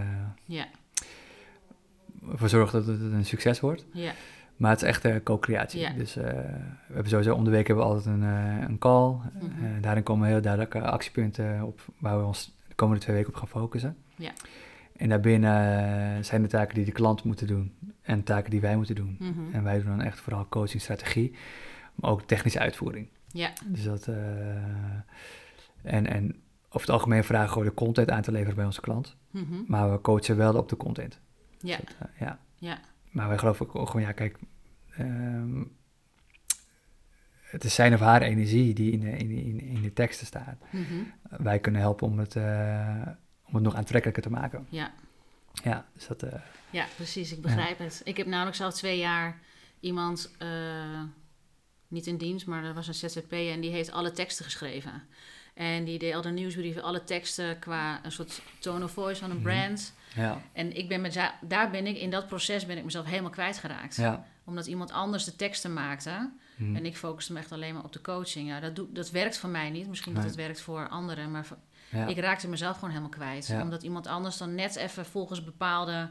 Ja, 0.44 0.66
ervoor 2.32 2.48
zorgen 2.48 2.86
dat 2.86 2.98
het 3.00 3.12
een 3.12 3.24
succes 3.24 3.60
wordt. 3.60 3.84
ja, 3.92 4.12
Maar 4.60 4.70
het 4.70 4.82
is 4.82 4.88
echt 4.88 5.04
een 5.04 5.22
co-creatie. 5.22 5.80
Dus 5.94 6.16
eh, 6.16 6.24
we 6.86 6.92
hebben 6.92 7.08
sowieso 7.10 7.34
om 7.34 7.44
de 7.44 7.50
week 7.50 7.66
hebben 7.66 7.84
we 7.86 7.90
altijd 7.92 8.14
een, 8.14 8.22
eh, 8.24 8.68
een 8.68 8.78
call. 8.78 9.10
Eh, 9.40 9.48
daarin 9.80 10.02
komen 10.02 10.28
heel 10.28 10.40
duidelijke 10.40 10.80
actiepunten 10.80 11.62
op 11.62 11.80
waar 11.98 12.18
we 12.18 12.24
ons 12.24 12.56
de 12.68 12.74
komende 12.74 13.00
twee 13.02 13.16
weken 13.16 13.30
op 13.32 13.38
gaan 13.38 13.48
focussen. 13.48 13.96
Ja. 14.16 14.30
En 14.96 15.08
daarbinnen 15.08 15.52
eh, 16.16 16.22
zijn 16.22 16.42
de 16.42 16.48
taken 16.48 16.74
die 16.74 16.84
de 16.84 16.92
klant 16.92 17.24
moeten 17.24 17.46
doen 17.46 17.74
en 18.02 18.22
taken 18.22 18.50
die 18.50 18.60
wij 18.60 18.76
moeten 18.76 18.94
doen. 18.94 19.16
mhm, 19.18 19.52
En 19.54 19.62
wij 19.64 19.76
doen 19.78 19.86
dan 19.96 20.02
echt 20.02 20.20
vooral 20.20 20.46
coaching, 20.48 20.82
strategie, 20.82 21.34
maar 21.94 22.10
ook 22.10 22.22
technische 22.22 22.58
uitvoering. 22.58 23.08
ja, 23.32 23.50
Dus 23.66 23.84
dat, 23.84 24.06
eh, 24.06 24.16
en, 25.82 26.06
en 26.06 26.34
over 26.68 26.80
het 26.80 26.90
algemeen 26.90 27.24
vragen 27.24 27.58
we 27.58 27.64
de 27.68 27.74
content 27.74 28.10
aan 28.10 28.22
te 28.22 28.32
leveren 28.32 28.54
bij 28.56 28.64
onze 28.64 28.80
klant. 28.80 29.16
mhm, 29.30 29.62
Maar 29.66 29.90
we 29.92 30.00
coachen 30.00 30.36
wel 30.36 30.54
op 30.54 30.68
de 30.68 30.76
content. 30.76 31.20
ja, 31.58 31.76
Dus 31.76 31.86
dat, 31.98 32.08
eh, 32.14 32.20
ja. 32.26 32.38
ja, 32.58 32.78
Maar 33.10 33.28
wij 33.28 33.38
geloven 33.38 33.74
ook 33.74 33.86
gewoon, 33.90 34.06
ja, 34.06 34.12
kijk, 34.12 34.38
ehm, 34.96 35.62
het 37.40 37.64
is 37.64 37.74
zijn 37.74 37.94
of 37.94 38.00
haar 38.00 38.22
energie 38.22 38.74
die 38.74 38.92
in 38.92 39.00
de, 39.00 39.10
in, 39.10 39.30
in, 39.30 39.60
in 39.60 39.82
de 39.82 39.92
teksten 39.92 40.26
staat. 40.26 40.56
mhm, 40.70 41.02
Wij 41.22 41.58
kunnen 41.58 41.80
helpen 41.80 42.06
om 42.06 42.18
het, 42.18 42.36
eh, 42.36 43.06
om 43.46 43.54
het 43.54 43.62
nog 43.62 43.74
aantrekkelijker 43.74 44.22
te 44.22 44.30
maken. 44.30 44.66
ja. 44.68 44.92
Ja, 45.64 45.86
dus 45.94 46.06
dat, 46.06 46.22
eh, 46.22 46.40
Ja, 46.70 46.86
precies. 46.96 47.32
Ik 47.32 47.42
begrijp 47.42 47.78
het. 47.78 48.00
Ik 48.04 48.16
heb 48.16 48.26
namelijk 48.26 48.56
zelf 48.56 48.74
twee 48.74 48.98
jaar 48.98 49.38
iemand, 49.80 50.30
eh, 50.38 51.02
niet 51.88 52.06
in 52.06 52.16
dienst, 52.16 52.46
maar 52.46 52.62
dat 52.62 52.74
was 52.74 52.88
een 52.88 52.94
ZZP 52.94 53.32
en 53.32 53.60
die 53.60 53.70
heeft 53.70 53.90
alle 53.92 54.12
teksten 54.12 54.44
geschreven. 54.44 55.02
En 55.60 55.84
die 55.84 55.98
deed 55.98 56.14
al 56.14 56.22
de 56.22 56.28
nieuwsbrieven, 56.30 56.82
alle 56.82 57.04
teksten 57.04 57.58
qua 57.58 58.00
een 58.04 58.12
soort 58.12 58.42
tone 58.58 58.84
of 58.84 58.90
voice 58.90 59.20
van 59.20 59.30
een 59.30 59.36
Mhm. 59.36 59.44
brand. 59.44 59.94
ja, 60.14 60.40
En 60.52 60.76
ik 60.76 60.88
ben 60.88 61.00
met, 61.00 61.18
daar 61.40 61.70
ben 61.70 61.86
ik, 61.86 61.96
in 61.96 62.10
dat 62.10 62.26
proces 62.26 62.66
ben 62.66 62.76
ik 62.78 62.84
mezelf 62.84 63.06
helemaal 63.06 63.30
kwijtgeraakt. 63.30 63.96
ja. 63.96 64.24
Omdat 64.44 64.66
iemand 64.66 64.92
anders 64.92 65.24
de 65.24 65.36
teksten 65.36 65.72
maakte. 65.72 66.30
Hm. 66.56 66.76
En 66.76 66.86
ik 66.86 66.96
focuste 66.96 67.32
me 67.32 67.38
echt 67.38 67.52
alleen 67.52 67.74
maar 67.74 67.84
op 67.84 67.92
de 67.92 68.00
coaching. 68.00 68.48
Ja, 68.48 68.60
dat, 68.60 68.76
doe, 68.76 68.86
dat 68.92 69.10
werkt 69.10 69.38
voor 69.38 69.50
mij 69.50 69.70
niet. 69.70 69.88
Misschien 69.88 70.14
dat 70.14 70.24
het 70.24 70.34
werkt 70.34 70.60
voor 70.60 70.88
anderen. 70.88 71.30
Maar 71.30 71.46
ja, 71.90 72.06
ik 72.06 72.18
raakte 72.18 72.48
mezelf 72.48 72.74
gewoon 72.74 72.90
helemaal 72.90 73.10
kwijt. 73.10 73.46
Ja. 73.46 73.62
Omdat 73.62 73.82
iemand 73.82 74.06
anders 74.06 74.36
dan 74.36 74.54
net 74.54 74.76
even 74.76 75.04
volgens 75.06 75.44
bepaalde 75.44 76.08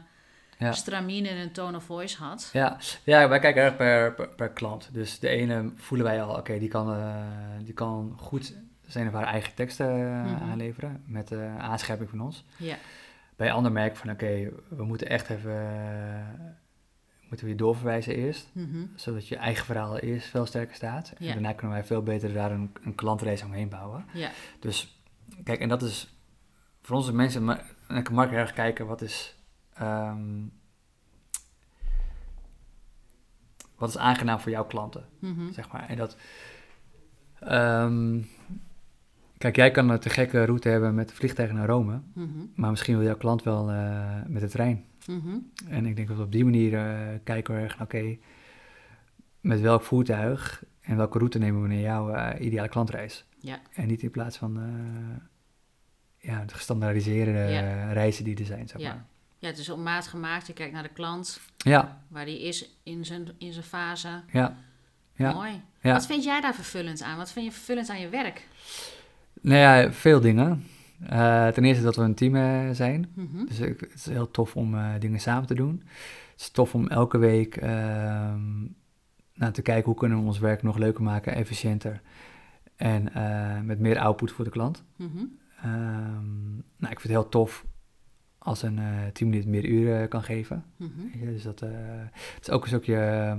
ja. 0.58 0.72
stramine 0.72 1.28
en 1.28 1.52
tone 1.52 1.76
of 1.76 1.84
voice 1.84 2.16
had. 2.22 2.50
Ja, 2.52 2.78
ja, 3.04 3.28
wij 3.28 3.38
kijken 3.38 3.62
erg 3.62 3.76
per, 3.76 4.14
per, 4.14 4.28
per 4.28 4.50
klant. 4.50 4.88
Dus 4.92 5.18
de 5.18 5.28
ene 5.28 5.72
voelen 5.76 6.06
wij 6.06 6.22
al, 6.22 6.36
oké, 6.36 6.58
die, 6.58 6.68
kan, 6.68 6.94
eh, 6.94 7.24
die 7.64 7.74
kan 7.74 8.14
goed 8.16 8.54
zijn 8.92 9.06
of 9.06 9.12
haar 9.12 9.24
eigen 9.26 9.54
teksten 9.54 9.86
eh, 9.88 10.24
Mhm. 10.32 10.42
aanleveren 10.50 11.02
met 11.06 11.32
eh 11.32 11.58
aanscherping 11.58 12.10
van 12.10 12.20
ons. 12.20 12.44
Ja, 12.58 12.76
Bij 13.36 13.48
een 13.48 13.54
ander 13.54 13.72
merk 13.72 13.96
van, 13.96 14.10
oké, 14.10 14.50
we 14.68 14.84
moeten 14.84 15.08
echt 15.08 15.28
even, 15.30 15.52
eh, 15.52 16.50
moeten 17.28 17.46
we 17.46 17.52
je 17.52 17.58
doorverwijzen 17.58 18.14
eerst. 18.14 18.50
mhm, 18.54 18.84
Zodat 18.94 19.28
je 19.28 19.36
eigen 19.36 19.64
verhaal 19.64 19.98
eerst 19.98 20.28
veel 20.28 20.46
sterker 20.46 20.74
staat. 20.74 21.12
En 21.18 21.26
daarna 21.32 21.52
kunnen 21.52 21.76
wij 21.76 21.84
veel 21.86 22.02
beter 22.02 22.32
daar 22.32 22.50
een, 22.50 22.72
een 22.82 22.94
klantreis 22.94 23.42
omheen 23.42 23.68
bouwen. 23.68 24.04
ja, 24.12 24.30
Dus 24.60 25.02
kijk, 25.44 25.60
en 25.60 25.68
dat 25.68 25.82
is 25.82 26.14
voor 26.82 26.96
onze 26.96 27.14
mensen, 27.14 27.44
maar 27.44 27.64
en 27.88 27.96
ik 27.96 28.10
mag 28.10 28.30
erg 28.32 28.52
kijken 28.52 28.86
wat 28.86 29.00
is, 29.02 29.36
ehm, 29.74 30.42
wat 33.76 33.88
is 33.88 33.98
aangenaam 33.98 34.40
voor 34.40 34.50
jouw 34.50 34.64
klanten, 34.66 35.04
mhm, 35.18 35.52
zeg 35.52 35.72
maar. 35.72 35.88
En 35.88 35.96
dat, 35.96 36.16
ehm, 37.40 38.22
kijk, 39.40 39.56
jij 39.56 39.70
kan 39.70 39.88
een 39.88 39.98
te 40.00 40.10
gekke 40.10 40.44
route 40.44 40.68
hebben 40.68 40.94
met 40.94 41.08
de 41.08 41.14
vliegtuig 41.14 41.52
naar 41.52 41.66
Rome, 41.66 42.00
mhm, 42.14 42.28
maar 42.54 42.70
misschien 42.70 42.96
wil 42.96 43.06
jouw 43.06 43.16
klant 43.16 43.42
wel 43.42 43.70
eh, 43.70 44.14
met 44.26 44.42
de 44.42 44.48
trein. 44.48 44.84
mhm, 45.06 45.36
En 45.68 45.86
ik 45.86 45.96
denk 45.96 46.08
dat 46.08 46.16
we 46.16 46.22
op 46.22 46.32
die 46.32 46.44
manier 46.44 46.74
eh, 46.74 47.18
kijken 47.24 47.54
we 47.54 47.60
erg, 47.60 47.80
oké, 47.80 48.16
met 49.40 49.60
welk 49.60 49.82
voertuig 49.82 50.64
en 50.80 50.96
welke 50.96 51.18
route 51.18 51.38
nemen 51.38 51.62
we 51.62 51.68
naar 51.68 51.76
jouw 51.78 52.10
eh, 52.10 52.44
ideale 52.46 52.68
klantreis? 52.68 53.24
Ja. 53.38 53.58
En 53.74 53.86
niet 53.86 54.02
in 54.02 54.10
plaats 54.10 54.36
van 54.36 54.60
ja, 56.18 56.44
de 56.44 56.54
gestandaardiseerde 56.54 57.30
Ja. 57.52 57.92
reizen 57.92 58.24
die 58.24 58.38
er 58.38 58.44
zijn, 58.44 58.68
zeg 58.68 58.80
Ja. 58.80 58.88
maar. 58.94 59.04
ja, 59.38 59.48
het 59.48 59.58
is 59.58 59.68
op 59.70 59.78
maat 59.78 60.06
gemaakt. 60.06 60.46
Je 60.46 60.52
kijkt 60.52 60.72
naar 60.72 60.82
de 60.82 60.88
klant, 60.88 61.40
Ja, 61.56 62.02
waar 62.08 62.24
die 62.24 62.42
is 62.42 62.70
in 62.82 63.04
zijn, 63.04 63.28
in 63.38 63.52
zijn 63.52 63.64
fase. 63.64 64.22
ja, 64.32 64.56
ja. 65.14 65.32
Mooi. 65.32 65.60
Wat 65.82 66.06
vind 66.06 66.24
jij 66.24 66.40
daar 66.40 66.54
vervullend 66.54 67.02
aan? 67.02 67.16
Wat 67.16 67.32
vind 67.32 67.44
je 67.46 67.52
vervullend 67.52 67.88
aan 67.88 68.00
je 68.00 68.08
werk? 68.08 68.46
Nou 69.40 69.58
ja, 69.58 69.92
veel 69.92 70.20
dingen. 70.20 70.64
Eh, 71.08 71.48
ten 71.48 71.64
eerste 71.64 71.82
dat 71.84 71.96
we 71.96 72.02
een 72.02 72.14
team 72.14 72.36
eh, 72.36 72.70
zijn. 72.72 73.10
Mhm, 73.14 73.44
Dus 73.46 73.60
ik- 73.60 73.80
het 73.80 73.94
is 73.94 74.06
heel 74.06 74.30
tof 74.30 74.56
om 74.56 74.74
eh, 74.74 74.88
dingen 74.98 75.20
samen 75.20 75.46
te 75.46 75.54
doen. 75.54 75.82
Het 76.32 76.40
is 76.40 76.50
tof 76.50 76.74
om 76.74 76.88
elke 76.88 77.18
week 77.18 77.56
ehm, 77.56 78.58
nou, 79.34 79.52
te 79.52 79.62
kijken 79.62 79.84
hoe 79.84 79.94
kunnen 79.94 80.18
we 80.18 80.24
ons 80.24 80.38
werk 80.38 80.62
nog 80.62 80.78
leuker 80.78 81.02
maken, 81.02 81.34
efficiënter. 81.34 82.00
En 82.76 83.12
met 83.66 83.78
meer 83.78 83.98
output 83.98 84.32
voor 84.32 84.44
de 84.44 84.50
klant. 84.50 84.84
mhm, 84.96 85.24
Ehm, 85.62 86.50
nou, 86.54 86.92
ik 86.92 87.00
vind 87.00 87.02
het 87.02 87.08
heel 87.12 87.28
tof 87.28 87.64
als 88.38 88.62
een 88.62 88.78
eh 88.78 89.06
teamlid 89.12 89.46
meer 89.46 89.64
uren 89.64 90.08
kan 90.08 90.22
geven. 90.22 90.64
mhm, 90.76 91.24
dus 91.24 91.42
dat 91.42 91.60
het 91.60 92.40
is 92.46 92.50
ook 92.50 92.62
een 92.62 92.68
stukje 92.68 93.38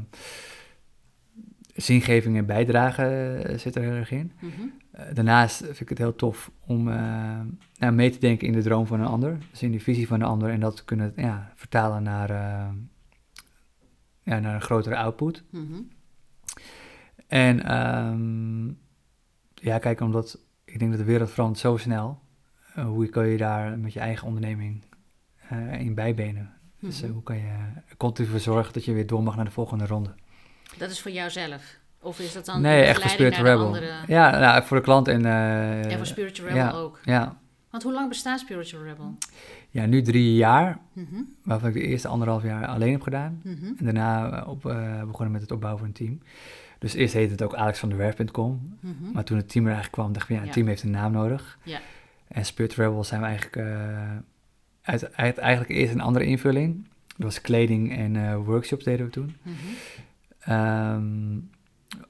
zingeving 1.75 2.37
en 2.37 2.45
bijdrage 2.45 3.03
eh, 3.03 3.57
zit 3.57 3.75
er 3.75 3.81
heel 3.81 3.91
erg 3.91 4.11
in. 4.11 4.31
mhm, 4.41 4.51
Eh, 4.91 5.13
daarnaast 5.13 5.57
vind 5.65 5.79
ik 5.79 5.89
het 5.89 5.97
heel 5.97 6.15
tof 6.15 6.51
om 6.65 6.87
eh, 6.89 7.39
nou, 7.77 7.93
mee 7.93 8.09
te 8.09 8.19
denken 8.19 8.47
in 8.47 8.53
de 8.53 8.61
droom 8.61 8.85
van 8.87 8.99
een 8.99 9.05
ander. 9.07 9.37
Dus 9.51 9.61
in 9.63 9.71
de 9.71 9.79
visie 9.79 10.07
van 10.07 10.21
een 10.21 10.27
ander 10.27 10.49
en 10.49 10.59
dat 10.59 10.75
te 10.75 10.85
kunnen 10.85 11.13
ja, 11.15 11.51
vertalen 11.55 12.03
naar, 12.03 12.29
ja, 14.23 14.39
naar 14.39 14.55
een 14.55 14.61
grotere 14.61 14.97
output. 14.97 15.43
mhm. 15.49 15.81
En 17.27 17.63
ehm, 17.65 18.67
ja, 19.53 19.77
kijk, 19.79 19.99
omdat 20.01 20.39
ik 20.65 20.79
denk 20.79 20.91
dat 20.91 20.99
de 20.99 21.05
wereld 21.05 21.31
verandert 21.31 21.59
zo 21.59 21.77
snel. 21.77 22.19
Hoe 22.85 23.07
kan 23.07 23.27
je 23.27 23.37
daar 23.37 23.79
met 23.79 23.93
je 23.93 23.99
eigen 23.99 24.27
onderneming 24.27 24.83
in 25.79 25.93
bijbenen? 25.95 26.53
Dus 26.79 27.01
Mhm. 27.01 27.11
hoe 27.11 27.23
kan 27.23 27.37
je 27.37 27.47
er 27.87 27.97
continu 27.97 28.27
voor 28.27 28.39
zorgen 28.39 28.73
dat 28.73 28.85
je 28.85 28.93
weer 28.93 29.07
door 29.07 29.23
mag 29.23 29.35
naar 29.35 29.45
de 29.45 29.51
volgende 29.51 29.85
ronde? 29.85 30.13
Dat 30.77 30.89
is 30.89 31.01
voor 31.01 31.11
jouzelf? 31.11 31.79
Of 32.01 32.19
is 32.19 32.33
dat 32.33 32.45
dan 32.45 32.61
nee, 32.61 32.81
een 32.81 32.87
echt 32.87 33.01
voor 33.01 33.09
Spiritual 33.09 33.45
Rebel. 33.45 33.65
andere? 33.65 33.91
Ja, 34.07 34.39
nou, 34.39 34.63
voor 34.63 34.77
de 34.77 34.83
klant 34.83 35.07
en... 35.07 35.25
eh, 35.25 35.91
en 35.91 35.97
voor 35.97 36.05
Spiritual 36.05 36.47
Rebel 36.47 36.63
ja. 36.63 36.71
ook. 36.71 36.99
ja, 37.03 37.37
Want 37.69 37.83
hoe 37.83 37.93
lang 37.93 38.09
bestaat 38.09 38.39
Spiritual 38.39 38.83
Rebel? 38.83 39.17
ja, 39.69 39.85
nu 39.85 40.01
drie 40.01 40.35
jaar, 40.35 40.77
Mhm, 40.93 41.21
waarvan 41.43 41.67
ik 41.69 41.73
de 41.75 41.81
eerste 41.81 42.07
anderhalf 42.07 42.43
jaar 42.43 42.65
alleen 42.67 42.91
heb 42.91 43.01
gedaan. 43.01 43.41
mhm, 43.43 43.65
En 43.77 43.85
daarna 43.85 44.31
eh, 44.41 44.47
op, 44.47 44.65
eh, 44.65 45.03
begonnen 45.03 45.31
met 45.31 45.41
het 45.41 45.51
opbouwen 45.51 45.79
van 45.79 45.87
een 45.89 45.93
team. 46.07 46.21
Dus 46.79 46.93
eerst 46.93 47.13
heette 47.13 47.31
het 47.31 47.41
ook 47.41 47.53
alexvanderwerf.com. 47.55 48.77
mhm. 48.79 49.11
Maar 49.13 49.23
toen 49.23 49.37
het 49.37 49.49
team 49.49 49.65
er 49.65 49.71
eigenlijk 49.71 50.01
kwam, 50.01 50.13
dacht 50.13 50.29
ik 50.29 50.35
van 50.35 50.35
ja, 50.35 50.41
het 50.41 50.49
Ja. 50.49 50.55
team 50.55 50.67
heeft 50.67 50.83
een 50.83 50.91
naam 50.91 51.11
nodig. 51.11 51.57
Ja. 51.63 51.79
En 52.27 52.45
Spirit 52.45 52.73
Rebel 52.73 53.03
zijn 53.03 53.21
we 53.21 53.27
eigenlijk, 53.27 53.55
eh, 53.55 54.15
uit, 54.81 55.15
uit- 55.15 55.37
eigenlijk 55.37 55.71
eerst 55.71 55.93
een 55.93 56.01
andere 56.01 56.25
invulling. 56.25 56.87
Dat 57.07 57.23
was 57.23 57.41
kleding 57.41 57.97
en 57.97 58.35
workshops 58.37 58.83
deden 58.83 59.05
we 59.05 59.11
toen. 59.11 59.35
Mhm. 59.41 59.55
Ehm, 60.41 61.37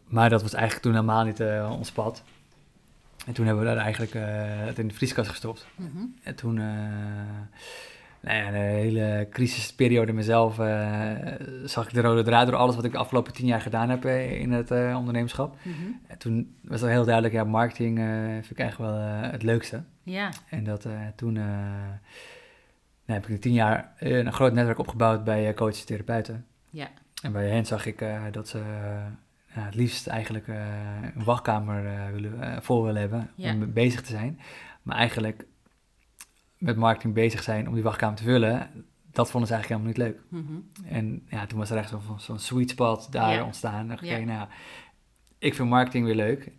maar 0.05 0.29
dat 0.29 0.41
was 0.41 0.53
eigenlijk 0.53 0.83
toen 0.83 0.93
helemaal 0.93 1.23
niet 1.23 1.39
eh, 1.39 1.75
ons 1.77 1.91
pad. 1.91 2.23
En 3.25 3.33
toen 3.33 3.45
hebben 3.45 3.63
we 3.63 3.69
daar 3.69 3.83
eigenlijk 3.83 4.13
eh, 4.13 4.23
het 4.65 4.79
in 4.79 4.87
de 4.87 4.93
vrieskast 4.93 5.29
gestopt. 5.29 5.67
Mhm. 5.75 6.05
En 6.23 6.35
toen, 6.35 6.57
eh 6.57 6.65
nou 8.23 8.37
ja, 8.37 8.51
de 8.51 8.57
hele 8.57 9.27
crisisperiode 9.29 10.13
mezelf, 10.13 10.55
zag 11.65 11.85
ik 11.87 11.93
de 11.93 12.01
rode 12.01 12.23
draad 12.23 12.47
door 12.47 12.55
alles 12.55 12.75
wat 12.75 12.83
ik 12.83 12.91
de 12.91 12.97
afgelopen 12.97 13.33
tien 13.33 13.45
jaar 13.45 13.61
gedaan 13.61 13.89
heb 13.89 14.05
in 14.05 14.51
het 14.51 14.71
ondernemerschap. 14.71 15.55
Mhm. 15.63 15.75
En 16.07 16.17
toen 16.17 16.55
was 16.63 16.81
het 16.81 16.89
heel 16.89 17.03
duidelijk, 17.03 17.33
ja, 17.33 17.43
marketing 17.43 17.97
vind 18.31 18.51
ik 18.51 18.59
eigenlijk 18.59 18.91
wel 18.91 19.01
het 19.31 19.43
leukste. 19.43 19.83
Ja, 20.03 20.29
En 20.49 20.63
dat 20.63 20.87
toen 21.15 21.33
nou, 21.33 21.99
heb 23.05 23.27
ik 23.27 23.41
tien 23.41 23.53
jaar 23.53 23.93
een 23.99 24.33
groot 24.33 24.53
netwerk 24.53 24.79
opgebouwd 24.79 25.23
bij 25.23 25.53
coaches 25.53 25.79
en 25.79 25.85
therapeuten. 25.85 26.45
Ja. 26.69 26.87
En 27.21 27.31
bij 27.31 27.49
hen 27.49 27.65
zag 27.65 27.85
ik 27.85 28.01
eh, 28.01 28.23
dat 28.31 28.47
ze 28.47 28.59
eh, 28.59 29.63
het 29.65 29.75
liefst 29.75 30.07
eigenlijk 30.07 30.47
eh, 30.47 30.65
een 31.15 31.23
wachtkamer 31.23 32.11
willen, 32.13 32.63
vol 32.63 32.83
willen 32.83 33.01
hebben 33.01 33.31
Ja. 33.35 33.53
om 33.53 33.73
bezig 33.73 34.01
te 34.01 34.11
zijn. 34.11 34.39
Maar 34.81 34.97
eigenlijk 34.97 35.45
met 36.57 36.75
marketing 36.77 37.13
bezig 37.13 37.43
zijn 37.43 37.67
om 37.67 37.73
die 37.73 37.83
wachtkamer 37.83 38.17
te 38.17 38.23
vullen, 38.23 38.85
dat 39.11 39.31
vonden 39.31 39.49
ze 39.49 39.53
eigenlijk 39.55 39.83
helemaal 39.83 40.13
niet 40.13 40.15
leuk. 40.31 40.41
Mhm. 40.41 40.87
En 40.93 41.25
ja, 41.29 41.45
toen 41.45 41.59
was 41.59 41.69
er 41.69 41.77
echt 41.77 41.93
zo'n 42.17 42.39
sweet 42.39 42.69
spot 42.69 43.11
daar 43.11 43.33
Ja. 43.33 43.43
ontstaan. 43.43 43.87
dacht 43.87 44.01
ik, 44.03 44.09
Ja. 44.09 44.17
nou, 44.17 44.47
ik 45.37 45.53
vind 45.55 45.69
marketing 45.69 46.05
weer 46.05 46.15
leuk. 46.15 46.51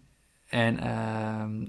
En 0.49 0.79
ehm, 0.79 1.67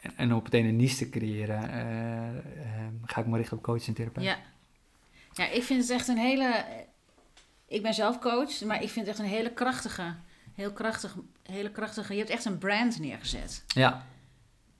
en, 0.00 0.12
en 0.16 0.32
om 0.34 0.42
meteen 0.42 0.66
een 0.66 0.76
niche 0.76 0.96
te 0.96 1.08
creëren, 1.08 1.70
eh, 1.70 2.28
eh, 2.28 2.84
ga 3.04 3.20
ik 3.20 3.26
me 3.26 3.36
richten 3.36 3.56
op 3.56 3.62
coach 3.62 3.86
en 3.86 3.94
therapeut. 3.94 4.24
Ja. 4.24 4.36
ja, 5.32 5.48
ik 5.48 5.62
vind 5.62 5.80
het 5.82 5.90
echt 5.90 6.08
een 6.08 6.18
hele... 6.18 6.64
Ik 7.68 7.82
ben 7.82 7.94
zelf 7.94 8.18
coach, 8.18 8.60
maar 8.60 8.82
ik 8.82 8.88
vind 8.90 9.06
het 9.06 9.14
echt 9.16 9.18
een 9.24 9.34
hele 9.34 9.50
krachtige... 9.52 10.14
Heel 10.54 10.72
krachtig, 10.72 11.16
hele 11.42 11.70
krachtige... 11.70 12.12
Je 12.12 12.18
hebt 12.18 12.30
echt 12.30 12.44
een 12.44 12.58
brand 12.58 12.98
neergezet. 12.98 13.64
Ja, 13.66 14.06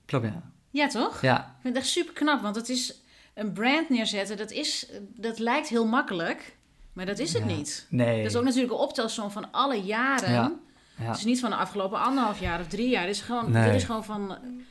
klopt 0.05 0.25
ja. 0.25 0.41
Ja, 0.69 0.87
toch? 0.87 1.21
Ja, 1.21 1.37
Ik 1.37 1.61
vind 1.61 1.75
het 1.75 1.83
echt 1.83 1.93
super 1.93 2.13
knap, 2.13 2.41
want 2.41 2.55
het 2.55 2.69
is 2.69 2.95
een 3.33 3.51
brand 3.53 3.89
neerzetten. 3.89 4.37
Dat, 4.37 4.51
is, 4.51 4.87
dat 5.15 5.39
lijkt 5.39 5.67
heel 5.67 5.85
makkelijk, 5.87 6.55
maar 6.93 7.05
dat 7.05 7.19
is 7.19 7.33
het 7.33 7.43
Ja. 7.49 7.55
niet. 7.55 7.85
nee. 7.89 8.21
Dat 8.21 8.31
is 8.31 8.37
ook 8.37 8.43
natuurlijk 8.43 8.73
een 8.73 8.79
optelsom 8.79 9.31
van 9.31 9.51
alle 9.51 9.81
jaren. 9.81 10.31
Ja. 10.31 10.51
ja. 10.97 11.05
Het 11.07 11.17
is 11.17 11.23
niet 11.23 11.39
van 11.39 11.49
de 11.49 11.55
afgelopen 11.55 11.99
anderhalf 11.99 12.39
jaar 12.39 12.59
of 12.59 12.67
drie 12.67 12.89
jaar. 12.89 13.01
Het 13.05 13.15
is 13.15 13.21
gewoon, 13.21 13.51
Nee. 13.51 13.65
dit 13.65 13.75
is 13.75 13.83
gewoon 13.83 14.03
van, 14.05 14.27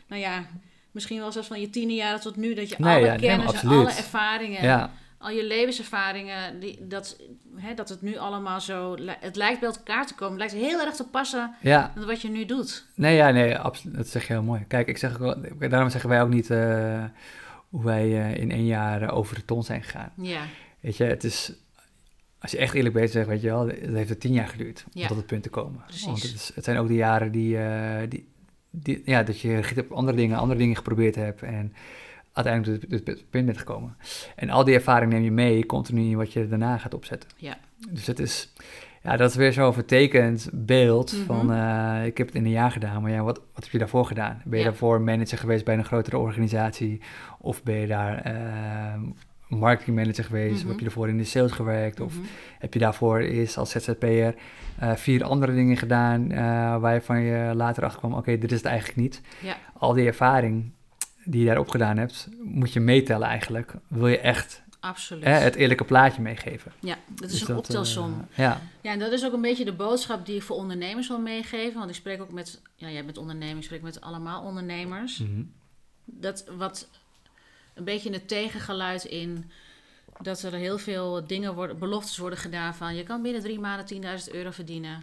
nou 0.08 0.20
ja, 0.22 0.46
misschien 0.90 1.18
wel 1.18 1.32
zelfs 1.32 1.48
van 1.48 1.60
je 1.60 1.70
tiende 1.70 1.94
jaren 1.94 2.20
tot 2.20 2.36
nu. 2.36 2.54
Dat 2.54 2.68
je 2.68 2.74
Nee, 2.78 3.10
alle 3.10 3.18
kennis 3.18 3.52
en 3.52 3.68
alle 3.68 3.88
ervaringen, 3.90 4.62
ja. 4.62 4.90
Al 5.18 5.30
je 5.30 5.44
levenservaringen, 5.44 6.60
die, 6.60 6.86
dat, 6.86 7.20
hè, 7.56 7.74
dat 7.74 7.88
het 7.88 8.02
nu 8.02 8.16
allemaal 8.16 8.60
zo, 8.60 8.96
het 9.20 9.36
lijkt 9.36 9.60
bij 9.60 9.68
elkaar 9.68 10.06
te 10.06 10.14
komen. 10.14 10.40
Het 10.40 10.52
lijkt 10.52 10.66
heel 10.66 10.86
erg 10.86 10.94
te 10.94 11.08
passen 11.08 11.54
ja. 11.60 11.92
met 11.94 12.04
wat 12.04 12.20
je 12.22 12.28
nu 12.28 12.44
doet. 12.44 12.86
Nee, 12.94 13.16
ja, 13.16 13.30
nee, 13.30 13.58
absoluut. 13.58 13.96
Dat 13.96 14.08
zeg 14.08 14.26
je 14.26 14.32
heel 14.32 14.42
mooi. 14.42 14.64
Kijk, 14.68 14.88
ik 14.88 14.98
zeg 14.98 15.20
ook 15.20 15.36
wel, 15.58 15.68
daarom 15.68 15.90
zeggen 15.90 16.10
wij 16.10 16.22
ook 16.22 16.28
niet 16.28 16.50
eh, 16.50 17.04
hoe 17.68 17.84
wij 17.84 18.04
eh, 18.04 18.36
in 18.36 18.50
één 18.50 18.66
jaar 18.66 19.02
eh, 19.02 19.16
over 19.16 19.34
de 19.34 19.44
ton 19.44 19.62
zijn 19.62 19.82
gegaan. 19.82 20.12
Ja, 20.16 20.40
Weet 20.80 20.96
je, 20.96 21.04
het 21.04 21.24
is, 21.24 21.52
als 22.38 22.50
je 22.50 22.58
echt 22.58 22.74
eerlijk 22.74 22.94
bent, 22.94 23.10
zeg, 23.10 23.26
weet 23.26 23.40
je 23.40 23.48
wel, 23.48 23.66
het 23.66 23.94
heeft 23.94 24.10
er 24.10 24.18
tien 24.18 24.32
jaar 24.32 24.48
geduurd 24.48 24.84
om 24.94 25.00
Ja. 25.00 25.06
tot 25.06 25.16
het 25.16 25.26
punt 25.26 25.42
te 25.42 25.50
komen. 25.50 25.82
Precies. 25.86 26.04
Want 26.04 26.22
het, 26.22 26.34
is, 26.34 26.50
het 26.54 26.64
zijn 26.64 26.78
ook 26.78 26.88
de 26.88 26.94
jaren 26.94 27.32
die, 27.32 27.58
die, 28.08 28.28
die, 28.70 29.02
ja, 29.04 29.22
dat 29.22 29.40
je 29.40 29.62
op 29.76 29.92
andere 29.92 30.16
dingen, 30.16 30.38
andere 30.38 30.58
dingen 30.58 30.76
geprobeerd 30.76 31.14
hebt 31.14 31.42
en 31.42 31.72
uiteindelijk 32.44 32.80
tot 32.82 32.90
het, 32.90 33.06
het 33.06 33.30
punt 33.30 33.46
bent 33.46 33.58
gekomen. 33.58 33.96
En 34.36 34.50
al 34.50 34.64
die 34.64 34.74
ervaring 34.74 35.12
neem 35.12 35.22
je 35.22 35.30
mee, 35.30 35.66
continu 35.66 36.02
in 36.10 36.16
wat 36.16 36.32
je 36.32 36.48
daarna 36.48 36.78
gaat 36.78 36.94
opzetten. 36.94 37.30
ja, 37.36 37.56
Dus 37.90 38.06
het 38.06 38.18
is, 38.18 38.52
ja, 39.02 39.16
dat 39.16 39.30
is 39.30 39.36
weer 39.36 39.52
zo'n 39.52 39.72
vertekend 39.72 40.48
beeld 40.52 41.12
Mhm. 41.12 41.24
van, 41.24 41.52
eh, 41.52 42.06
ik 42.06 42.18
heb 42.18 42.26
het 42.26 42.36
in 42.36 42.44
een 42.44 42.50
jaar 42.50 42.70
gedaan, 42.70 43.02
maar 43.02 43.10
ja, 43.10 43.22
wat, 43.22 43.40
wat 43.54 43.62
heb 43.64 43.72
je 43.72 43.78
daarvoor 43.78 44.04
gedaan? 44.06 44.40
Ben 44.44 44.58
je 44.58 44.64
Ja. 44.64 44.70
daarvoor 44.70 45.00
manager 45.00 45.38
geweest 45.38 45.64
bij 45.64 45.74
een 45.78 45.84
grotere 45.84 46.18
organisatie? 46.18 47.00
Of 47.40 47.62
ben 47.62 47.74
je 47.74 47.86
daar 47.86 48.18
eh, 48.22 49.00
marketingmanager 49.48 50.24
geweest? 50.24 50.54
Of 50.54 50.60
Mhm. 50.60 50.68
heb 50.68 50.78
je 50.78 50.84
daarvoor 50.84 51.08
in 51.08 51.16
de 51.18 51.24
sales 51.24 51.52
gewerkt? 51.52 52.00
Of 52.00 52.14
mhm. 52.14 52.24
heb 52.58 52.72
je 52.72 52.78
daarvoor 52.78 53.18
eerst 53.18 53.56
als 53.56 53.70
ZZP'er 53.70 54.34
eh 54.78 54.94
vier 54.94 55.24
andere 55.24 55.54
dingen 55.54 55.76
gedaan 55.76 56.30
eh, 56.30 56.38
waar 56.78 56.94
je 56.94 57.00
van 57.00 57.20
je 57.20 57.52
later 57.54 57.84
achter 57.84 57.98
kwam, 57.98 58.14
oké, 58.14 58.38
dit 58.38 58.50
is 58.52 58.56
het 58.56 58.66
eigenlijk 58.66 58.98
niet. 58.98 59.20
ja, 59.40 59.56
Al 59.78 59.92
die 59.92 60.06
ervaring 60.06 60.70
die 61.30 61.40
je 61.40 61.46
daarop 61.46 61.68
gedaan 61.68 61.96
hebt, 61.96 62.28
moet 62.42 62.72
je 62.72 62.80
meetellen 62.80 63.28
eigenlijk. 63.28 63.74
Wil 63.88 64.08
je 64.08 64.18
echt 64.18 64.62
absoluut. 64.80 65.24
hè, 65.24 65.30
het 65.30 65.54
eerlijke 65.54 65.84
plaatje 65.84 66.22
meegeven? 66.22 66.72
Ja, 66.80 66.96
dat 67.08 67.24
is 67.24 67.30
Dus 67.30 67.40
een 67.40 67.46
dat, 67.46 67.56
optelsom. 67.56 68.26
eh, 68.30 68.38
ja, 68.38 68.60
Ja, 68.80 68.92
en 68.92 68.98
dat 68.98 69.12
is 69.12 69.24
ook 69.24 69.32
een 69.32 69.40
beetje 69.40 69.64
de 69.64 69.72
boodschap 69.72 70.26
die 70.26 70.36
ik 70.36 70.42
voor 70.42 70.56
ondernemers 70.56 71.08
wil 71.08 71.20
meegeven. 71.20 71.78
Want 71.78 71.90
ik 71.90 71.96
spreek 71.96 72.20
ook 72.20 72.32
met, 72.32 72.60
ja, 72.74 72.90
jij 72.90 73.04
bent 73.04 73.18
ondernemer, 73.18 73.56
ik 73.56 73.62
spreek 73.64 73.82
met 73.82 74.00
allemaal 74.00 74.42
ondernemers. 74.42 75.18
Mhm. 75.18 75.42
Dat 76.04 76.44
wat 76.56 76.88
een 77.74 77.84
beetje 77.84 78.12
het 78.12 78.28
tegengeluid 78.28 79.04
in 79.04 79.50
dat 80.20 80.42
er 80.42 80.52
heel 80.52 80.78
veel 80.78 81.26
dingen 81.26 81.54
worden, 81.54 81.78
beloftes 81.78 82.18
worden 82.18 82.38
gedaan 82.38 82.74
van 82.74 82.94
je 82.96 83.02
kan 83.02 83.22
binnen 83.22 83.42
drie 83.42 83.58
maanden 83.60 83.86
10.000 83.86 84.34
euro 84.34 84.50
verdienen. 84.50 85.02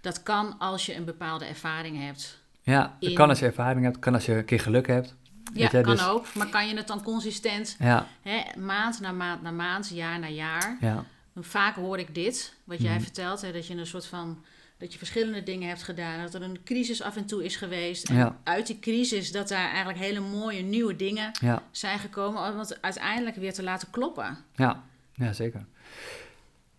Dat 0.00 0.22
kan 0.22 0.58
als 0.58 0.86
je 0.86 0.94
een 0.94 1.04
bepaalde 1.04 1.44
ervaring 1.44 2.00
hebt. 2.06 2.40
Ja, 2.62 2.96
in- 3.00 3.14
kan 3.14 3.28
als 3.28 3.38
je 3.38 3.46
ervaring 3.46 3.84
hebt, 3.84 3.98
kan 3.98 4.14
als 4.14 4.26
je 4.26 4.32
een 4.34 4.44
keer 4.44 4.60
geluk 4.60 4.86
hebt. 4.86 5.14
Ja, 5.54 5.68
kan 5.68 5.82
dus- 5.82 6.06
ook. 6.06 6.34
Maar 6.34 6.48
kan 6.48 6.68
je 6.68 6.76
het 6.76 6.86
dan 6.86 7.02
consistent, 7.02 7.76
Ja, 7.78 8.06
hè, 8.22 8.60
maand 8.60 9.00
na 9.00 9.12
maand 9.12 9.42
na 9.42 9.50
maand, 9.50 9.88
jaar 9.88 10.18
na 10.18 10.28
jaar. 10.28 10.76
ja, 10.80 11.04
Vaak 11.40 11.74
hoor 11.74 11.98
ik 11.98 12.14
dit, 12.14 12.54
wat 12.64 12.80
jij 12.82 12.92
Mhm. 12.94 13.02
vertelt, 13.02 13.40
hè, 13.40 13.52
dat 13.52 13.66
je 13.66 13.74
een 13.76 13.86
soort 13.86 14.06
van 14.06 14.44
dat 14.78 14.92
je 14.92 14.98
verschillende 14.98 15.42
dingen 15.42 15.68
hebt 15.68 15.82
gedaan, 15.82 16.20
dat 16.22 16.34
er 16.34 16.42
een 16.42 16.58
crisis 16.64 17.02
af 17.02 17.16
en 17.16 17.26
toe 17.26 17.44
is 17.44 17.56
geweest. 17.56 18.08
En 18.08 18.16
Ja. 18.16 18.36
uit 18.44 18.66
die 18.66 18.78
crisis 18.78 19.32
dat 19.32 19.48
daar 19.48 19.68
eigenlijk 19.68 19.98
hele 19.98 20.20
mooie 20.20 20.62
nieuwe 20.62 20.96
dingen 20.96 21.30
ja, 21.40 21.62
zijn 21.70 21.98
gekomen, 21.98 22.52
om 22.52 22.58
het 22.58 22.82
uiteindelijk 22.82 23.36
weer 23.36 23.52
te 23.52 23.62
laten 23.62 23.90
kloppen. 23.90 24.38
ja, 24.54 24.82
ja, 25.14 25.32
zeker. 25.32 25.64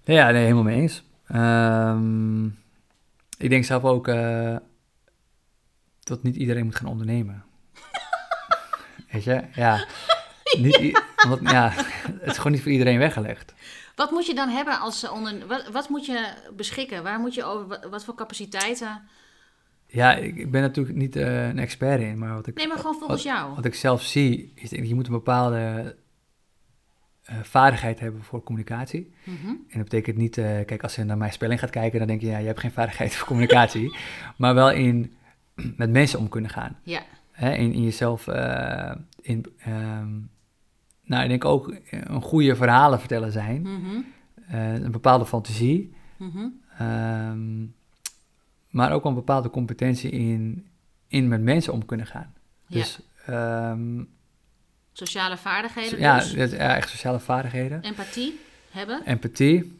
Ja, 0.03 0.31
nee, 0.31 0.41
helemaal 0.41 0.63
mee 0.63 0.81
eens. 0.81 1.03
Ehm, 1.27 2.45
ik 3.37 3.49
denk 3.49 3.65
zelf 3.65 3.83
ook 3.83 4.07
eh, 4.07 4.55
dat 6.03 6.23
niet 6.23 6.35
iedereen 6.35 6.65
moet 6.65 6.75
gaan 6.75 6.87
ondernemen. 6.89 7.43
Weet 9.11 9.23
je, 9.23 9.43
ja. 9.53 9.85
Niet 10.57 10.77
i- 10.79 10.95
omdat, 11.23 11.51
ja, 11.51 11.69
het 12.11 12.25
is 12.31 12.37
gewoon 12.37 12.51
niet 12.51 12.61
voor 12.61 12.71
iedereen 12.71 12.99
weggelegd. 12.99 13.53
Wat 13.95 14.11
moet 14.11 14.25
je 14.25 14.33
dan 14.35 14.49
hebben 14.49 14.79
als 14.79 15.09
onder, 15.09 15.47
wat, 15.47 15.69
wat 15.71 15.89
moet 15.89 16.05
je 16.05 16.33
beschikken? 16.55 17.03
Waar 17.03 17.19
moet 17.19 17.33
je 17.33 17.43
over, 17.43 17.67
wat, 17.67 17.83
wat 17.89 18.03
voor 18.05 18.15
capaciteiten? 18.15 19.01
Ja, 19.87 20.13
ik, 20.15 20.51
ben 20.51 20.61
natuurlijk 20.61 20.97
niet 20.97 21.15
eh, 21.15 21.47
een 21.47 21.59
expert 21.59 22.01
in, 22.01 22.17
maar 22.17 22.33
wat 22.33 22.47
ik, 22.47 22.55
Nee, 22.55 22.67
maar 22.67 22.77
gewoon 22.77 22.95
volgens 22.99 23.23
jou. 23.23 23.55
wat 23.55 23.65
ik 23.65 23.75
zelf 23.75 24.01
zie, 24.03 24.51
is 24.55 24.69
dat 24.69 24.87
je 24.87 24.95
moet 24.95 25.05
een 25.07 25.11
bepaalde 25.13 25.95
eh, 27.23 27.35
vaardigheid 27.43 27.99
hebben 27.99 28.23
voor 28.23 28.43
communicatie. 28.43 29.13
Mhm. 29.23 29.47
En 29.47 29.57
dat 29.79 29.83
betekent 29.83 30.17
niet, 30.17 30.37
eh, 30.37 30.45
kijk, 30.65 30.83
als 30.83 30.95
je 30.95 31.03
naar 31.03 31.17
mijn 31.17 31.33
spelling 31.33 31.59
gaat 31.59 31.69
kijken, 31.69 31.99
dan 31.99 32.07
denk 32.07 32.21
je, 32.21 32.27
ja, 32.27 32.37
je 32.37 32.45
hebt 32.47 32.59
geen 32.59 32.71
vaardigheid 32.71 33.15
voor 33.15 33.27
communicatie. 33.27 33.95
maar 34.37 34.53
wel 34.53 34.71
in 34.71 35.15
met 35.55 35.89
mensen 35.89 36.19
om 36.19 36.29
kunnen 36.29 36.51
gaan. 36.51 36.77
Ja, 36.83 37.01
Hè? 37.37 37.53
In, 37.53 37.73
in 37.73 37.83
jezelf, 37.83 38.27
eh, 38.27 38.91
in, 39.21 39.45
ehm, 39.59 40.11
nou, 41.03 41.23
ik 41.23 41.29
denk 41.29 41.45
ook 41.45 41.75
een 41.89 42.21
goede 42.21 42.55
verhalen 42.55 42.99
vertellen 42.99 43.31
zijn. 43.31 43.61
Mhm. 43.61 44.01
Eh, 44.47 44.73
een 44.73 44.91
bepaalde 44.91 45.25
fantasie. 45.25 45.95
Mhm. 46.17 46.47
ehm, 46.77 47.65
maar 48.69 48.91
ook 48.91 49.05
een 49.05 49.13
bepaalde 49.13 49.49
competentie 49.49 50.11
in, 50.11 50.67
in 51.07 51.27
met 51.27 51.41
mensen 51.41 51.73
om 51.73 51.85
kunnen 51.85 52.05
gaan. 52.05 52.33
ja. 52.67 52.77
Dus 52.79 52.99
ehm, 53.25 54.03
sociale 54.93 55.37
vaardigheden 55.37 55.99
ja, 55.99 56.19
dus. 56.19 56.51
ja, 56.51 56.75
echt 56.75 56.89
sociale 56.89 57.19
vaardigheden. 57.19 57.81
Empathie 57.81 58.39
hebben. 58.71 59.01
Empathie, 59.05 59.77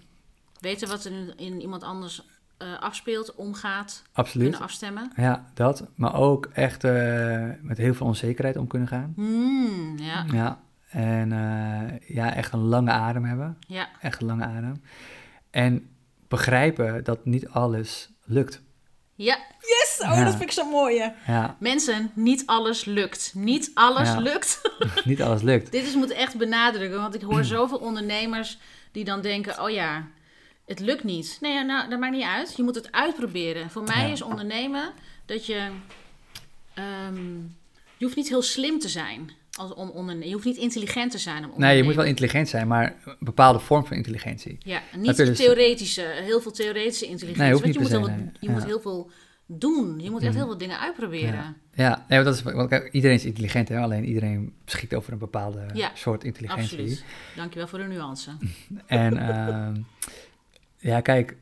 Weten 0.60 0.88
wat 0.88 1.06
er 1.06 1.12
in, 1.12 1.34
in 1.38 1.62
iemand 1.62 1.84
anders 1.84 2.22
eh, 2.58 2.80
afspeelt, 2.80 3.36
omgaat. 3.36 4.04
absoluut. 4.14 4.48
Kunnen 4.50 4.66
afstemmen. 4.68 5.12
Ja, 5.16 5.46
dat. 5.54 5.88
Maar 5.96 6.16
ook 6.16 6.46
echt 6.54 6.84
eh, 6.84 7.46
met 7.62 7.78
heel 7.78 7.94
veel 7.94 8.06
onzekerheid 8.06 8.58
om 8.58 8.68
kunnen 8.68 8.88
gaan. 8.88 9.14
Hmm, 9.16 9.98
ja, 9.98 10.26
Ja. 10.32 10.60
En 10.90 11.32
eh, 11.32 12.16
ja, 12.16 12.34
echt 12.34 12.54
een 12.54 12.60
lange 12.60 12.92
adem 12.92 13.24
hebben. 13.26 13.58
ja, 13.68 13.88
Echt 14.02 14.22
een 14.22 14.28
lange 14.28 14.46
adem. 14.46 14.82
En 15.52 15.90
begrijpen 16.28 17.04
dat 17.04 17.26
niet 17.26 17.48
alles 17.50 18.10
lukt. 18.24 18.62
ja. 19.16 19.38
Yes! 19.60 20.00
Oh, 20.10 20.16
Ja. 20.16 20.24
dat 20.24 20.30
vind 20.36 20.44
ik 20.44 20.52
zo 20.52 20.70
mooi. 20.70 21.00
hè. 21.00 21.34
Ja, 21.34 21.56
Mensen, 21.60 22.12
niet 22.14 22.44
alles 22.46 22.86
lukt. 22.86 23.32
Niet 23.36 23.72
alles 23.74 24.08
Ja. 24.08 24.20
lukt. 24.20 24.62
niet 25.06 25.22
alles 25.22 25.42
lukt. 25.42 25.72
Dit 25.72 25.86
is 25.86 25.96
moet 25.96 26.12
echt 26.12 26.38
benadrukken, 26.38 27.00
want 27.02 27.16
ik 27.16 27.22
hoor 27.22 27.44
zoveel 27.44 27.78
ondernemers 27.78 28.60
die 28.92 29.04
dan 29.04 29.22
denken: 29.22 29.64
oh 29.64 29.70
ja, 29.70 30.08
het 30.68 30.80
lukt 30.80 31.04
niet. 31.04 31.38
Nee, 31.42 31.64
nou, 31.64 31.90
dat 31.90 32.00
maakt 32.00 32.14
niet 32.16 32.24
uit. 32.24 32.54
Je 32.58 32.64
moet 32.64 32.76
het 32.76 32.92
uitproberen. 32.92 33.70
Voor 33.70 33.84
mij 33.84 34.06
Ja. 34.06 34.12
is 34.12 34.22
ondernemen 34.22 34.92
dat 35.26 35.46
je. 35.46 35.70
ehm, 36.74 37.36
je 37.98 38.06
hoeft 38.06 38.16
niet 38.16 38.30
heel 38.30 38.42
slim 38.42 38.80
te 38.80 38.90
zijn 38.90 39.32
als 39.58 39.74
om. 39.74 40.24
Je 40.24 40.34
hoeft 40.34 40.46
niet 40.46 40.58
intelligent 40.58 41.12
te 41.12 41.18
zijn 41.18 41.52
om 41.52 41.60
Nee, 41.60 41.78
je 41.78 41.84
moet 41.84 41.96
wel 41.96 42.06
intelligent 42.06 42.50
zijn, 42.50 42.68
maar 42.68 42.96
een 43.06 43.16
bepaalde 43.20 43.60
vorm 43.60 43.86
van 43.86 43.98
intelligentie. 43.98 44.58
Ja, 44.60 44.82
niet 44.96 45.18
dus- 45.18 45.38
theoretische, 45.38 46.02
heel 46.02 46.42
veel 46.42 46.52
theoretische 46.52 47.06
intelligentie. 47.06 47.42
Nee, 47.44 47.52
hoeft 47.52 47.64
want 47.64 47.74
je, 47.76 47.80
niet 47.82 47.90
moet, 48.00 48.08
heel, 48.08 48.18
nee. 48.18 48.32
je 48.40 48.50
moet 48.50 48.66
heel 48.66 48.82
veel 48.82 49.12
doen. 49.46 50.00
Je 50.00 50.10
moet 50.12 50.22
echt 50.22 50.30
Mhm. 50.30 50.38
heel 50.40 50.48
veel 50.48 50.58
dingen 50.58 50.80
uitproberen. 50.80 51.34
Ja. 51.34 51.54
Ja, 51.74 52.06
nee, 52.08 52.24
want 52.24 52.26
dat 52.26 52.36
is, 52.36 52.54
want 52.54 52.90
iedereen 52.92 53.16
is 53.16 53.26
intelligent, 53.26 53.70
hè? 53.70 53.80
alleen 53.80 54.06
iedereen 54.06 54.54
beschikt 54.66 54.94
over 54.94 55.14
een 55.14 55.20
bepaalde 55.20 55.66
Ja, 55.74 55.92
soort 55.94 56.24
intelligentie. 56.24 56.64
Absoluut. 56.80 57.04
Dankjewel 57.36 57.68
voor 57.68 57.80
de 57.80 57.86
nuance. 57.86 58.32
En 58.86 59.18
ehm, 59.18 59.76
ja, 60.78 61.02
kijk, 61.02 61.38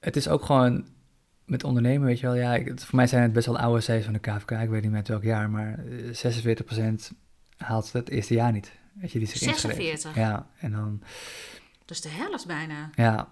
het 0.00 0.16
is 0.16 0.28
ook 0.28 0.44
gewoon 0.44 0.86
met 1.44 1.64
ondernemen, 1.64 2.06
weet 2.06 2.20
je 2.20 2.26
wel. 2.26 2.34
Ja, 2.36 2.54
ik, 2.54 2.66
het- 2.68 2.84
voor 2.84 2.96
mij 2.96 3.06
zijn 3.06 3.22
het 3.22 3.32
best 3.32 3.46
wel 3.46 3.58
oude 3.58 3.80
cijfers 3.80 4.04
van 4.04 4.14
de 4.14 4.20
KVK. 4.20 4.50
Ik 4.50 4.68
weet 4.68 4.82
niet 4.82 4.90
met 4.90 5.08
welk 5.08 5.22
jaar, 5.22 5.50
maar 5.50 5.78
eh, 5.78 6.34
46% 7.00 7.10
haalt 7.56 7.92
het 7.92 8.08
eerste 8.08 8.34
jaar 8.34 8.52
niet. 8.52 8.72
Weet 8.92 9.12
je, 9.12 9.18
die 9.18 9.28
zich 9.28 9.42
ingeschreven. 9.42 9.76
46? 9.82 10.14
Ja, 10.22 10.46
en 10.58 10.70
dan, 10.72 11.02
is 11.86 12.00
de 12.00 12.08
helft 12.08 12.46
bijna. 12.46 12.90
ja, 12.94 13.28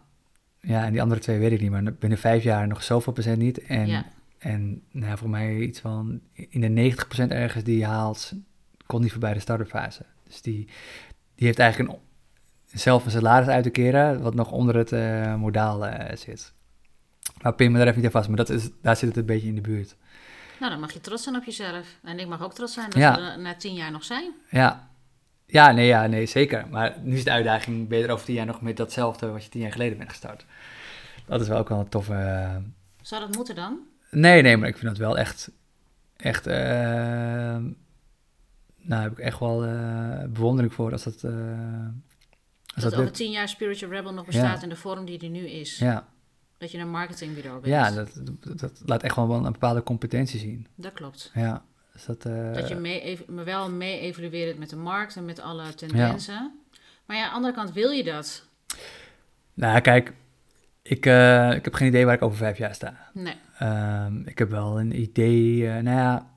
ja, 0.60 0.84
en 0.84 0.92
die 0.92 1.02
andere 1.02 1.20
twee 1.20 1.38
weet 1.38 1.52
ik 1.52 1.60
niet, 1.60 1.70
maar 1.70 1.92
binnen 1.92 2.18
vijf 2.18 2.42
jaar 2.42 2.66
nog 2.66 2.82
zoveel 2.82 3.12
procent 3.12 3.38
niet. 3.38 3.58
En, 3.62 3.86
Ja. 3.86 4.04
en 4.38 4.82
nou, 4.90 5.18
voor 5.18 5.28
mij 5.30 5.58
iets 5.58 5.80
van 5.80 6.20
in 6.34 6.60
de 6.60 6.68
90% 6.68 7.30
ergens 7.30 7.64
die 7.64 7.84
haalt, 7.84 8.32
kon 8.86 9.00
niet 9.00 9.10
voorbij 9.10 9.32
de 9.34 9.40
start-up 9.40 9.68
fase. 9.68 10.04
Dus 10.26 10.42
die, 10.42 10.64
die 11.34 11.46
heeft 11.46 11.58
eigenlijk 11.58 11.92
een, 11.92 11.98
zelf 12.72 13.04
een 13.04 13.10
salaris 13.10 13.48
uit 13.48 13.62
te 13.64 13.70
keren, 13.70 14.22
wat 14.22 14.34
nog 14.34 14.50
onder 14.52 14.76
het 14.76 14.92
eh, 14.92 15.34
modaal 15.34 15.86
eh, 15.86 16.16
zit. 16.16 16.52
Maar 17.42 17.54
pin 17.54 17.72
me 17.72 17.78
daar 17.78 17.86
even 17.86 17.96
niet 17.96 18.06
aan 18.06 18.12
vast, 18.12 18.28
maar 18.28 18.36
dat 18.36 18.48
is, 18.50 18.68
daar 18.82 18.96
zit 18.96 19.08
het 19.08 19.16
een 19.18 19.26
beetje 19.26 19.48
in 19.48 19.54
de 19.54 19.60
buurt. 19.60 19.96
Nou, 20.60 20.70
dan 20.72 20.80
mag 20.80 20.92
je 20.92 21.00
trots 21.00 21.22
zijn 21.22 21.36
op 21.36 21.44
jezelf. 21.44 21.86
En 22.02 22.18
ik 22.18 22.26
mag 22.28 22.42
ook 22.42 22.54
trots 22.54 22.72
zijn 22.74 22.90
dat 22.90 22.98
Ja. 22.98 23.14
we 23.14 23.20
er 23.20 23.38
na 23.38 23.54
tien 23.54 23.74
jaar 23.74 23.90
nog 23.90 24.04
zijn. 24.04 24.32
Ja. 24.50 24.88
Ja, 25.46 25.70
nee, 25.72 25.86
ja, 25.86 26.06
nee, 26.06 26.26
zeker. 26.26 26.68
Maar 26.70 26.96
nu 27.02 27.16
is 27.16 27.24
de 27.24 27.30
uitdaging, 27.30 27.88
ben 27.88 27.98
je 27.98 28.04
er 28.04 28.10
over 28.12 28.24
tien 28.24 28.34
jaar 28.34 28.46
nog 28.46 28.60
met 28.60 28.76
datzelfde 28.76 29.26
wat 29.30 29.44
je 29.44 29.48
tien 29.50 29.60
jaar 29.60 29.72
geleden 29.72 29.98
bent 29.98 30.10
gestart? 30.10 30.44
Dat 31.26 31.40
is 31.40 31.48
wel 31.48 31.58
ook 31.58 31.68
wel 31.68 31.78
een 31.78 31.88
toffe... 31.88 32.12
eh, 32.14 32.56
Zou 33.02 33.20
dat 33.26 33.36
moeten 33.36 33.54
dan? 33.54 33.78
Nee, 34.10 34.42
nee, 34.42 34.56
maar 34.56 34.68
ik 34.68 34.76
vind 34.76 34.88
dat 34.88 34.98
wel 34.98 35.18
echt, 35.18 35.50
echt, 36.16 36.46
eh, 36.46 36.56
nou 38.76 39.02
heb 39.02 39.12
ik 39.12 39.18
echt 39.18 39.38
wel 39.38 39.58
bewondering 40.28 40.74
voor 40.74 40.92
als 40.92 41.02
dat, 41.02 41.24
Dat, 42.74 42.90
dat 42.90 42.94
over 43.00 43.12
tien 43.12 43.30
jaar 43.30 43.48
Spiritual 43.48 43.90
Rebel 43.92 44.12
nog 44.14 44.26
bestaat 44.26 44.56
Ja. 44.56 44.62
in 44.62 44.68
de 44.68 44.76
vorm 44.76 45.04
die 45.04 45.18
die 45.18 45.30
nu 45.30 45.46
is. 45.48 45.78
Ja, 45.78 46.06
Dat 46.58 46.70
je 46.70 46.78
een 46.78 46.90
marketingbureau 46.90 47.60
bent. 47.60 47.72
ja 47.74 47.90
dat, 47.90 48.20
dat, 48.40 48.58
dat 48.60 48.82
laat 48.84 49.02
echt 49.02 49.16
wel 49.16 49.28
wel 49.28 49.46
een 49.46 49.52
bepaalde 49.52 49.82
competentie 49.82 50.38
zien. 50.40 50.66
Dat 50.74 50.92
klopt. 50.92 51.30
Ja, 51.34 51.64
dus 51.92 52.04
dat, 52.04 52.24
eh, 52.24 52.52
Dat 52.54 52.68
je 52.68 52.74
mee, 52.74 53.18
wel 53.26 53.70
mee 53.70 53.98
evalueert 54.00 54.58
met 54.58 54.70
de 54.70 54.76
markt 54.76 55.16
en 55.16 55.24
met 55.24 55.40
alle 55.40 55.74
tendensen. 55.74 56.52
Maar 57.06 57.16
ja, 57.16 57.22
aan 57.22 57.28
de 57.28 57.34
andere 57.34 57.54
kant 57.54 57.72
wil 57.72 57.90
je 57.90 58.04
dat. 58.04 58.46
nou 59.54 59.80
kijk, 59.80 60.12
ik, 60.82 61.06
eh, 61.06 61.50
ik 61.54 61.64
heb 61.64 61.74
geen 61.74 61.88
idee 61.88 62.04
waar 62.04 62.14
ik 62.14 62.22
over 62.22 62.36
vijf 62.38 62.58
jaar 62.58 62.74
sta. 62.74 63.10
Nee. 63.12 63.34
Ehm, 63.58 64.20
ik 64.24 64.38
heb 64.38 64.50
wel 64.50 64.80
een 64.80 65.00
idee, 65.00 65.66
eh, 65.68 65.72
nou 65.82 65.96
ja, 65.96 66.30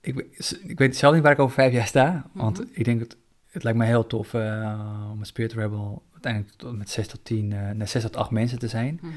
ik, 0.00 0.26
ik 0.62 0.78
weet 0.78 0.96
zelf 0.96 1.14
niet 1.14 1.22
waar 1.22 1.32
ik 1.32 1.38
over 1.38 1.54
vijf 1.54 1.72
jaar 1.72 1.86
sta, 1.86 2.30
want 2.32 2.58
Mhm. 2.58 2.68
ik 2.72 2.84
denk 2.84 2.98
dat 3.00 3.16
het 3.58 3.66
lijkt 3.66 3.78
me 3.78 3.84
heel 3.84 4.06
tof 4.06 4.34
eh, 4.34 5.08
om 5.12 5.18
een 5.18 5.26
Spirit 5.26 5.52
Rebel 5.52 6.02
uiteindelijk 6.12 6.52
tot, 6.56 6.76
met 6.76 6.90
zes 6.90 7.08
tot 7.08 7.24
tien, 7.24 7.52
eh 7.52 7.70
nee, 7.70 7.86
zes 7.86 8.02
tot 8.02 8.16
acht 8.16 8.30
mensen 8.30 8.58
te 8.58 8.68
zijn. 8.68 8.98
Mhm. 9.02 9.12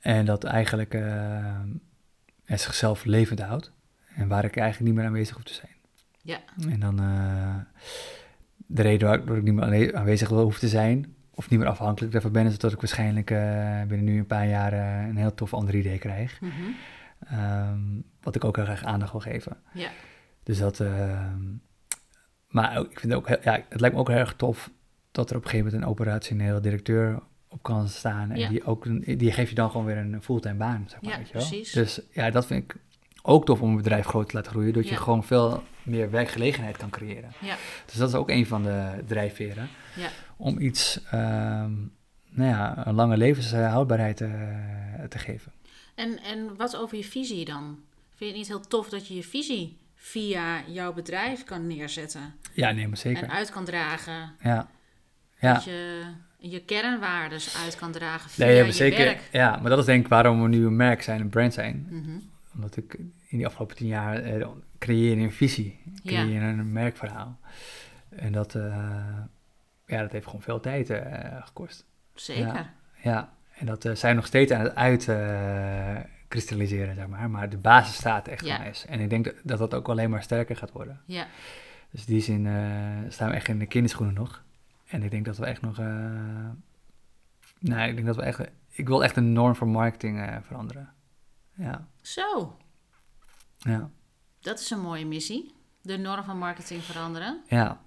En 0.00 0.24
dat 0.24 0.44
eigenlijk 0.44 0.92
het 2.44 2.60
zichzelf 2.60 3.04
levend 3.04 3.40
houdt. 3.40 3.72
En 4.14 4.28
waar 4.28 4.44
ik 4.44 4.56
eigenlijk 4.56 4.90
niet 4.90 4.98
meer 5.00 5.08
aanwezig 5.08 5.34
hoef 5.34 5.44
te 5.44 5.54
zijn. 5.54 5.74
Ja. 6.22 6.38
En 6.70 6.80
dan 6.80 6.96
de 8.56 8.82
reden 8.82 9.08
waarom 9.08 9.36
ik 9.36 9.42
niet 9.42 9.54
meer 9.54 9.64
aanwe- 9.64 9.94
aanwezig 9.94 10.28
wil 10.28 10.42
hoeven 10.42 10.60
te 10.60 10.68
zijn, 10.68 11.14
of 11.34 11.50
niet 11.50 11.58
meer 11.58 11.68
afhankelijk 11.68 12.12
daarvan 12.12 12.32
ben, 12.32 12.46
is 12.46 12.58
dat 12.58 12.72
ik 12.72 12.80
waarschijnlijk 12.80 13.26
binnen 13.88 14.04
nu 14.04 14.18
een 14.18 14.26
paar 14.26 14.48
jaar 14.48 14.72
een 15.08 15.16
heel 15.16 15.34
tof 15.34 15.54
ander 15.54 15.74
idee 15.74 15.98
krijg. 15.98 16.40
Mhm. 16.40 16.52
Ehm, 17.26 17.80
wat 18.22 18.34
ik 18.34 18.44
ook 18.44 18.56
heel 18.56 18.64
graag 18.64 18.84
aandacht 18.84 19.12
wil 19.12 19.20
geven. 19.20 19.56
Ja. 19.72 19.90
Dus 20.42 20.58
dat. 20.58 20.80
ehm, 20.80 21.42
maar 22.56 22.80
ik 22.80 23.00
vind 23.00 23.12
het 23.12 23.14
ook 23.14 23.28
heel, 23.28 23.38
ja, 23.42 23.60
het 23.68 23.80
lijkt 23.80 23.94
me 23.94 24.00
ook 24.00 24.08
heel 24.08 24.16
erg 24.18 24.34
tof 24.36 24.70
dat 25.12 25.30
er 25.30 25.36
op 25.36 25.42
een 25.44 25.48
gegeven 25.50 25.70
moment 25.72 25.84
een 25.84 25.90
operationeel 25.90 26.60
directeur 26.60 27.22
op 27.48 27.62
kan 27.62 27.88
staan. 27.88 28.30
En 28.30 28.38
Ja. 28.38 28.48
die, 28.48 28.64
ook, 28.64 28.84
die 29.18 29.32
geeft 29.32 29.48
je 29.48 29.54
dan 29.54 29.70
gewoon 29.70 29.86
weer 29.86 29.96
een 29.96 30.22
fulltime 30.22 30.54
baan. 30.54 30.84
Zeg 30.88 31.00
maar, 31.02 31.10
Ja, 31.12 31.18
weet 31.18 31.26
je 31.28 31.32
wel? 31.32 31.46
precies. 31.46 31.72
Dus 31.72 32.00
ja, 32.10 32.30
dat 32.30 32.46
vind 32.46 32.64
ik 32.64 32.76
ook 33.22 33.44
tof 33.44 33.60
om 33.60 33.70
een 33.70 33.76
bedrijf 33.76 34.06
groot 34.06 34.28
te 34.28 34.34
laten 34.36 34.50
groeien. 34.50 34.72
Dat 34.72 34.88
je 34.88 34.96
gewoon 34.96 35.24
veel 35.24 35.62
meer 35.82 36.10
werkgelegenheid 36.10 36.76
kan 36.76 36.90
creëren. 36.90 37.32
Ja. 37.40 37.56
Dus 37.86 37.94
dat 37.94 38.08
is 38.08 38.14
ook 38.14 38.30
een 38.30 38.46
van 38.46 38.62
de 38.62 39.02
drijfveren. 39.06 39.68
Ja. 39.96 40.08
Om 40.36 40.58
iets, 40.60 41.00
ehm, 41.10 41.72
nou 42.30 42.50
ja, 42.50 42.86
een 42.86 42.94
lange 42.94 43.16
levenshoudbaarheid 43.16 44.20
eh, 44.20 44.28
te 45.08 45.18
geven. 45.18 45.52
En, 45.94 46.22
en 46.22 46.56
wat 46.56 46.76
over 46.76 46.96
je 46.96 47.04
visie 47.04 47.44
dan? 47.44 47.78
Vind 48.08 48.18
je 48.18 48.26
het 48.26 48.36
niet 48.36 48.46
heel 48.48 48.60
tof 48.60 48.88
dat 48.88 49.08
je 49.08 49.14
je 49.14 49.22
visie 49.22 49.76
via 49.96 50.62
jouw 50.66 50.92
bedrijf 50.92 51.44
kan 51.44 51.66
neerzetten? 51.66 52.34
Ja, 52.52 52.70
nee, 52.70 52.88
maar 52.88 52.96
zeker. 52.96 53.22
En 53.22 53.30
uit 53.30 53.50
kan 53.50 53.64
dragen? 53.64 54.32
Ja. 54.42 54.68
Ja. 55.38 55.52
Dat 55.52 55.64
je 55.64 56.04
je 56.38 56.64
kernwaardes 56.64 57.56
uit 57.64 57.76
kan 57.76 57.92
dragen 57.92 58.30
via 58.30 58.46
Nee, 58.46 58.62
maar 58.62 58.72
zeker. 58.72 59.04
werk? 59.04 59.20
Ja, 59.32 59.56
maar 59.56 59.70
dat 59.70 59.78
is 59.78 59.84
denk 59.84 60.02
ik 60.04 60.08
waarom 60.08 60.42
we 60.42 60.48
nu 60.48 60.66
een 60.66 60.76
merk 60.76 61.02
zijn, 61.02 61.20
een 61.20 61.28
brand 61.28 61.54
zijn. 61.54 61.86
Mhm. 61.90 62.18
Omdat 62.54 62.76
ik 62.76 62.94
in 63.28 63.36
die 63.38 63.46
afgelopen 63.46 63.76
tien 63.76 63.86
jaar 63.86 64.22
eh, 64.22 64.46
creëer 64.78 65.18
een 65.18 65.32
visie, 65.32 65.80
Ja. 66.02 66.22
creëer 66.22 66.42
een 66.42 66.72
merkverhaal. 66.72 67.38
En 68.08 68.32
dat, 68.32 68.54
eh, 68.54 69.14
ja, 69.86 70.00
dat 70.00 70.12
heeft 70.12 70.24
gewoon 70.26 70.42
veel 70.42 70.60
tijd 70.60 70.90
eh, 70.90 71.44
gekost. 71.46 71.84
Zeker. 72.14 72.70
Ja, 73.02 73.32
en 73.58 73.66
dat 73.66 73.84
eh, 73.84 73.94
zijn 73.94 74.12
we 74.12 74.18
nog 74.18 74.26
steeds 74.26 74.52
aan 74.52 74.60
het 74.64 74.74
uitkristalliseren, 76.26 76.94
zeg 76.94 77.06
maar. 77.06 77.30
Maar 77.30 77.48
de 77.48 77.56
basis 77.56 77.94
staat 77.94 78.28
echt 78.28 78.44
Ja. 78.44 78.64
eens. 78.64 78.84
En 78.86 79.00
ik 79.00 79.10
denk 79.10 79.24
dat, 79.24 79.34
dat 79.42 79.58
dat 79.58 79.74
ook 79.74 79.88
alleen 79.88 80.10
maar 80.10 80.22
sterker 80.22 80.56
gaat 80.56 80.72
worden. 80.72 81.00
Ja. 81.06 81.26
Dus 81.90 82.00
in 82.06 82.12
die 82.12 82.22
zin 82.22 82.46
eh, 82.46 83.10
staan 83.10 83.28
we 83.28 83.34
echt 83.34 83.48
in 83.48 83.58
de 83.58 83.66
kinderschoenen 83.66 84.14
nog. 84.14 84.42
En 84.86 85.02
ik 85.02 85.10
denk 85.10 85.24
dat 85.24 85.36
we 85.36 85.46
echt 85.46 85.60
nog... 85.62 85.78
eh 85.78 85.86
nou, 87.58 87.88
ik 87.88 87.94
denk 87.94 88.06
dat 88.06 88.16
we 88.16 88.22
echt... 88.22 88.40
Ik 88.70 88.88
wil 88.88 89.04
echt 89.04 89.16
een 89.16 89.32
norm 89.32 89.54
voor 89.56 89.68
marketing 89.68 90.20
eh, 90.20 90.36
veranderen. 90.46 90.88
Ja, 91.54 91.88
Zo, 92.00 92.56
ja, 93.58 93.90
dat 94.40 94.60
is 94.60 94.70
een 94.70 94.80
mooie 94.80 95.06
missie. 95.06 95.54
De 95.82 95.96
norm 95.96 96.24
van 96.24 96.38
marketing 96.38 96.82
veranderen. 96.82 97.42
ja. 97.48 97.80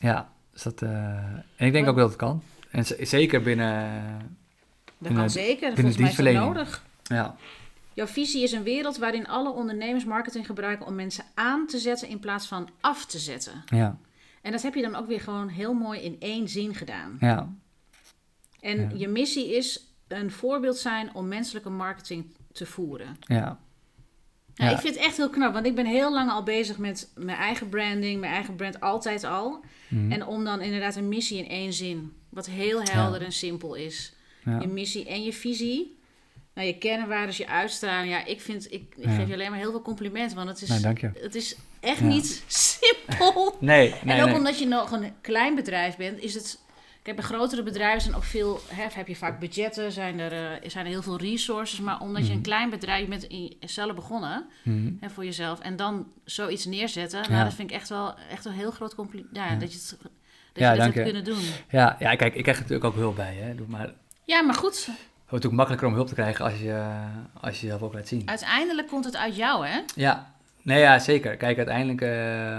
Ja, 0.00 0.32
dus 0.52 0.62
dat... 0.62 0.82
en 0.82 1.44
ik 1.56 1.72
denk 1.72 1.86
ook 1.88 1.96
dat 1.96 2.08
het 2.08 2.18
kan. 2.18 2.42
En 2.70 2.84
zeker 3.06 3.42
binnen... 3.42 4.02
Dat 4.18 4.96
Binnen- 4.98 5.20
kan 5.20 5.30
zeker. 5.30 5.74
binnen 5.74 5.92
Volgens 5.94 6.16
mij 6.16 6.32
is 6.32 6.34
dat 6.38 6.44
nodig. 6.48 6.84
Ja, 7.08 7.36
Jouw 7.94 8.06
visie 8.06 8.42
is 8.42 8.52
een 8.52 8.62
wereld 8.62 8.96
waarin 8.96 9.26
alle 9.28 9.50
ondernemers 9.50 10.04
marketing 10.04 10.46
gebruiken 10.46 10.86
om 10.86 10.94
mensen 10.94 11.24
aan 11.34 11.66
te 11.66 11.78
zetten 11.78 12.08
in 12.08 12.18
plaats 12.18 12.46
van 12.46 12.68
af 12.80 13.06
te 13.06 13.18
zetten. 13.18 13.62
ja, 13.66 13.98
En 14.42 14.52
dat 14.52 14.62
heb 14.62 14.74
je 14.74 14.82
dan 14.82 14.94
ook 14.94 15.06
weer 15.06 15.20
gewoon 15.20 15.48
heel 15.48 15.72
mooi 15.74 16.00
in 16.00 16.16
één 16.18 16.48
zin 16.48 16.74
gedaan. 16.74 17.16
ja. 17.20 17.52
En 18.60 18.80
Ja. 18.80 18.90
je 18.94 19.08
missie 19.08 19.56
is 19.56 19.86
een 20.08 20.30
voorbeeld 20.30 20.76
zijn 20.76 21.14
om 21.14 21.28
menselijke 21.28 21.70
marketing 21.70 22.26
te 22.52 22.66
voeren. 22.66 23.16
Ja, 23.20 23.36
Ja, 23.36 23.58
Ja. 24.66 24.70
Ik 24.70 24.78
vind 24.78 24.94
het 24.94 25.04
echt 25.04 25.16
heel 25.16 25.30
knap, 25.30 25.52
want 25.52 25.66
ik 25.66 25.74
ben 25.74 25.86
heel 25.86 26.12
lang 26.12 26.30
al 26.30 26.42
bezig 26.42 26.78
met 26.78 27.10
mijn 27.14 27.36
eigen 27.36 27.68
branding, 27.68 28.20
mijn 28.20 28.32
eigen 28.32 28.56
brand 28.56 28.80
altijd 28.80 29.24
al. 29.24 29.64
Mhm. 29.88 30.12
En 30.12 30.26
om 30.26 30.44
dan 30.44 30.60
inderdaad 30.60 30.96
een 30.96 31.08
missie 31.08 31.38
in 31.38 31.48
één 31.48 31.72
zin, 31.72 32.12
wat 32.28 32.46
heel 32.46 32.82
helder 32.82 33.20
Ja. 33.20 33.26
en 33.26 33.32
simpel 33.32 33.74
is. 33.74 34.12
Je 34.44 34.66
missie 34.68 35.06
en 35.08 35.22
je 35.22 35.32
visie. 35.32 35.97
Nou, 36.58 36.70
je 36.70 36.78
kernwaarden, 36.78 37.34
je 37.36 37.48
uitstaan. 37.48 38.08
Ja, 38.08 38.24
ik 38.24 38.40
vind, 38.40 38.72
ik, 38.72 38.94
ik 38.96 39.04
Ja. 39.04 39.14
geef 39.14 39.26
je 39.26 39.32
alleen 39.32 39.50
maar 39.50 39.58
heel 39.58 39.70
veel 39.70 39.82
complimenten, 39.82 40.36
want 40.36 40.48
het 40.48 40.62
is, 40.62 40.68
Nee, 40.68 40.80
dank 40.80 40.98
je. 40.98 41.10
het 41.20 41.34
is 41.34 41.56
echt 41.80 41.98
Ja. 41.98 42.04
niet 42.04 42.42
simpel. 42.46 43.56
Nee, 43.60 43.94
nee, 44.02 44.14
en 44.16 44.20
ook 44.22 44.26
nee. 44.28 44.36
omdat 44.36 44.58
je 44.58 44.66
nog 44.66 44.90
een 44.92 45.12
klein 45.20 45.54
bedrijf 45.54 45.96
bent, 45.96 46.20
is 46.22 46.34
het. 46.34 46.58
Kijk, 47.02 47.16
bij 47.16 47.24
grotere 47.24 47.62
bedrijven 47.62 48.00
zijn 48.00 48.14
ook 48.14 48.24
veel. 48.24 48.60
Hè, 48.66 48.84
heb 48.92 49.08
je 49.08 49.16
vaak 49.16 49.40
budgetten, 49.40 49.92
zijn 49.92 50.18
er, 50.18 50.32
eh, 50.62 50.70
zijn 50.70 50.84
er 50.84 50.90
heel 50.90 51.02
veel 51.02 51.18
resources. 51.18 51.80
Maar 51.80 52.00
omdat 52.00 52.22
je 52.22 52.28
een 52.28 52.34
Mhm. 52.38 52.42
klein 52.44 52.70
bedrijf 52.70 53.08
bent 53.08 53.24
in 53.24 53.56
zelf 53.60 53.94
begonnen 53.94 54.46
Mhm. 54.64 54.90
hè, 55.00 55.10
voor 55.10 55.24
jezelf. 55.24 55.60
En 55.60 55.76
dan 55.76 56.06
zoiets 56.24 56.64
neerzetten. 56.64 57.22
Ja. 57.22 57.28
Nou, 57.28 57.44
dat 57.44 57.54
vind 57.54 57.70
ik 57.70 57.76
echt 57.76 57.88
wel, 57.88 58.14
echt 58.30 58.44
wel 58.44 58.52
een 58.52 58.58
heel 58.58 58.70
groot 58.70 58.94
compliment. 58.94 59.36
Ja, 59.36 59.50
Ja. 59.50 59.54
dat 59.56 59.72
je 59.72 59.78
het, 59.78 59.96
dat 60.00 60.10
Ja, 60.52 60.70
je 60.72 60.76
dat 60.76 60.84
dank 60.84 60.94
hebt 60.94 61.06
je. 61.06 61.12
kunnen 61.12 61.24
doen. 61.34 61.44
Ja, 61.70 61.96
ja, 61.98 62.16
kijk, 62.16 62.34
ik 62.34 62.42
krijg 62.42 62.56
er 62.56 62.62
natuurlijk 62.62 62.84
ook 62.84 63.00
hulp 63.00 63.16
bij. 63.16 63.34
Hè. 63.34 63.54
Doe 63.54 63.66
Maar 63.68 63.92
Ja, 64.24 64.42
maar 64.42 64.54
goed. 64.54 64.88
Wordt 65.28 65.44
natuurlijk 65.44 65.54
makkelijker 65.54 65.86
om 65.88 65.94
hulp 65.94 66.08
te 66.08 66.14
krijgen 66.14 66.44
als 66.44 66.58
je, 66.58 66.84
als 67.40 67.60
je 67.60 67.66
jezelf 67.66 67.82
ook 67.82 67.92
laat 67.94 68.08
zien. 68.08 68.22
Uiteindelijk 68.28 68.88
komt 68.88 69.04
het 69.04 69.16
uit 69.16 69.36
jou, 69.36 69.66
hè? 69.66 69.80
Ja, 69.94 70.32
nee, 70.62 70.80
ja, 70.80 70.98
zeker. 70.98 71.36
Kijk, 71.36 71.56
uiteindelijk 71.56 72.00
eh, 72.00 72.58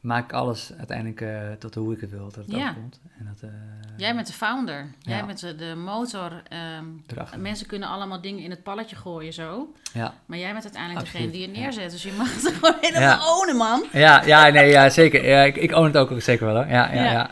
maak 0.00 0.24
ik 0.24 0.32
alles 0.32 0.72
uiteindelijk 0.78 1.20
eh, 1.20 1.52
tot 1.58 1.74
hoe 1.74 1.94
ik 1.94 2.00
het 2.00 2.10
wil 2.10 2.24
dat 2.24 2.34
het 2.34 2.50
Ja. 2.50 2.74
En 3.18 3.26
dat, 3.26 3.50
eh, 3.50 3.56
Jij 3.96 4.14
bent 4.14 4.26
de 4.26 4.32
founder. 4.32 4.86
Jij 5.00 5.24
bent 5.24 5.40
de, 5.40 5.54
de 5.56 5.74
motor. 5.74 6.42
ehm, 6.48 6.84
erachter. 7.06 7.40
mensen 7.40 7.66
kunnen 7.66 7.88
allemaal 7.88 8.20
dingen 8.20 8.42
in 8.42 8.50
het 8.50 8.62
palletje 8.62 8.96
gooien 8.96 9.32
zo. 9.32 9.72
Ja. 9.92 10.14
Maar 10.26 10.38
jij 10.38 10.52
bent 10.52 10.64
uiteindelijk 10.64 11.06
Absoluut, 11.06 11.32
degene 11.32 11.46
die 11.46 11.54
het 11.54 11.64
neerzet. 11.64 11.90
Dus 11.90 12.02
je 12.02 12.12
mag 12.12 12.34
het 12.34 12.52
gewoon 12.54 12.74
helemaal 12.80 13.38
ownen, 13.38 13.56
man. 13.56 13.84
Ja, 13.92 14.22
ja, 14.24 14.48
nee, 14.48 14.70
ja, 14.70 14.88
zeker. 14.90 15.28
Ja, 15.28 15.42
ik, 15.42 15.56
ik 15.56 15.72
own 15.72 15.86
het 15.86 15.96
ook, 15.96 16.10
ook 16.10 16.20
zeker 16.22 16.46
wel. 16.46 16.54
Hoor. 16.54 16.66
Ja, 16.66 16.92
ja, 16.92 17.02
Ja. 17.02 17.12
ja. 17.12 17.30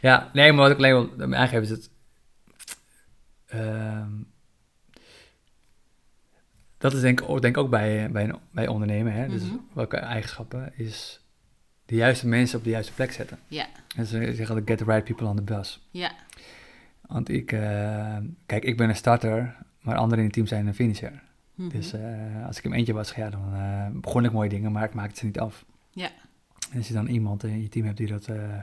ja. 0.00 0.28
nee, 0.32 0.52
maar 0.52 0.62
wat 0.62 0.70
ik 0.70 0.76
alleen 0.76 1.10
wil 1.16 1.34
aangeven 1.34 1.62
is 1.62 1.70
het... 1.70 1.90
ehm, 3.48 4.10
dat 6.78 6.92
is 6.92 7.00
denk, 7.00 7.20
ik 7.20 7.28
ook- 7.28 7.42
denk 7.42 7.56
ook 7.56 7.70
bij, 7.70 8.10
bij, 8.10 8.24
een, 8.24 8.36
bij 8.50 8.66
ondernemen. 8.68 9.12
Hè? 9.12 9.28
Dus 9.28 9.42
Mhm. 9.42 9.56
welke 9.72 9.96
eigenschappen 9.96 10.72
is 10.78 11.20
de 11.86 11.94
juiste 11.94 12.26
mensen 12.28 12.58
op 12.58 12.64
de 12.64 12.70
juiste 12.70 12.92
plek 12.92 13.12
zetten. 13.12 13.38
Ja. 13.46 13.66
En 13.96 14.06
ze 14.06 14.18
zeggen 14.18 14.48
altijd, 14.48 14.68
get 14.68 14.78
the 14.78 14.84
right 14.92 15.04
people 15.04 15.26
on 15.26 15.36
the 15.36 15.42
bus. 15.42 15.88
Ja, 15.90 16.12
Want 17.06 17.28
ik, 17.28 17.52
eh, 17.52 18.16
kijk, 18.46 18.64
ik 18.64 18.76
ben 18.76 18.88
een 18.88 18.96
starter, 18.96 19.56
maar 19.80 19.96
anderen 19.96 20.18
in 20.18 20.24
het 20.24 20.32
team 20.32 20.46
zijn 20.46 20.66
een 20.66 20.74
finisher. 20.74 21.22
Mhm. 21.54 21.68
Dus 21.68 21.92
eh, 21.92 22.46
als 22.46 22.58
ik 22.58 22.64
in 22.64 22.68
mijn 22.70 22.80
eentje 22.80 22.94
was, 22.94 23.12
ja, 23.14 23.30
dan 23.30 23.54
eh, 23.54 23.86
begon 23.92 24.24
ik 24.24 24.32
mooie 24.32 24.48
dingen, 24.48 24.72
maar 24.72 24.84
ik 24.84 24.94
maakte 24.94 25.18
ze 25.18 25.24
niet 25.24 25.38
af. 25.40 25.64
Ja. 25.90 26.10
En 26.70 26.76
als 26.78 26.88
je 26.88 26.94
dan 26.94 27.06
iemand 27.06 27.44
in 27.44 27.62
je 27.62 27.68
team 27.68 27.84
hebt 27.86 27.96
die, 27.96 28.06
dat, 28.06 28.26
eh, 28.28 28.58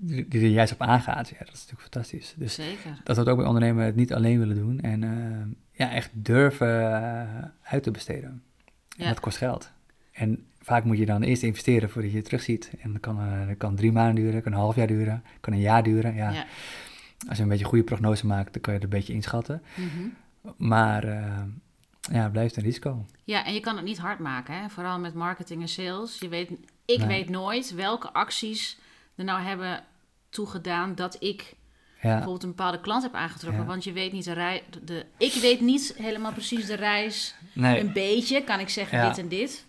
die, 0.00 0.28
die 0.28 0.42
er 0.42 0.48
juist 0.48 0.72
op 0.72 0.80
aangaat, 0.82 1.28
ja, 1.28 1.36
dat 1.38 1.48
is 1.54 1.60
natuurlijk 1.60 1.80
fantastisch. 1.82 2.34
Dus 2.36 2.54
zeker. 2.54 3.00
dat 3.04 3.16
we 3.16 3.22
het 3.22 3.30
ook 3.30 3.36
bij 3.36 3.46
ondernemen 3.46 3.84
het 3.84 3.96
niet 3.96 4.12
alleen 4.14 4.38
willen 4.38 4.56
doen 4.56 4.80
en 4.80 5.02
eh, 5.04 5.46
ja, 5.86 5.90
echt 5.92 6.10
durven 6.12 6.92
eh, 7.02 7.44
uit 7.62 7.82
te 7.82 7.90
besteden. 7.90 8.42
En 8.96 9.04
Ja. 9.04 9.08
dat 9.08 9.20
kost 9.20 9.36
geld. 9.36 9.70
En 10.12 10.44
vaak 10.60 10.84
moet 10.84 10.98
je 10.98 11.06
dan 11.06 11.22
eerst 11.22 11.42
investeren 11.42 11.90
voordat 11.90 12.10
je 12.10 12.16
het 12.16 12.24
terugziet. 12.26 12.70
En 12.80 12.92
dat 12.92 13.00
kan, 13.00 13.20
eh, 13.20 13.46
dat 13.48 13.56
kan 13.56 13.76
drie 13.76 13.92
maanden 13.92 14.14
duren, 14.24 14.42
kan 14.42 14.52
een 14.52 14.58
half 14.58 14.76
jaar 14.76 14.86
duren, 14.86 15.22
kan 15.40 15.52
een 15.52 15.60
jaar 15.60 15.82
duren. 15.82 16.14
Ja. 16.14 16.30
Ja. 16.30 16.44
Als 17.28 17.36
je 17.36 17.42
een 17.42 17.48
beetje 17.48 17.64
een 17.64 17.70
goede 17.70 17.84
prognose 17.84 18.26
maakt, 18.26 18.52
dan 18.52 18.62
kan 18.62 18.72
je 18.74 18.80
het 18.80 18.88
een 18.92 18.98
beetje 18.98 19.12
inschatten. 19.12 19.62
Mhm. 19.74 20.08
Maar 20.56 21.04
ja, 22.00 22.22
het 22.22 22.32
blijft 22.32 22.56
een 22.56 22.62
risico. 22.62 23.06
Ja, 23.24 23.44
en 23.46 23.54
je 23.54 23.60
kan 23.60 23.76
het 23.76 23.84
niet 23.84 23.98
hard 23.98 24.18
maken, 24.18 24.54
hè? 24.60 24.68
vooral 24.68 24.98
met 24.98 25.14
marketing 25.14 25.60
en 25.62 25.68
sales. 25.68 26.18
Je 26.18 26.28
weet, 26.28 26.50
ik 26.84 26.98
Nee. 26.98 27.06
weet 27.06 27.28
nooit 27.28 27.74
welke 27.74 28.12
acties 28.12 28.78
er 29.14 29.24
nou 29.24 29.40
hebben 29.42 29.82
toegedaan 30.30 30.94
dat 30.94 31.16
ik 31.22 31.54
Ja, 32.02 32.08
bijvoorbeeld 32.08 32.42
een 32.42 32.48
bepaalde 32.48 32.80
klant 32.80 33.02
heb 33.02 33.14
aangetrokken. 33.14 33.60
Ja. 33.62 33.66
Want 33.68 33.84
je 33.84 33.92
weet 33.92 34.12
niet 34.12 34.24
de 34.24 34.32
rij, 34.32 34.62
de, 34.84 35.06
ik 35.16 35.32
weet 35.32 35.60
niet 35.60 35.94
helemaal 35.96 36.32
precies 36.32 36.66
de 36.66 36.74
reis. 36.76 37.34
nee, 37.52 37.80
Een 37.80 37.92
beetje 37.92 38.44
kan 38.44 38.60
ik 38.60 38.68
zeggen 38.68 38.98
Ja. 38.98 39.08
dit 39.08 39.18
en 39.18 39.28
dit. 39.28 39.66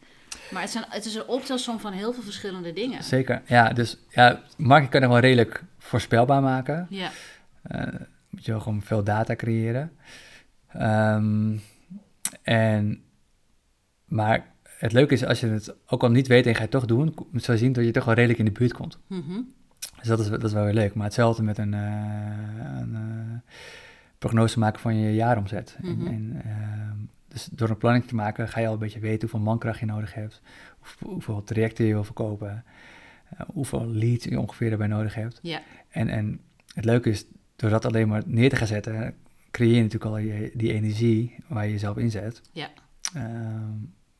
Maar 0.51 0.61
het, 0.61 0.71
zijn, 0.71 0.85
het 0.89 1.05
is 1.05 1.15
een 1.15 1.27
optelsom 1.27 1.79
van 1.79 1.93
heel 1.93 2.13
veel 2.13 2.23
verschillende 2.23 2.73
dingen. 2.73 3.03
zeker. 3.03 3.41
Ja, 3.45 3.69
dus 3.73 3.97
ja, 4.09 4.41
marketing 4.57 4.91
kan 4.91 5.01
je 5.01 5.07
wel 5.07 5.19
redelijk 5.19 5.63
voorspelbaar 5.77 6.41
maken. 6.41 6.87
Ja, 6.89 7.11
Eh, 7.61 7.87
moet 8.29 8.45
je 8.45 8.51
wel 8.51 8.59
gewoon 8.61 8.81
veel 8.81 9.03
data 9.03 9.35
creëren. 9.35 9.91
Ehm, 10.67 11.57
en, 12.41 13.03
maar 14.05 14.53
het 14.63 14.91
leuke 14.91 15.13
is, 15.13 15.25
als 15.25 15.39
je 15.39 15.47
het 15.47 15.75
ook 15.87 16.03
al 16.03 16.09
niet 16.11 16.27
weet 16.27 16.43
en 16.43 16.49
je 16.49 16.55
gaat 16.55 16.61
het 16.63 16.71
toch 16.71 16.85
doen, 16.85 17.15
moet 17.31 17.45
je 17.45 17.57
zien 17.57 17.73
dat 17.73 17.85
je 17.85 17.91
toch 17.91 18.05
wel 18.05 18.13
redelijk 18.13 18.39
in 18.39 18.45
de 18.45 18.51
buurt 18.51 18.73
komt. 18.73 18.97
Mhm. 19.07 19.39
Dus 20.01 20.07
dat 20.09 20.19
is, 20.19 20.29
dat 20.29 20.43
is 20.43 20.53
wel 20.53 20.63
weer 20.63 20.73
leuk. 20.73 20.93
Maar 20.93 21.05
hetzelfde 21.05 21.43
met 21.43 21.57
een, 21.57 21.73
eh, 21.73 21.81
een 22.79 22.95
eh, 22.95 23.53
prognose 24.17 24.59
maken 24.59 24.79
van 24.81 24.95
je 24.95 25.13
jaaromzet. 25.13 25.77
Mhm. 25.81 26.07
En, 26.07 26.11
en, 26.13 26.41
ehm, 26.45 26.97
dus 27.27 27.45
door 27.51 27.69
een 27.69 27.77
planning 27.77 28.05
te 28.05 28.15
maken 28.15 28.47
ga 28.47 28.59
je 28.59 28.67
al 28.67 28.73
een 28.73 28.79
beetje 28.79 28.99
weten 28.99 29.19
hoeveel 29.21 29.39
mankracht 29.39 29.79
je 29.79 29.85
nodig 29.85 30.13
hebt, 30.13 30.41
hoeveel, 30.79 31.09
hoeveel 31.09 31.43
trajecten 31.43 31.85
je 31.85 31.93
wil 31.93 32.03
verkopen, 32.03 32.63
eh, 33.29 33.39
hoeveel 33.53 33.85
leads 33.87 34.25
je 34.25 34.39
ongeveer 34.39 34.69
daarbij 34.69 34.87
nodig 34.87 35.15
hebt. 35.15 35.39
ja, 35.41 35.61
En, 35.89 36.09
en 36.09 36.39
het 36.73 36.85
leuke 36.85 37.09
is, 37.09 37.25
door 37.55 37.69
dat 37.69 37.85
alleen 37.85 38.07
maar 38.07 38.21
neer 38.25 38.49
te 38.49 38.55
gaan 38.55 38.67
zetten, 38.67 39.13
creëer 39.51 39.75
je 39.75 39.81
natuurlijk 39.81 40.11
al 40.11 40.17
je, 40.17 40.51
die 40.53 40.73
energie 40.73 41.35
waar 41.47 41.65
je 41.65 41.71
jezelf 41.71 41.97
inzet. 41.97 42.41
Ja. 42.51 42.69
Ehm, 43.15 43.71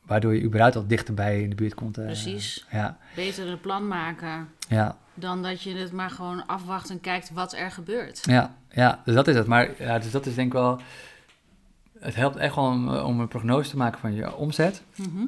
waardoor 0.06 0.34
je 0.34 0.42
überhaupt 0.42 0.76
al 0.76 0.86
dichterbij 0.86 1.42
in 1.42 1.48
de 1.50 1.54
buurt 1.56 1.74
komt. 1.74 1.98
eh, 1.98 2.04
Precies. 2.04 2.66
Ja, 2.70 2.98
beter 3.14 3.48
een 3.48 3.60
plan 3.60 3.88
maken 3.88 4.48
ja, 4.68 4.98
dan 5.14 5.42
dat 5.42 5.62
je 5.62 5.74
het 5.74 5.92
maar 5.92 6.10
gewoon 6.10 6.46
afwacht 6.46 6.90
en 6.90 7.00
kijkt 7.00 7.30
wat 7.30 7.52
er 7.52 7.70
gebeurt. 7.70 8.20
ja, 8.22 8.54
ja, 8.70 9.02
dus 9.04 9.14
dat 9.14 9.28
is 9.28 9.34
het. 9.34 9.46
Maar 9.46 9.82
ja, 9.82 9.98
dus 9.98 10.10
dat 10.10 10.26
is 10.26 10.34
denk 10.34 10.46
ik 10.46 10.52
wel... 10.52 10.80
Het 11.98 12.14
helpt 12.14 12.36
echt 12.36 12.54
wel 12.54 12.64
om, 12.64 12.88
om 12.88 13.20
een 13.20 13.28
prognose 13.28 13.70
te 13.70 13.76
maken 13.76 14.00
van 14.00 14.14
je 14.14 14.36
omzet. 14.36 14.82
Mhm. 14.94 15.24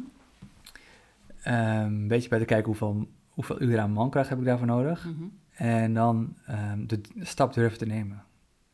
Ehm, 1.42 1.84
een 1.84 2.08
beetje 2.08 2.28
bij 2.28 2.38
te 2.38 2.44
kijken 2.44 2.66
hoeveel, 2.66 3.08
hoeveel 3.28 3.62
uren 3.62 3.82
aan 3.82 3.90
mankracht 3.90 4.28
heb 4.28 4.38
ik 4.38 4.44
daarvoor 4.44 4.66
nodig. 4.66 5.04
Mhm. 5.04 5.24
En 5.54 5.94
dan 5.94 6.36
ehm, 6.46 6.86
de 6.86 7.00
stap 7.20 7.54
durven 7.54 7.78
te 7.78 7.86
nemen. 7.86 8.22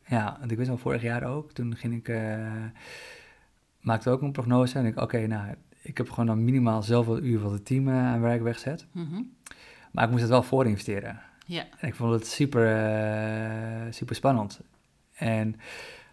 Ja, 0.05 0.35
want 0.39 0.51
ik 0.51 0.57
wist 0.57 0.69
al 0.69 0.77
vorig 0.77 1.01
jaar 1.01 1.23
ook. 1.23 1.51
Toen 1.51 1.75
ging 1.75 1.93
ik, 1.93 2.07
eh, 2.07 2.63
maakte 3.79 4.09
ook 4.09 4.21
een 4.21 4.31
prognose. 4.31 4.79
En 4.79 4.85
ik, 4.85 5.01
oké, 5.01 5.27
nou, 5.27 5.55
ik 5.81 5.97
heb 5.97 6.09
gewoon 6.09 6.25
dan 6.25 6.43
minimaal 6.43 6.83
zoveel 6.83 7.21
uur 7.21 7.39
wat 7.39 7.51
het 7.51 7.65
team 7.65 7.87
eh, 7.87 7.93
aan 7.93 8.21
werk 8.21 8.41
wegzet. 8.41 8.85
Mhm. 8.91 9.21
Maar 9.91 10.03
ik 10.03 10.09
moest 10.09 10.21
het 10.21 10.31
wel 10.31 10.43
voor 10.43 10.65
investeren. 10.65 11.19
Ja, 11.45 11.63
En 11.79 11.87
ik 11.87 11.95
vond 11.95 12.13
het 12.13 12.27
super, 12.27 12.75
eh, 12.75 13.91
super 13.91 14.15
spannend. 14.15 14.59
En, 15.15 15.55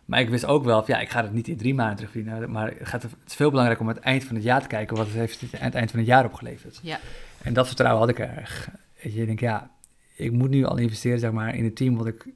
maar 0.05 0.21
ik 0.21 0.29
wist 0.29 0.45
ook 0.47 0.65
wel, 0.65 0.83
ja, 0.87 0.99
ik 1.01 1.09
ga 1.11 1.23
het 1.23 1.33
niet 1.33 1.49
in 1.49 1.57
drie 1.57 1.75
maanden 1.75 1.97
terugverdienen. 1.97 2.51
Maar 2.51 2.67
het, 2.79 2.89
gaat, 2.89 3.03
het 3.03 3.13
is 3.27 3.35
veel 3.35 3.51
belangrijker 3.51 3.85
om 3.85 3.91
aan 3.91 3.97
het 3.97 4.05
eind 4.05 4.25
van 4.25 4.35
het 4.35 4.45
jaar 4.45 4.63
te 4.63 4.69
kijken. 4.69 4.97
Wat 4.97 5.07
het 5.07 5.15
heeft 5.15 5.41
het 5.41 5.55
aan 5.59 5.65
het 5.65 5.75
eind 5.75 5.91
van 5.91 5.99
het 5.99 6.09
jaar 6.09 6.25
opgeleverd. 6.25 6.81
ja, 6.83 6.99
En 7.43 7.53
dat 7.53 7.67
vertrouwen 7.67 8.01
had 8.01 8.09
ik 8.11 8.19
erg. 8.19 8.71
Je, 9.03 9.09
ik 9.21 9.27
denk, 9.27 9.41
ja, 9.41 9.71
ik 10.15 10.33
moet 10.33 10.51
nu 10.51 10.65
al 10.65 10.77
investeren 10.77 11.19
zeg 11.19 11.31
maar, 11.33 11.55
in 11.55 11.65
het 11.65 11.77
team 11.77 11.97
wat 11.97 12.07
ik 12.07 12.27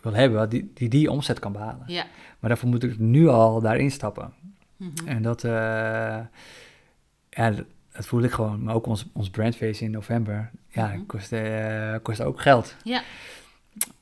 wil 0.00 0.12
hebben, 0.14 0.38
wat 0.38 0.50
die, 0.50 0.70
die 0.74 0.88
die 0.88 1.10
omzet 1.10 1.38
kan 1.38 1.52
behalen. 1.52 1.84
ja. 1.86 2.04
Maar 2.38 2.50
daarvoor 2.50 2.68
moet 2.68 2.82
ik 2.82 2.98
nu 2.98 3.28
al 3.28 3.60
daarin 3.60 3.90
stappen. 3.90 4.32
Mhm. 4.76 4.90
En 5.08 5.22
dat, 5.22 5.44
eh, 5.44 5.50
ja, 7.30 7.54
dat, 7.92 8.06
voelde 8.06 8.26
ik 8.26 8.32
gewoon. 8.32 8.62
Maar 8.62 8.74
ook 8.74 8.86
ons, 8.86 9.06
ons 9.12 9.30
brandface 9.30 9.84
in 9.84 9.90
november, 9.90 10.50
ja, 10.68 10.86
Mhm. 10.86 11.06
kostte, 11.06 11.38
eh, 11.38 11.98
kostte 12.02 12.24
ook 12.24 12.40
geld. 12.40 12.76
Ja. 12.84 13.02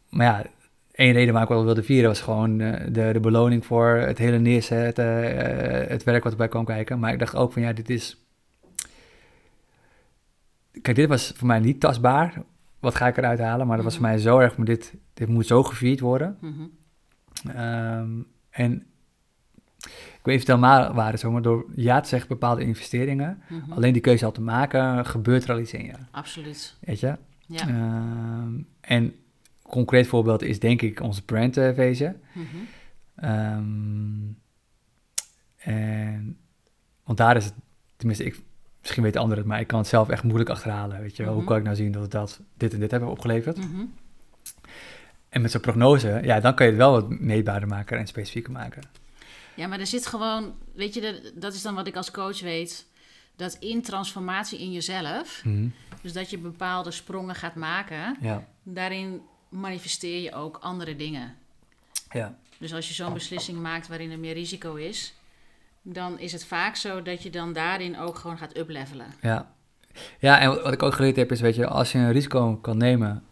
Maar 0.08 0.26
ja, 0.26 0.44
één 0.92 1.12
reden 1.12 1.34
waar 1.34 1.42
ik 1.42 1.48
wel 1.48 1.64
wilde 1.64 1.82
vieren 1.82 2.08
was 2.08 2.20
gewoon 2.20 2.60
eh, 2.60 2.86
de, 2.92 3.10
de 3.12 3.20
beloning 3.20 3.66
voor 3.66 3.86
het 3.96 4.18
hele 4.18 4.38
neerzetten, 4.38 5.38
eh, 5.38 5.88
het 5.88 6.04
werk 6.04 6.22
wat 6.22 6.32
erbij 6.32 6.48
kwam 6.48 6.64
kijken. 6.64 6.98
Maar 6.98 7.12
ik 7.12 7.18
dacht 7.18 7.34
ook 7.34 7.52
van, 7.52 7.62
ja, 7.62 7.72
dit 7.72 7.90
is... 7.90 8.16
Kijk, 10.82 10.96
dit 10.96 11.08
was 11.08 11.32
voor 11.36 11.46
mij 11.46 11.58
niet 11.60 11.80
tastbaar. 11.80 12.42
Wat 12.78 12.94
ga 12.94 13.06
ik 13.06 13.16
eruit 13.16 13.38
halen? 13.38 13.66
Maar 13.66 13.76
dat 13.76 13.84
was 13.84 13.94
voor 13.96 14.02
Mhm. 14.04 14.12
mij 14.12 14.20
zo 14.20 14.38
erg, 14.38 14.56
maar 14.56 14.66
dit, 14.66 14.94
dit 15.14 15.28
moet 15.28 15.46
zo 15.46 15.62
gevierd 15.62 16.00
worden. 16.00 16.36
Mhm. 16.40 16.62
Ehm, 17.56 18.08
en 18.50 18.86
ik 20.20 20.26
weet 20.26 20.38
het 20.38 20.46
helemaal 20.46 20.92
waar 20.94 21.12
is, 21.12 21.22
hoor, 21.22 21.32
maar 21.32 21.42
door 21.42 21.64
ja 21.74 22.00
te 22.00 22.08
zeggen 22.08 22.28
bepaalde 22.28 22.64
investeringen, 22.64 23.42
Mhm. 23.48 23.72
alleen 23.72 23.92
die 23.92 24.02
keuze 24.02 24.24
al 24.24 24.32
te 24.32 24.40
maken, 24.40 25.06
gebeurt 25.06 25.44
er 25.44 25.50
al 25.52 25.58
iets 25.60 25.72
in 25.72 25.84
je. 25.84 25.92
Absoluut. 26.10 26.76
Weet 26.80 27.00
je? 27.00 27.16
Ja. 27.46 27.68
Ehm, 27.68 28.52
en 28.80 29.14
concreet 29.62 30.06
voorbeeld 30.06 30.42
is 30.42 30.58
denk 30.60 30.82
ik 30.82 31.00
onze 31.00 31.24
brandwezen. 31.24 32.20
Mhm. 32.32 32.46
Ehm, 33.14 34.32
en, 35.56 36.38
want 37.04 37.18
daar 37.18 37.36
is 37.36 37.44
het, 37.44 37.54
tenminste, 37.96 38.24
ik, 38.24 38.40
misschien 38.80 39.02
weten 39.02 39.20
anderen 39.20 39.38
het, 39.44 39.52
maar 39.52 39.60
ik 39.60 39.66
kan 39.66 39.78
het 39.78 39.88
zelf 39.88 40.08
echt 40.08 40.22
moeilijk 40.22 40.50
achterhalen. 40.50 41.00
Weet 41.00 41.16
je 41.16 41.22
wel, 41.22 41.30
Mhm. 41.32 41.40
hoe 41.40 41.48
kan 41.50 41.58
ik 41.58 41.64
nou 41.64 41.76
zien 41.76 41.92
dat 41.92 42.02
het 42.02 42.10
dat, 42.10 42.40
dit 42.56 42.72
en 42.74 42.80
dit 42.80 42.90
hebben 42.90 43.08
opgeleverd? 43.10 43.56
Mhm. 43.56 43.80
En 45.28 45.42
met 45.42 45.50
zo'n 45.50 45.60
prognose, 45.60 46.20
ja, 46.22 46.40
dan 46.40 46.54
kan 46.54 46.66
je 46.66 46.72
het 46.72 46.80
wel 46.80 46.90
wat 46.92 47.08
meetbaarder 47.20 47.68
maken 47.68 47.98
en 47.98 48.06
specifieker 48.06 48.52
maken. 48.52 48.82
Ja, 49.60 49.66
maar 49.66 49.80
er 49.80 49.86
zit 49.86 50.06
gewoon, 50.06 50.54
weet 50.74 50.94
je, 50.94 51.32
dat, 51.34 51.54
is 51.54 51.62
dan 51.62 51.74
wat 51.74 51.86
ik 51.86 51.96
als 51.96 52.10
coach 52.10 52.40
weet, 52.40 52.86
dat 53.36 53.54
in 53.60 53.82
transformatie 53.82 54.58
in 54.58 54.72
jezelf, 54.72 55.44
Mhm. 55.44 55.68
dus 56.02 56.12
dat 56.12 56.30
je 56.30 56.38
bepaalde 56.38 56.90
sprongen 56.90 57.34
gaat 57.34 57.54
maken, 57.54 58.16
Ja, 58.20 58.44
daarin 58.62 59.22
manifesteer 59.48 60.20
je 60.22 60.32
ook 60.34 60.56
andere 60.60 60.96
dingen. 60.96 61.34
ja, 62.10 62.34
Dus 62.58 62.74
als 62.74 62.88
je 62.88 62.94
zo'n 62.94 63.12
beslissing 63.12 63.58
maakt 63.58 63.88
waarin 63.88 64.10
er 64.10 64.18
meer 64.18 64.34
risico 64.34 64.74
is, 64.74 65.14
dan 65.82 66.18
is 66.18 66.32
het 66.32 66.44
vaak 66.44 66.76
zo 66.76 67.02
dat 67.02 67.22
je 67.22 67.30
dan 67.30 67.52
daarin 67.52 67.98
ook 67.98 68.18
gewoon 68.18 68.38
gaat 68.38 68.56
uplevelen. 68.56 69.06
ja. 69.20 69.52
Ja, 70.18 70.38
en 70.40 70.48
wat, 70.48 70.62
wat 70.62 70.72
ik 70.72 70.82
ook 70.82 70.94
geleerd 70.94 71.16
heb 71.16 71.32
is, 71.32 71.40
weet 71.40 71.54
je, 71.54 71.66
als 71.66 71.92
je 71.92 71.98
een 71.98 72.12
risico 72.12 72.56
kan 72.56 72.76
nemen 72.76 73.24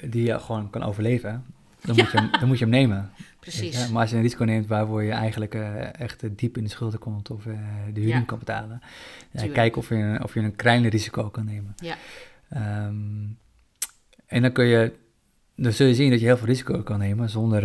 die 0.00 0.24
je 0.26 0.40
gewoon 0.40 0.70
kan 0.70 0.82
overleven, 0.82 1.46
dan, 1.86 1.96
moet, 1.96 2.10
je 2.10 2.18
hem, 2.18 2.30
dan 2.30 2.48
moet 2.48 2.58
je 2.58 2.64
hem 2.64 2.72
nemen. 2.74 3.10
Precies. 3.40 3.88
Maar 3.88 4.00
als 4.00 4.10
je 4.10 4.16
een 4.16 4.22
risico 4.22 4.44
neemt 4.44 4.66
waarvoor 4.66 5.02
je 5.02 5.12
eigenlijk 5.12 5.54
eh, 5.54 6.00
echt 6.00 6.22
eh, 6.22 6.30
diep 6.36 6.56
in 6.56 6.64
de 6.64 6.70
schulden 6.70 6.98
komt 6.98 7.30
of 7.30 7.46
eh, 7.46 7.52
de 7.92 8.00
huur 8.00 8.08
Ja. 8.08 8.20
kan 8.20 8.38
betalen, 8.38 8.80
kijk 9.52 9.76
of 9.76 9.88
je, 9.88 9.94
een- 9.94 10.22
of 10.24 10.34
je 10.34 10.40
een 10.40 10.56
kleiner 10.56 10.90
risico 10.90 11.28
kan 11.30 11.44
nemen. 11.44 11.74
Ja. 11.76 11.94
Ehm, 12.48 12.94
en 14.26 14.42
dan 14.42 14.52
kun 14.52 14.64
je, 14.64 14.92
dan 15.56 15.72
zul 15.72 15.86
je 15.86 15.94
zien 15.94 16.10
dat 16.10 16.20
je 16.20 16.26
heel 16.26 16.36
veel 16.36 16.46
risico 16.46 16.82
kan 16.82 16.98
nemen 16.98 17.30
zonder 17.30 17.64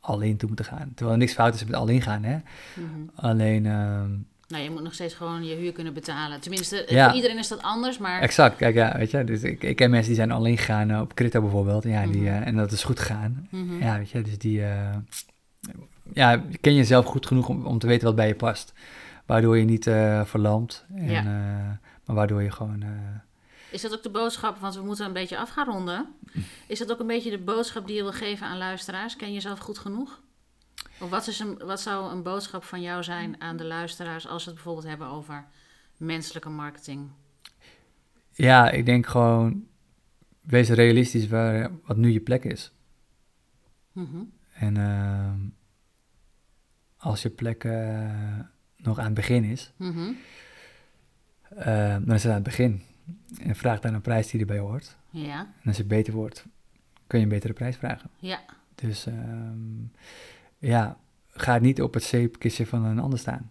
al 0.00 0.20
in 0.20 0.36
toe 0.36 0.54
te 0.54 0.64
gaan. 0.64 0.88
Terwijl 0.94 1.10
er 1.12 1.18
niks 1.22 1.32
fout 1.32 1.54
is 1.54 1.64
met 1.64 1.74
al 1.74 1.88
in 1.88 2.02
gaan, 2.02 2.22
hè. 2.22 2.36
Mhm. 2.74 2.86
Alleen, 3.14 3.66
ehm, 3.66 4.10
Nou, 4.48 4.62
je 4.62 4.70
moet 4.70 4.82
nog 4.82 4.94
steeds 4.94 5.14
gewoon 5.14 5.44
je 5.44 5.54
huur 5.54 5.72
kunnen 5.72 5.94
betalen. 5.94 6.40
Tenminste, 6.40 6.84
Ja. 6.88 7.06
voor 7.06 7.14
iedereen 7.16 7.38
is 7.38 7.48
dat 7.48 7.62
anders, 7.62 7.98
maar... 7.98 8.20
exact, 8.20 8.56
kijk, 8.56 8.74
ja, 8.74 8.94
weet 8.98 9.10
je. 9.10 9.24
Dus 9.24 9.42
ik, 9.42 9.62
ik 9.62 9.76
ken 9.76 9.90
mensen 9.90 10.06
die 10.06 10.16
zijn 10.16 10.30
alleen 10.30 10.58
gegaan 10.58 10.90
eh, 10.90 11.00
op 11.00 11.14
crypto 11.14 11.40
bijvoorbeeld. 11.40 11.84
En, 11.84 11.90
ja, 11.90 12.06
die, 12.06 12.20
Mhm. 12.20 12.26
eh, 12.26 12.46
en 12.46 12.56
dat 12.56 12.72
is 12.72 12.84
goed 12.84 13.00
gegaan. 13.00 13.48
Mhm. 13.50 13.78
Ja, 13.82 13.98
weet 13.98 14.10
je, 14.10 14.22
dus 14.22 14.38
die... 14.38 14.62
eh, 14.64 14.94
ja, 16.14 16.36
ken 16.60 16.72
je 16.72 16.78
jezelf 16.78 17.04
goed 17.04 17.26
genoeg 17.26 17.48
om, 17.48 17.66
om 17.66 17.78
te 17.78 17.86
weten 17.86 18.06
wat 18.06 18.16
bij 18.16 18.26
je 18.28 18.34
past. 18.34 18.72
Waardoor 19.26 19.58
je 19.58 19.64
niet 19.64 19.86
eh 19.86 20.24
verlamt. 20.24 20.84
En, 20.94 21.10
Ja. 21.10 21.22
maar 22.04 22.16
waardoor 22.16 22.42
je 22.42 22.50
gewoon... 22.50 22.84
Is 23.70 23.82
dat 23.82 23.92
ook 23.94 24.02
de 24.02 24.10
boodschap, 24.10 24.58
want 24.58 24.74
we 24.74 24.82
moeten 24.82 25.06
een 25.06 25.12
beetje 25.12 25.38
af 25.38 25.50
gaan 25.50 25.66
ronden. 25.66 26.06
Is 26.66 26.78
dat 26.78 26.92
ook 26.92 27.00
een 27.00 27.06
beetje 27.06 27.30
de 27.30 27.38
boodschap 27.38 27.86
die 27.86 27.96
je 27.96 28.02
wil 28.02 28.12
geven 28.12 28.46
aan 28.46 28.58
luisteraars? 28.58 29.16
Ken 29.16 29.28
je 29.28 29.34
jezelf 29.34 29.58
goed 29.58 29.78
genoeg? 29.78 30.20
Of 31.00 31.10
wat, 31.10 31.26
is 31.26 31.38
een, 31.38 31.58
wat 31.58 31.80
zou 31.80 32.12
een 32.12 32.22
boodschap 32.22 32.64
van 32.64 32.80
jou 32.82 33.02
zijn 33.02 33.40
aan 33.40 33.56
de 33.56 33.64
luisteraars 33.64 34.26
als 34.26 34.42
we 34.44 34.50
het 34.50 34.54
bijvoorbeeld 34.54 34.86
hebben 34.88 35.06
over 35.08 35.44
menselijke 35.96 36.48
marketing? 36.48 37.10
ja, 38.32 38.70
ik 38.70 38.86
denk 38.86 39.06
gewoon... 39.06 39.66
Wees 40.40 40.68
realistisch 40.68 41.28
waar, 41.28 41.70
wat 41.84 41.96
nu 41.96 42.10
je 42.10 42.20
plek 42.20 42.44
is. 42.44 42.72
Mhm. 43.92 44.16
En 44.52 44.76
ehm, 44.76 45.38
als 46.96 47.22
je 47.22 47.30
plek 47.30 47.64
eh, 47.64 48.38
nog 48.76 48.98
aan 48.98 49.04
het 49.04 49.14
begin 49.14 49.44
is, 49.44 49.72
Mhm. 49.76 50.12
eh, 51.56 51.96
dan 52.04 52.12
is 52.14 52.22
het 52.22 52.26
aan 52.32 52.34
het 52.38 52.42
begin. 52.42 52.82
En 53.40 53.56
vraag 53.56 53.80
dan 53.80 53.94
een 53.94 54.00
prijs 54.00 54.30
die 54.30 54.40
erbij 54.40 54.58
hoort. 54.58 54.96
Ja, 55.10 55.38
En 55.40 55.68
als 55.68 55.78
het 55.78 55.88
beter 55.88 56.12
wordt, 56.12 56.44
kun 57.06 57.18
je 57.18 57.24
een 57.24 57.30
betere 57.30 57.52
prijs 57.52 57.76
vragen. 57.76 58.10
ja, 58.18 58.40
Dus 58.74 59.06
ehm, 59.06 59.82
ja, 60.58 60.96
ga 61.28 61.58
niet 61.58 61.82
op 61.82 61.94
het 61.94 62.02
zeepkistje 62.02 62.66
van 62.66 62.84
een 62.84 62.98
ander 62.98 63.18
staan. 63.18 63.50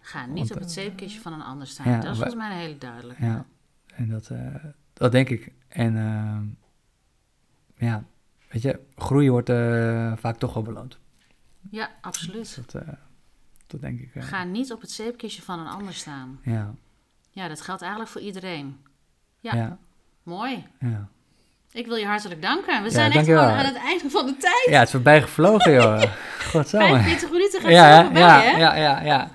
ga 0.00 0.26
niet 0.26 0.36
Want, 0.38 0.50
op 0.50 0.56
het 0.58 0.66
eh, 0.66 0.72
zeepkistje 0.82 1.20
van 1.20 1.32
een 1.32 1.42
ander 1.42 1.66
staan. 1.66 1.90
ja, 1.90 2.00
dat 2.00 2.10
is 2.10 2.16
volgens 2.16 2.34
mij 2.36 2.50
een 2.50 2.56
hele 2.56 2.78
duidelijk. 2.78 3.18
Ja, 3.20 3.46
en 3.94 4.08
dat, 4.08 4.30
eh, 4.30 4.54
dat 4.92 5.12
denk 5.12 5.28
ik. 5.28 5.52
En 5.68 5.96
ehm, 5.96 6.44
ja, 7.86 8.04
weet 8.50 8.62
je, 8.62 8.80
groei 8.96 9.30
wordt 9.30 9.48
eh, 9.48 10.12
vaak 10.16 10.36
toch 10.36 10.54
wel 10.54 10.62
beloond. 10.62 10.98
Ja, 11.70 11.90
absoluut. 12.00 12.56
Dat, 12.56 12.82
eh, 12.82 12.92
dat 13.66 13.80
denk 13.80 14.00
ik. 14.00 14.14
eh, 14.14 14.22
Ga 14.22 14.44
niet 14.44 14.72
op 14.72 14.80
het 14.80 14.90
zeepkistje 14.90 15.42
van 15.42 15.58
een 15.58 15.66
ander 15.66 15.94
staan. 15.94 16.40
ja, 16.42 16.74
Ja, 17.30 17.48
dat 17.48 17.60
geldt 17.60 17.80
eigenlijk 17.82 18.10
voor 18.12 18.20
iedereen. 18.20 18.76
Ja. 19.40 19.54
ja, 19.54 19.60
ja. 19.62 19.78
Mooi. 20.22 20.66
ja. 20.80 21.08
Ik 21.72 21.86
wil 21.86 21.96
je 21.96 22.06
hartelijk 22.06 22.42
danken. 22.42 22.78
We 22.78 22.88
Ja, 22.88 22.90
zijn 22.90 23.12
echt 23.12 23.24
gewoon 23.24 23.38
aan 23.40 23.64
het 23.64 23.76
einde 23.76 24.10
van 24.10 24.26
de 24.26 24.36
tijd. 24.36 24.66
Ja, 24.70 24.78
het 24.78 24.86
is 24.86 24.90
voorbij 24.94 25.22
gevlogen, 25.22 25.72
joh. 25.72 26.02
Godsamme. 26.50 26.86
45 26.88 27.30
minuten 27.30 27.60
gaat 27.60 27.70
Ja, 27.70 27.96
zo 27.96 28.02
voorbij, 28.04 28.22
ja, 28.22 28.40
hè? 28.40 28.56
ja, 28.58 28.74
ja, 28.76 29.00
ja. 29.02 29.30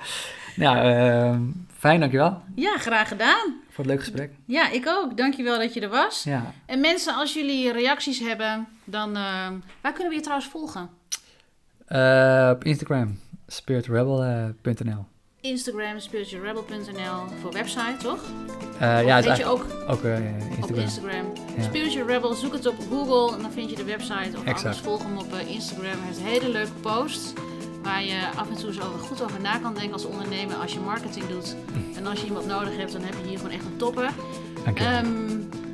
Nou, 0.55 0.77
ehm, 0.77 1.41
fijn, 1.77 1.99
dankjewel 1.99 2.41
Ja, 2.55 2.77
graag 2.77 3.07
gedaan. 3.07 3.55
voor 3.69 3.77
het 3.77 3.85
leuke 3.85 4.01
gesprek. 4.03 4.31
Ja, 4.45 4.69
ik 4.71 4.87
ook. 4.87 5.17
Dankjewel 5.17 5.59
dat 5.59 5.73
je 5.73 5.81
er 5.81 5.89
was. 5.89 6.23
Ja. 6.23 6.53
En 6.65 6.79
mensen, 6.79 7.15
als 7.15 7.33
jullie 7.33 7.71
reacties 7.71 8.19
hebben, 8.19 8.67
dan... 8.83 9.15
eh, 9.15 9.47
waar 9.81 9.91
kunnen 9.93 10.09
we 10.09 10.15
je 10.15 10.21
trouwens 10.21 10.49
volgen? 10.49 10.89
Eh, 11.87 12.49
op 12.53 12.63
Instagram, 12.63 13.19
spiritrebel.nl. 13.47 15.05
Instagram, 15.47 15.99
spiritualrebel.nl 15.99 17.23
voor 17.41 17.51
website, 17.51 17.95
toch? 18.01 18.19
Of 18.73 18.79
ja, 18.79 19.21
heet 19.21 19.37
je 19.37 19.45
ook 19.45 19.65
eh, 19.87 19.87
op 19.87 20.03
Instagram. 20.03 20.79
Instagram. 20.79 21.33
Ja. 21.57 21.63
Spiritual 21.63 22.07
Rebel, 22.07 22.33
zoek 22.33 22.53
het 22.53 22.65
op 22.65 22.75
Google 22.89 23.35
en 23.35 23.41
dan 23.41 23.51
vind 23.51 23.69
je 23.69 23.75
de 23.75 23.83
website. 23.83 24.37
Of 24.37 24.43
Exact. 24.43 24.63
anders 24.63 24.77
volg 24.77 25.03
hem 25.03 25.17
op 25.17 25.33
eh, 25.33 25.49
Instagram. 25.49 25.85
Hij 25.85 25.97
heeft 26.05 26.19
hele 26.19 26.49
leuke 26.49 26.71
posts 26.81 27.33
waar 27.83 28.03
je 28.03 28.19
af 28.35 28.49
en 28.49 28.55
toe 28.55 28.73
zo 28.73 28.81
goed 28.81 29.23
over 29.23 29.41
na 29.41 29.57
kan 29.57 29.73
denken 29.73 29.93
als 29.93 30.05
ondernemer 30.05 30.55
als 30.55 30.73
je 30.73 30.79
marketing 30.79 31.27
doet. 31.27 31.55
Hm. 31.73 31.97
En 31.97 32.07
als 32.07 32.19
je 32.19 32.25
iemand 32.25 32.45
nodig 32.45 32.77
hebt, 32.77 32.91
dan 32.91 33.01
heb 33.01 33.13
je 33.21 33.27
hier 33.27 33.37
gewoon 33.37 33.53
echt 33.53 33.65
een 33.65 33.77
topper. 33.77 34.09
Ehm, 34.73 35.07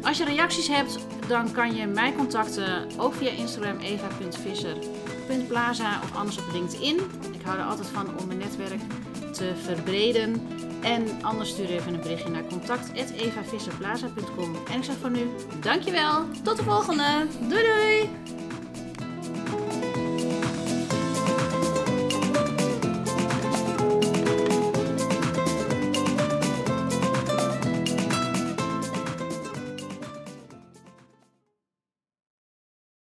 als 0.02 0.18
je 0.18 0.26
reacties 0.26 0.68
hebt, 0.68 0.98
dan 1.28 1.52
kan 1.52 1.76
je 1.76 1.86
mij 1.86 2.14
contacten 2.14 2.88
ook 2.98 3.14
via 3.14 3.30
Instagram 3.30 3.80
eva.visser.plaza 3.80 6.00
of 6.04 6.16
anders 6.16 6.38
op 6.38 6.44
LinkedIn. 6.54 7.00
Ik 7.34 7.42
hou 7.44 7.60
er 7.60 7.66
altijd 7.66 7.88
van 7.88 8.08
om 8.20 8.28
mijn 8.28 8.40
netwerk 8.40 8.82
te 9.34 9.52
verbreden. 9.64 10.48
En 10.82 11.08
anders 11.22 11.50
stuur 11.50 11.70
even 11.70 11.94
een 11.94 12.02
berichtje 12.02 12.30
naar 12.30 12.46
contact.evavisserplaza.com. 12.46 14.56
En 14.72 14.78
ik 14.78 14.84
zeg 14.84 14.96
voor 14.96 15.12
nu, 15.12 15.28
dankjewel. 15.60 16.26
Tot 16.44 16.58
de 16.58 16.64
volgende. 16.64 17.28
Doei 17.50 17.62
doei! 17.62 18.10